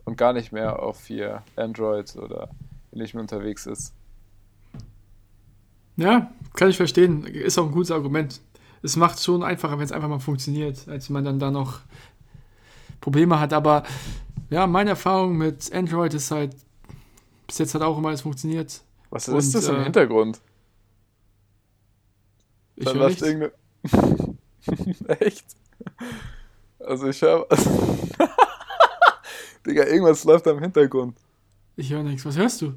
[0.03, 2.49] und gar nicht mehr auf hier Android oder
[2.91, 3.93] ähnlichem unterwegs ist.
[5.95, 7.25] Ja, kann ich verstehen.
[7.25, 8.41] Ist auch ein gutes Argument.
[8.83, 11.81] Es macht es schon einfacher, wenn es einfach mal funktioniert, als man dann da noch
[12.99, 13.53] Probleme hat.
[13.53, 13.83] Aber
[14.49, 16.55] ja, meine Erfahrung mit Android ist halt,
[17.47, 18.81] bis jetzt hat auch immer alles funktioniert.
[19.09, 20.41] Was Und, ist das im äh, Hintergrund?
[22.75, 23.27] Ich höre läuft nichts.
[23.27, 24.37] irgendeine.
[25.19, 25.45] Echt?
[26.79, 27.47] Also ich höre.
[29.65, 31.17] Digga, irgendwas läuft da im Hintergrund.
[31.75, 32.25] Ich höre nichts.
[32.25, 32.73] Was hörst du?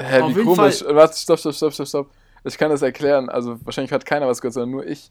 [0.00, 0.84] Hä, Auf wie komisch.
[0.86, 2.10] Warte, stopp, stopp, stopp, stopp, stopp.
[2.44, 3.28] Ich kann das erklären.
[3.28, 5.10] Also wahrscheinlich hat keiner was gehört, sondern nur ich.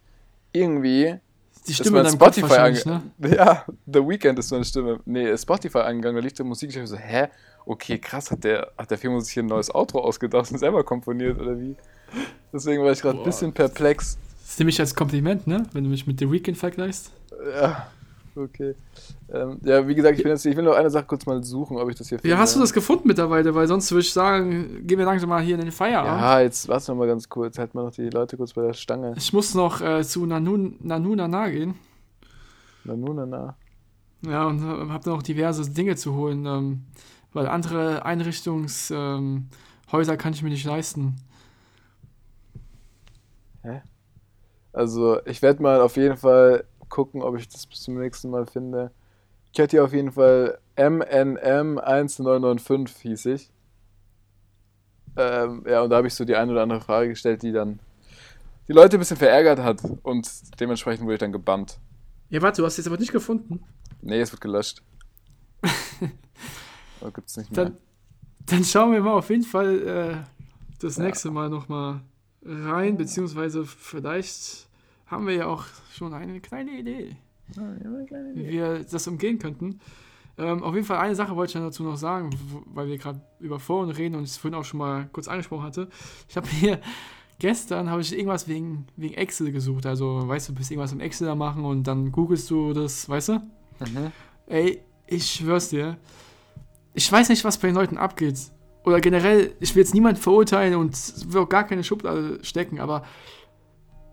[0.53, 1.19] Irgendwie
[1.65, 3.01] Die ist Stimme mein Kopf Spotify wahrscheinlich, ne?
[3.35, 4.99] Ja, The Weeknd ist meine Stimme.
[5.05, 6.69] Nee, Spotify angegangen, da lief der Musik.
[6.69, 7.27] Ich hab so, hä?
[7.65, 10.83] Okay, krass, hat der, hat der Film sich hier ein neues Outro ausgedacht und selber
[10.83, 11.75] komponiert, oder wie?
[12.53, 14.17] Deswegen war ich gerade ein bisschen perplex.
[14.45, 15.63] Das nehme ich als Kompliment, ne?
[15.73, 17.11] Wenn du mich mit The Weeknd vergleichst.
[17.53, 17.87] Ja,
[18.37, 18.75] okay.
[19.31, 21.89] Ähm, ja, wie gesagt, ich, jetzt, ich will noch eine Sache kurz mal suchen, ob
[21.89, 23.53] ich das hier Ja, hast du das gefunden mittlerweile?
[23.53, 26.21] Weil sonst würde ich sagen, gehen wir langsam mal hier in den Feierabend.
[26.21, 27.57] Ja, jetzt warte noch mal ganz kurz.
[27.57, 29.13] Halt mal noch die Leute kurz bei der Stange.
[29.17, 31.75] Ich muss noch äh, zu Nanu, Nanu Nana gehen.
[32.83, 33.55] Na, nun, na, na.
[34.29, 36.85] Ja, und äh, habe noch diverse Dinge zu holen, ähm,
[37.33, 39.49] weil andere Einrichtungshäuser
[39.91, 41.15] ähm, kann ich mir nicht leisten.
[44.73, 48.45] Also, ich werde mal auf jeden Fall gucken, ob ich das bis zum nächsten Mal
[48.45, 48.91] finde.
[49.53, 53.49] Ich hatte hier auf jeden Fall MNM1995 hieß ich.
[55.15, 57.79] Ähm, ja, und da habe ich so die eine oder andere Frage gestellt, die dann
[58.67, 59.81] die Leute ein bisschen verärgert hat.
[60.03, 60.29] Und
[60.59, 61.79] dementsprechend wurde ich dann gebannt.
[62.29, 63.63] Ja, warte, du hast jetzt aber nicht gefunden.
[64.01, 64.83] Nee, es wird gelöscht.
[67.01, 67.65] Oder gibt's nicht mehr.
[67.65, 67.77] Dann,
[68.45, 70.17] dann schauen wir mal auf jeden Fall äh,
[70.79, 72.01] das nächste Mal nochmal
[72.43, 74.66] rein, beziehungsweise vielleicht
[75.07, 77.15] haben wir ja auch schon eine kleine Idee,
[78.33, 79.79] wie wir das umgehen könnten.
[80.37, 82.29] Ähm, auf jeden Fall eine Sache wollte ich dazu noch sagen,
[82.65, 85.63] weil wir gerade über Foren reden und ich es vorhin auch schon mal kurz angesprochen
[85.63, 85.89] hatte.
[86.29, 86.79] Ich habe hier
[87.39, 89.85] gestern habe ich irgendwas wegen, wegen Excel gesucht.
[89.85, 93.09] Also, weißt du, du bist irgendwas im Excel da machen und dann googelst du das,
[93.09, 93.33] weißt du?
[93.33, 94.11] Mhm.
[94.45, 95.97] Ey, ich schwör's dir.
[96.93, 98.37] Ich weiß nicht, was bei den Leuten abgeht.
[98.85, 100.95] Oder generell, ich will jetzt niemand verurteilen und
[101.33, 103.03] will auch gar keine Schublade stecken, aber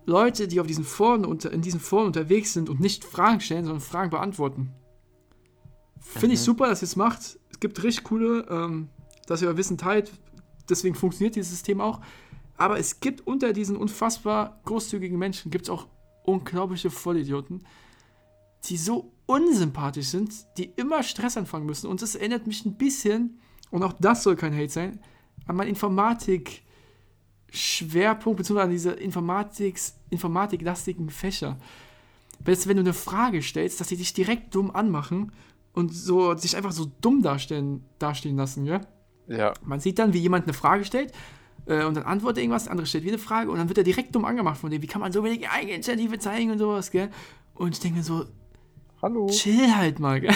[0.06, 3.64] Leute, die auf diesen Foren unter, in diesen Foren unterwegs sind und nicht Fragen stellen,
[3.64, 4.70] sondern Fragen beantworten.
[5.98, 6.44] Finde ich Mhm.
[6.44, 7.38] super, dass ihr es macht.
[7.50, 8.88] Es gibt richtig coole, ähm,
[9.26, 10.12] dass ihr euer Wissen teilt.
[10.68, 12.00] Deswegen funktioniert dieses System auch.
[12.56, 15.88] Aber es gibt unter diesen unfassbar großzügigen Menschen, gibt es auch
[16.24, 17.64] unglaubliche Vollidioten,
[18.66, 21.86] die so unsympathisch sind, die immer Stress anfangen müssen.
[21.88, 23.40] Und das erinnert mich ein bisschen,
[23.70, 25.00] und auch das soll kein Hate sein,
[25.46, 25.70] an meinen
[27.54, 28.92] Informatik-Schwerpunkt, beziehungsweise an diese
[30.10, 31.56] informatiklastigen Fächer.
[32.44, 35.32] Weil wenn du eine Frage stellst, dass sie dich direkt dumm anmachen
[35.72, 38.80] und so sich einfach so dumm darstellen, dastehen lassen, ja?
[39.26, 41.12] Ja, Man sieht dann, wie jemand eine Frage stellt
[41.66, 43.84] äh, und dann antwortet irgendwas, der andere stellt wieder eine Frage und dann wird er
[43.84, 44.82] direkt dumm angemacht von dem.
[44.82, 47.08] Wie kann man so wenig Eigeninitiative zeigen und sowas, gell?
[47.54, 48.26] Und ich denke mir so,
[49.00, 49.26] hallo.
[49.28, 50.34] chill halt mal, gell?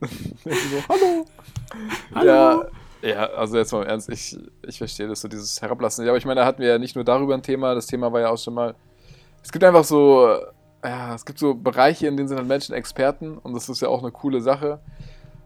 [0.00, 0.48] so,
[0.88, 1.26] hallo.
[2.14, 2.26] Hallo?
[2.26, 2.64] Ja,
[3.02, 6.04] ja, also jetzt mal im Ernst, ich, ich verstehe das so, dieses Herablassen.
[6.04, 8.12] Ja, aber ich meine, da hatten wir ja nicht nur darüber ein Thema, das Thema
[8.12, 8.74] war ja auch schon mal.
[9.42, 10.36] Es gibt einfach so,
[10.84, 13.88] ja, es gibt so Bereiche, in denen sind halt Menschen Experten und das ist ja
[13.88, 14.80] auch eine coole Sache.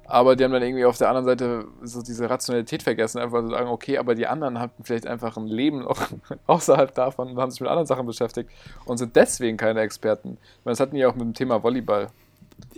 [0.06, 3.48] Aber die haben dann irgendwie auf der anderen Seite so diese Rationalität vergessen, einfach zu
[3.48, 5.98] sagen, okay, aber die anderen hatten vielleicht einfach ein Leben noch
[6.46, 8.50] außerhalb davon und haben sich mit anderen Sachen beschäftigt
[8.84, 10.36] und sind deswegen keine Experten.
[10.58, 12.08] Ich meine, das hatten die ja auch mit dem Thema Volleyball.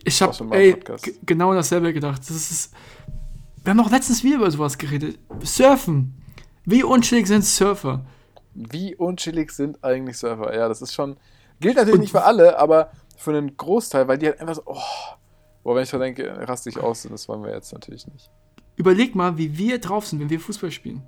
[0.04, 0.32] Ich habe
[1.24, 2.20] genau dasselbe gedacht.
[2.20, 2.72] Das ist,
[3.66, 5.18] wir haben auch letztens wieder über sowas geredet.
[5.42, 6.14] Surfen.
[6.64, 8.06] Wie unschuldig sind Surfer?
[8.54, 10.54] Wie unchillig sind eigentlich Surfer?
[10.56, 11.16] Ja, das ist schon.
[11.58, 14.62] Gilt natürlich Und- nicht für alle, aber für einen Großteil, weil die halt einfach so,
[14.66, 14.78] oh.
[15.64, 18.30] Boah, wenn ich so denke, raste ich aus, und das wollen wir jetzt natürlich nicht.
[18.76, 21.02] Überleg mal, wie wir drauf sind, wenn wir Fußball spielen.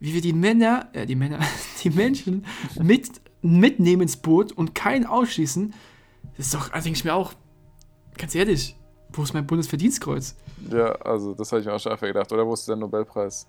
[0.00, 1.38] Wie wir die Männer, äh, die Männer,
[1.84, 2.44] die Menschen
[2.82, 3.08] mit,
[3.40, 5.72] mitnehmen ins Boot und keinen ausschließen.
[6.36, 7.34] Das ist doch, also denke ich mir auch,
[8.18, 8.74] ganz ehrlich,
[9.12, 10.36] wo ist mein Bundesverdienstkreuz?
[10.70, 12.32] Ja, also das habe ich mir auch schon einfach gedacht.
[12.32, 13.46] Oder wo ist der Nobelpreis?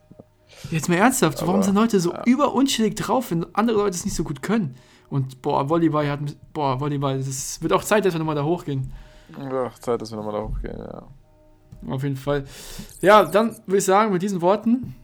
[0.70, 2.24] Jetzt mal ernsthaft, warum Aber, sind Leute so ja.
[2.26, 4.76] überunschuldig drauf, wenn andere Leute es nicht so gut können?
[5.10, 6.20] Und boah, Volleyball hat,
[6.54, 8.92] boah, Volleyball, das wird auch Zeit, dass wir nochmal da hochgehen.
[9.38, 11.04] Ja, Zeit, dass wir nochmal da hochgehen, ja.
[11.88, 12.46] Auf jeden Fall.
[13.02, 14.96] Ja, dann würde ich sagen, mit diesen Worten,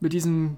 [0.00, 0.56] mit diesen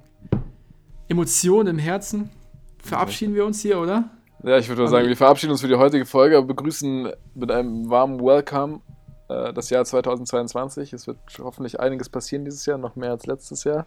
[1.08, 2.30] Emotionen im Herzen,
[2.78, 4.10] verabschieden wir uns hier, oder?
[4.42, 7.88] Ja, ich würde mal sagen, wir verabschieden uns für die heutige Folge, begrüßen mit einem
[7.88, 8.80] warmen Welcome
[9.28, 10.92] äh, das Jahr 2022.
[10.92, 13.86] Es wird hoffentlich einiges passieren dieses Jahr, noch mehr als letztes Jahr.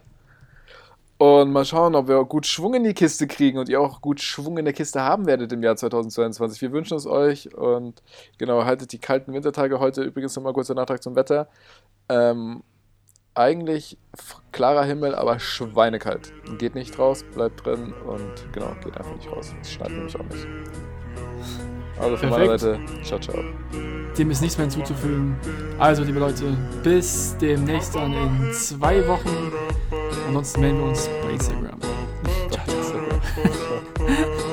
[1.18, 4.20] Und mal schauen, ob wir gut Schwung in die Kiste kriegen und ihr auch gut
[4.20, 6.62] Schwung in der Kiste haben werdet im Jahr 2022.
[6.62, 8.04] Wir wünschen es euch und
[8.38, 10.02] genau, haltet die kalten Wintertage heute.
[10.02, 11.48] Übrigens nochmal kurzer Nachtrag zum Wetter.
[12.08, 12.62] Ähm,
[13.34, 13.98] eigentlich
[14.52, 16.32] klarer Himmel, aber schweinekalt.
[16.58, 19.52] Geht nicht raus, bleibt drin und genau, geht einfach nicht raus.
[19.60, 20.46] Es schneit nämlich auch nicht.
[22.00, 22.46] Also von Perfekt.
[22.46, 23.36] meiner Seite, ciao, ciao.
[24.16, 25.36] Dem ist nichts mehr hinzuzufügen.
[25.78, 29.52] Also, liebe Leute, bis demnächst dann in zwei Wochen.
[30.26, 31.78] Ansonsten melden wir uns bei Instagram.
[32.50, 34.38] Ciao, ciao.